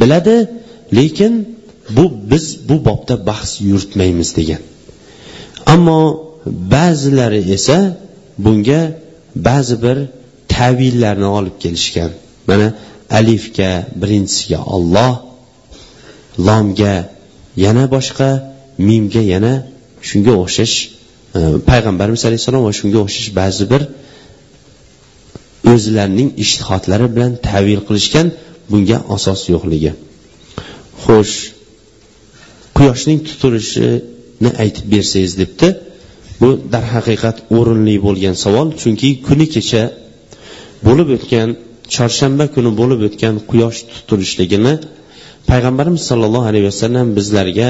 biladi 0.00 0.36
lekin 0.98 1.32
bu 1.96 2.04
biz 2.30 2.44
bu 2.68 2.76
bobda 2.86 3.14
bahs 3.28 3.50
yuritmaymiz 3.70 4.28
degan. 4.38 4.62
Ammo 5.74 6.00
ba'zilari 6.74 7.42
esa 7.56 7.78
bunga 8.44 8.80
ba'zi 9.48 9.76
bir 9.84 9.98
tavillarni 10.54 11.28
olib 11.38 11.56
kelishgan. 11.64 12.10
Mana 12.48 12.68
alifga 13.18 13.70
birinchisiga 14.02 14.60
olloh 14.74 15.12
lomga 16.48 16.96
yana 17.64 17.84
boshqa 17.94 18.28
mimga 18.88 19.22
yana 19.34 19.52
shunga 20.08 20.32
o'xshash 20.42 20.74
e, 21.38 21.40
payg'ambarimiz 21.68 22.22
alayhissalom 22.28 22.62
va 22.68 22.72
shunga 22.80 22.98
o'xshash 23.04 23.30
ba'zi 23.40 23.64
bir 23.72 23.82
o'zlarining 25.72 26.30
ishtihodlari 26.44 27.06
bilan 27.14 27.32
tavil 27.48 27.80
qilishgan 27.88 28.26
bunga 28.70 28.98
asos 29.16 29.40
yo'qligi. 29.54 29.92
Xo'sh 31.04 31.34
quyoshning 32.76 33.18
tutilishini 33.28 34.50
aytib 34.62 34.86
bersangiz 34.94 35.32
debdi. 35.42 35.68
Bu 36.40 36.48
darhaqiqat 36.74 37.36
o'rinli 37.58 37.96
bo'lgan 38.06 38.36
savol. 38.44 38.68
Chunki 38.80 39.08
kuni 39.26 39.46
kecha 39.54 39.82
bo'lib 40.86 41.08
o'tgan 41.16 41.48
chorshanba 41.94 42.44
kuni 42.54 42.70
bo'lib 42.80 43.00
o'tgan 43.08 43.34
quyosh 43.50 43.78
tutilishligini 43.92 44.74
payg'ambarimiz 45.50 46.02
sollallohu 46.10 46.46
alayhi 46.50 46.66
vasallam 46.70 47.06
bizlarga 47.18 47.68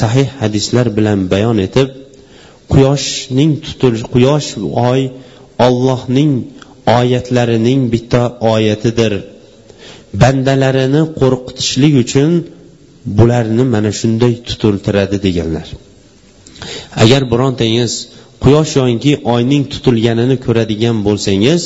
sahih 0.00 0.28
hadislar 0.40 0.86
bilan 0.98 1.18
bayon 1.32 1.58
etib 1.66 1.88
quyoshning 2.72 3.52
tutilish 3.64 4.04
quyosh 4.14 4.48
oy 4.90 5.00
ollohning 5.66 6.32
oyatlarining 6.98 7.80
bitta 7.94 8.22
oyatidir. 8.52 9.12
Bandalarini 10.22 11.02
qo'rqitishlik 11.20 11.94
uchun 12.04 12.30
bularni 13.18 13.64
mana 13.74 13.90
shunday 14.00 14.34
tutiltiradi 14.48 15.16
deganlar. 15.26 15.68
Agar 17.02 17.22
birontangiz 17.32 17.92
quyosh 18.44 18.72
yoinki 18.80 19.12
oyning 19.34 19.64
tutilganini 19.72 20.36
ko'radigan 20.44 20.96
bo'lsangiz 21.06 21.62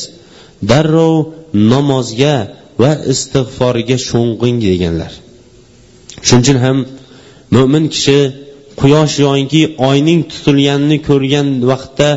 darrov 0.70 1.14
namozga 1.72 2.36
va 2.82 2.92
istig'forga 3.12 3.96
sho'ng'ing 4.08 4.56
deganlar. 4.66 5.12
Shuning 6.26 6.44
uchun 6.44 6.58
ham 6.64 6.78
mo'min 7.56 7.84
kishi 7.94 8.18
quyosh 8.80 9.14
yoinki 9.26 9.62
oyning 9.90 10.20
tutilganini 10.32 10.98
ko'rgan 11.08 11.48
vaqtda 11.70 12.08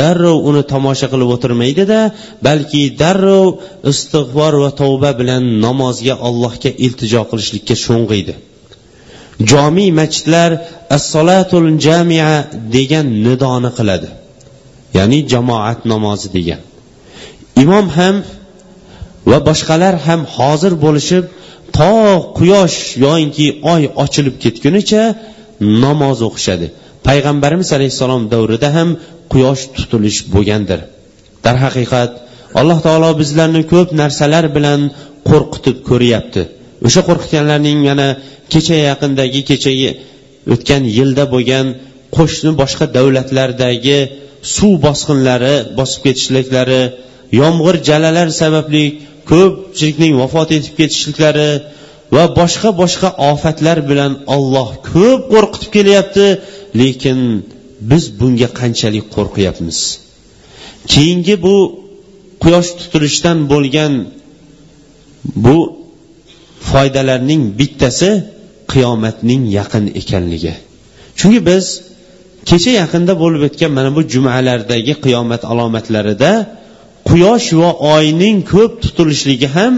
darrov 0.00 0.36
uni 0.50 0.62
tomosha 0.72 1.06
qilib 1.12 1.28
o'tirmaydida 1.36 2.00
balki 2.46 2.82
darrov 3.02 3.46
istig'for 3.92 4.52
va 4.64 4.70
tavba 4.80 5.10
bilan 5.20 5.42
namozga 5.66 6.14
allohga 6.28 6.70
iltijo 6.86 7.22
qilishlikka 7.30 7.74
sho'ng'iydi. 7.86 8.34
Jomiy 9.40 9.90
masjidlar 10.00 10.50
assolatul 10.96 11.68
jamia 11.86 12.30
degan 12.76 13.06
nidoni 13.26 13.70
qiladi. 13.78 14.08
Ya'ni 14.96 15.18
jamoat 15.32 15.78
namozi 15.92 16.28
degan. 16.36 16.60
Imom 17.62 17.86
ham 17.96 18.16
va 19.30 19.38
boshqalar 19.48 19.94
ham 20.06 20.20
hozir 20.36 20.72
bo'lishib 20.84 21.24
to 21.76 21.92
quyosh 22.38 22.78
yoinki 23.04 23.46
oy 23.72 23.82
ochilib 24.04 24.36
ketgunicha 24.44 25.02
namoz 25.84 26.18
o'qishadi. 26.28 26.66
Payg'ambarimiz 27.06 27.68
alayhissalom 27.76 28.22
davrida 28.32 28.68
ham 28.76 28.88
quyosh 29.32 29.62
tutilish 29.76 30.20
bo'lgandir. 30.34 30.80
Darhaqiqat 31.44 32.12
alloh 32.60 32.78
taolo 32.86 33.10
bizlarni 33.20 33.62
ko'p 33.72 33.88
narsalar 34.00 34.44
bilan 34.56 34.80
qo'rqitib 35.28 35.76
ko'ryapti. 35.88 36.42
O'sha 36.86 37.02
qo'rqitganlarning 37.08 37.80
yana 37.90 38.08
kecha 38.52 38.76
yaqindagi 38.88 39.40
kechagi 39.50 39.90
o'tgan 40.54 40.82
yilda 40.96 41.24
bo'lgan 41.34 41.66
qo'shni 42.16 42.50
boshqa 42.62 42.84
davlatlardagi 42.96 43.98
suv 44.54 44.72
bosqinlari 44.86 45.56
bosib 45.78 46.00
ketishliklari 46.06 46.82
yomg'ir 47.40 47.76
jalalar 47.88 48.28
sababli 48.42 48.84
ko'pchilikning 49.30 50.12
vafot 50.22 50.48
etib 50.58 50.74
ketishliklari 50.80 51.50
va 52.14 52.24
boshqa 52.40 52.70
boshqa 52.82 53.08
ofatlar 53.30 53.78
bilan 53.90 54.12
olloh 54.36 54.70
ko'p 54.92 55.20
qo'rqitib 55.32 55.70
kelyapti 55.76 56.26
lekin 56.80 57.18
biz 57.90 58.04
bunga 58.20 58.48
qanchalik 58.60 59.06
qo'rqyapmiz? 59.16 59.78
Keyingi 60.92 61.36
bu 61.46 61.56
quyosh 62.42 62.70
tutilishdan 62.78 63.38
bo'lgan 63.52 63.92
bu 65.44 65.58
foydalarning 66.70 67.42
bittasi 67.58 68.10
qiyomatning 68.72 69.42
yaqin 69.58 69.84
ekanligi. 70.00 70.54
Chunki 71.18 71.40
biz 71.50 71.64
kecha 72.50 72.72
yaqinda 72.82 73.12
bo'lib 73.22 73.42
o'tgan 73.48 73.72
mana 73.78 73.90
bu 73.96 74.02
jumalardagi 74.14 74.94
qiyomat 75.04 75.42
alomatlarida 75.52 76.30
quyosh 77.08 77.48
va 77.60 77.70
oyning 77.94 78.36
ko'p 78.52 78.72
tutilishligi 78.82 79.48
ham 79.56 79.74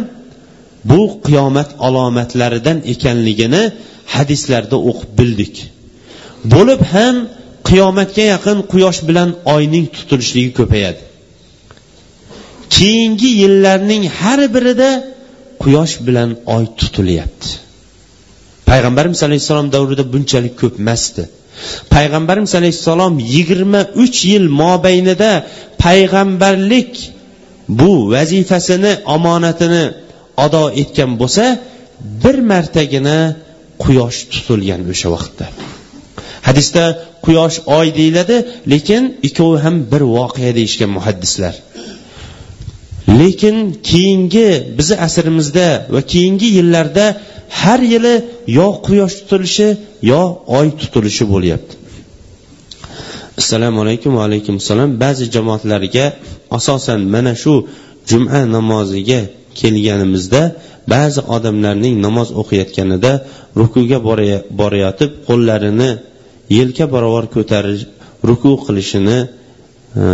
bu 0.91 1.01
qiyomat 1.27 1.71
alomatlaridan 1.87 2.79
ekanligini 2.93 3.63
hadislarda 4.15 4.77
o'qib 4.91 5.11
bildik. 5.19 5.55
Bo'lib 6.53 6.81
ham 6.95 7.17
qiyomatga 7.69 8.25
yaqin 8.35 8.59
quyosh 8.73 9.01
bilan 9.09 9.31
oyning 9.55 9.87
tutilishligi 9.97 10.53
ko'payadi. 10.59 11.01
Keyingi 12.77 13.31
yillarning 13.43 14.03
har 14.19 14.41
birida 14.55 14.91
quyosh 15.67 15.95
bilan 16.07 16.31
oy 16.55 16.65
tutilyapti. 16.79 17.49
Payg'ambarimiz 18.71 19.21
alayhissalom 19.29 19.69
davrida 19.75 20.05
bunchalik 20.13 20.55
ko'p 20.63 20.75
emasdi. 20.83 21.23
Payg'ambarimiz 21.95 22.53
alayhissalom 22.61 23.15
yigirma 23.35 23.81
uch 24.03 24.19
yil 24.31 24.47
mobaynida 24.63 25.33
payg'ambarlik 25.85 26.93
bu 27.79 27.93
vazifasini 28.15 28.93
omonatini 29.17 29.85
ado 30.45 30.65
etgan 30.83 31.13
bo'lsa 31.21 31.45
bir 32.23 32.37
martagina 32.53 33.19
quyosh 33.85 34.19
tutilgan 34.33 34.81
o'sha 34.93 35.09
vaqtda. 35.15 35.47
Hadisda 36.49 36.85
quyosh 37.27 37.57
oy 37.79 37.87
deyiladi 37.99 38.37
lekin 38.73 39.03
ikkovi 39.29 39.59
ham 39.65 39.77
bir 39.93 40.03
voqea 40.17 40.51
deyishgan 40.59 40.91
muhaddislar. 40.99 41.55
Lekin 43.21 43.57
keyingi 43.89 44.49
bizni 44.79 44.97
asrimizda 45.07 45.69
va 45.95 46.01
keyingi 46.13 46.49
yillarda 46.59 47.07
har 47.61 47.81
yili 47.93 48.15
yo 48.59 48.67
quyosh 48.87 49.15
tutilishi 49.21 49.69
yo 50.11 50.23
oy 50.59 50.69
tutilishi 50.81 51.25
bo'lyapti. 51.33 51.75
Assalomu 53.41 53.79
alaykum 53.85 54.11
va 54.19 54.23
alaykum 54.29 54.55
assalom 54.63 54.91
ba'zi 55.03 55.25
jamoatlarga 55.35 56.07
asosan 56.59 57.01
mana 57.15 57.33
shu 57.43 57.55
juma 58.11 58.41
namoziga 58.57 59.21
kelganimizda 59.59 60.43
ba'zi 60.95 61.21
odamlarning 61.37 61.95
namoz 62.07 62.29
o'qiyotganida 62.41 63.13
rukuga 63.61 63.99
borayotib 64.61 65.11
qo'llarini 65.29 65.91
yelka 66.59 66.85
barobar 66.95 67.25
ko'tarib 67.37 67.81
ruku 68.29 68.51
qilishini 68.65 69.19
e, 70.03 70.05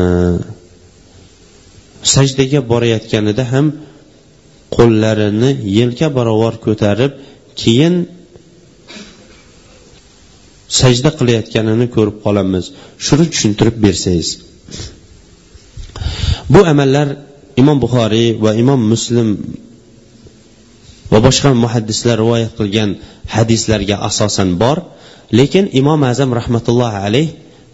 sajdaga 2.03 2.61
borayotganida 2.71 3.45
ham 3.53 3.67
qo'llarini 4.77 5.51
yelka 5.79 6.07
barobar 6.17 6.55
ko'tarib 6.67 7.13
keyin 7.61 7.95
sajda 10.81 11.11
qilayotganini 11.19 11.87
ko'rib 11.97 12.17
qolamiz. 12.25 12.65
Shuni 13.07 13.25
tushuntirib 13.33 13.77
bersangiz. 13.85 14.29
Bu 16.53 16.61
amallar 16.73 17.09
imom 17.63 17.79
buxoriy 17.85 18.29
va 18.45 18.53
imom 18.63 18.81
muslim 18.93 19.29
va 21.13 21.19
boshqa 21.27 21.49
muhaddislar 21.65 22.17
rivoyat 22.23 22.53
qilgan 22.59 22.91
hadislarga 23.35 23.97
asosan 24.09 24.51
bor. 24.63 24.79
Lekin 25.39 25.65
imom 25.81 26.01
azam 26.13 26.31
rahmatullohi 26.41 26.99
alayh 27.07 27.29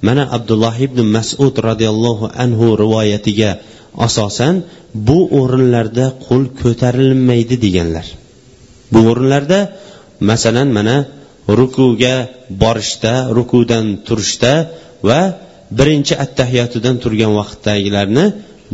mana 0.07 0.23
abdulloh 0.37 0.75
ibn 0.87 0.99
masud 1.17 1.55
roziyallohu 1.69 2.31
anhu 2.45 2.67
rivoyatiga 2.83 3.51
asosan 4.07 4.55
bu 5.09 5.19
o'rinlarda 5.41 6.07
qo'l 6.27 6.45
ko'tarilmaydi 6.61 7.57
deganlar. 7.65 8.07
Bu 8.93 9.01
o'rinlarda 9.11 9.61
masalan 10.31 10.69
mana 10.79 10.97
rukuga 11.59 12.15
borishda 12.63 13.15
rukudan 13.39 13.87
turishda 14.07 14.53
va 15.09 15.21
birinchi 15.79 16.15
attahiyotidan 16.25 16.97
turgan 17.03 17.33
vaqtdagilarni 17.41 18.25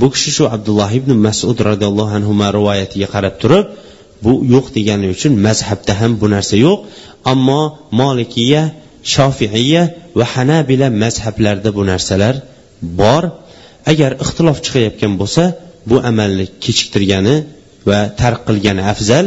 bu 0.01 0.07
kishi 0.14 0.31
shu 0.37 0.45
abdulloh 0.57 0.91
ibn 1.01 1.11
masud 1.27 1.57
roziyallohu 1.70 2.12
anhu 2.18 2.33
rivoyatiga 2.59 3.07
qarab 3.14 3.35
turib 3.43 3.66
bu 4.25 4.33
yo'q 4.55 4.66
degani 4.77 5.07
uchun 5.14 5.33
mazhabda 5.47 5.93
ham 6.01 6.12
bu 6.20 6.27
narsa 6.35 6.57
yo'q 6.66 6.79
ammo 7.33 7.62
molikiya 8.01 8.62
shofiiya 9.12 9.82
va 10.18 10.24
hanabila 10.34 10.86
mazhablarida 11.02 11.70
bu 11.76 11.82
narsalar 11.90 12.34
bor. 13.00 13.24
Agar 13.92 14.11
ixtilof 14.24 14.59
chiqayotgan 14.64 15.12
bo'lsa 15.20 15.42
bu 15.90 15.96
amalni 16.11 16.46
kechiktirgani 16.64 17.36
va 17.88 17.98
tark 18.20 18.40
qilgani 18.48 18.82
afzal. 18.92 19.26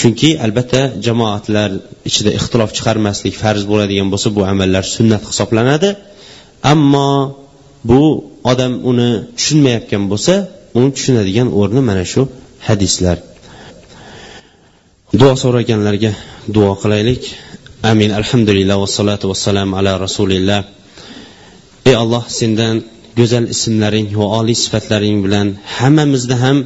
Chunki 0.00 0.30
albatta 0.44 0.80
jamoatlar 1.06 1.70
ichida 2.08 2.30
ixtilof 2.38 2.70
chiqarmaslik 2.76 3.34
farz 3.42 3.62
bo'ladigan 3.70 4.08
bo'lsa 4.12 4.28
bu 4.36 4.42
amallar 4.52 4.84
sunnat 4.96 5.22
hisoblanadi. 5.30 5.90
Ammo 6.72 7.10
bu 7.90 8.02
odam 8.52 8.72
uni 8.90 9.10
tushunmayotgan 9.38 10.04
bo'lsa 10.12 10.34
uni 10.78 10.90
tushunadigan 10.96 11.48
o'rni 11.60 11.82
mana 11.88 12.04
shu 12.12 12.22
hadislar. 12.68 13.18
Duo 15.20 15.32
so'raganlarga 15.42 16.12
duo 16.54 16.72
qilaylik. 16.82 17.22
Amin. 17.90 18.10
Alhamdulillah 18.20 18.76
vassalotu 18.84 19.28
vassalam 19.32 19.74
ala 19.78 19.92
rasulilloh 20.06 20.62
ey 21.90 21.94
alloh 22.02 22.24
sendan 22.38 22.76
go'zal 23.18 23.44
ismlaring 23.54 24.06
va 24.18 24.26
oliy 24.38 24.56
sifatlaring 24.64 25.18
bilan 25.24 25.48
hammamizni 25.76 26.36
ham 26.44 26.58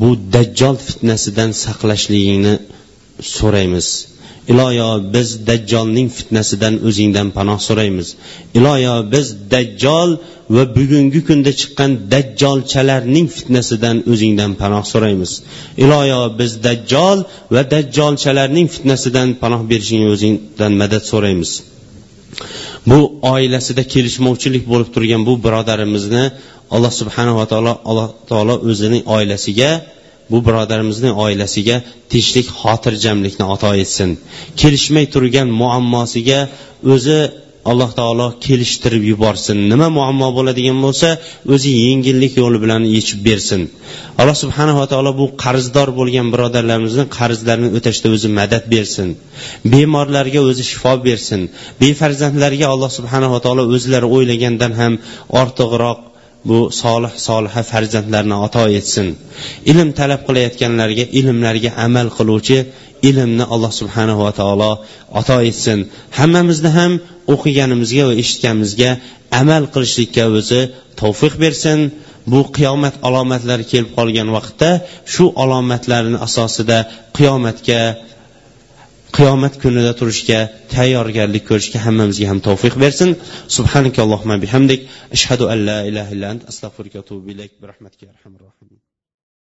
bu 0.00 0.08
dajjol 0.34 0.76
fitnasidan 0.86 1.50
saqlashligingni 1.64 2.54
so'raymiz. 3.36 3.86
Iloyo 4.52 4.88
biz 5.14 5.28
dajjolning 5.48 6.08
fitnasidan 6.18 6.74
o'zingdan 6.88 7.28
panoh 7.36 7.58
so'raymiz. 7.68 8.08
Iloyo 8.58 8.94
biz 9.12 9.26
dajjol 9.54 10.10
va 10.56 10.64
bugungi 10.76 11.20
kunda 11.28 11.52
chiqqan 11.60 11.90
dajjolchalarning 12.12 13.26
fitnasidan 13.36 13.96
o'zingdan 14.12 14.52
panoh 14.62 14.84
so'raymiz. 14.92 15.32
Iloyo 15.84 16.20
biz 16.38 16.52
dajjol 16.66 17.18
va 17.54 17.62
dajjolchalarning 17.74 18.66
fitnasidan 18.74 19.28
panoh 19.42 19.60
berishingni 19.70 20.08
o'zingdan 20.14 20.72
madad 20.82 21.02
so'raymiz. 21.12 21.50
Bu 22.90 22.98
oilasida 23.34 23.82
kelishmovchilik 23.92 24.64
bo'lib 24.72 24.88
turgan 24.94 25.22
bu 25.28 25.34
birodarimizni 25.44 26.24
alloh 26.74 26.92
subhanava 27.00 27.44
taolo 27.52 27.72
alloh 27.90 28.08
taolo 28.30 28.54
o'zining 28.70 29.02
oilasiga 29.16 29.70
bu 30.30 30.38
birodarimizning 30.46 31.14
oilasiga 31.24 31.76
tinchlik 32.12 32.46
xotirjamlikni 32.60 33.44
ato 33.54 33.70
etsin. 33.82 34.10
Kelishmay 34.60 35.06
turgan 35.14 35.48
muammosiga 35.62 36.40
o'zi 36.94 37.18
alloh 37.70 37.90
taolo 38.00 38.26
kelishtirib 38.46 39.02
yuborsin. 39.10 39.58
Nima 39.72 39.88
muammo 39.98 40.28
bo'ladigan 40.38 40.78
bo'lsa 40.86 41.08
o'zi 41.54 41.70
yengillik 41.84 42.32
yo'li 42.42 42.58
bilan 42.64 42.82
yechib 42.96 43.20
bersin. 43.28 43.60
Alloh 44.20 44.36
subhanava 44.42 44.84
taolo 44.92 45.12
bu 45.20 45.26
qarzdor 45.44 45.88
bo'lgan 45.98 46.26
birodarlarimizni 46.34 47.04
qarzlarini 47.18 47.68
o'tashda 47.78 48.08
o'zi 48.16 48.28
madad 48.38 48.64
bersin. 48.74 49.08
Bemorlarga 49.72 50.40
o'zi 50.50 50.64
shifo 50.70 50.92
bersin. 51.08 51.40
Befarzandlarga 51.82 52.66
alloh 52.74 52.90
subhanava 52.98 53.38
taolo 53.44 53.62
o'zlari 53.76 54.06
o'ylagandan 54.16 54.72
ham 54.80 54.92
ortiqroq 55.40 56.00
bu 56.48 56.58
solih 56.82 57.12
soliha 57.28 57.62
farzandlarni 57.70 58.36
ato 58.46 58.64
etsin. 58.78 59.06
Ilm 59.70 59.88
talab 59.98 60.20
qilayotganlarga 60.28 61.04
ilmlarga 61.18 61.70
amal 61.86 62.08
qiluvchi 62.16 62.58
ilmni 63.08 63.44
alloh 63.54 63.72
subhanahu 63.80 64.20
va 64.26 64.32
taolo 64.40 64.72
ato 65.20 65.38
etsin. 65.50 65.78
Hammamizni 66.18 66.70
ham 66.78 66.92
o'qiganimizga 67.34 68.04
va 68.08 68.14
eshitganimizga 68.22 68.90
amal 69.40 69.62
qilishlikka 69.74 70.24
o'zi 70.38 70.60
tavfiq 71.00 71.34
bersin. 71.44 71.78
Bu 72.32 72.40
qiyomat 72.56 72.94
alomatlari 73.08 73.64
kelib 73.72 73.90
qolgan 73.98 74.28
vaqtda 74.36 74.70
shu 75.14 75.24
alomatlarni 75.42 76.18
asosida 76.26 76.78
qiyomatga 77.16 77.80
qiyomat 79.16 79.54
kunida 79.62 79.92
turishga 80.00 80.38
tayyorgarlik 80.74 81.44
ko'rishga 81.50 81.78
hammamizga 81.86 82.26
ham 82.30 82.40
tavfiq 82.48 82.74
bersin. 82.84 83.10
Subhanakallohumma 83.56 84.36
bihamdik. 84.44 84.80
Ashhadu 85.16 85.44
an 85.52 85.58
la 85.68 85.78
ilaha 85.90 86.10
illa 86.16 86.26
ant. 86.34 86.42
Astag'firuka 86.52 86.96
va 86.98 87.04
atubu 87.06 87.26
ilayk. 87.34 87.52
Bi 87.60 87.66
rahmatika 87.72 88.04
arhamar 88.14 88.40
rohimin 88.48 88.85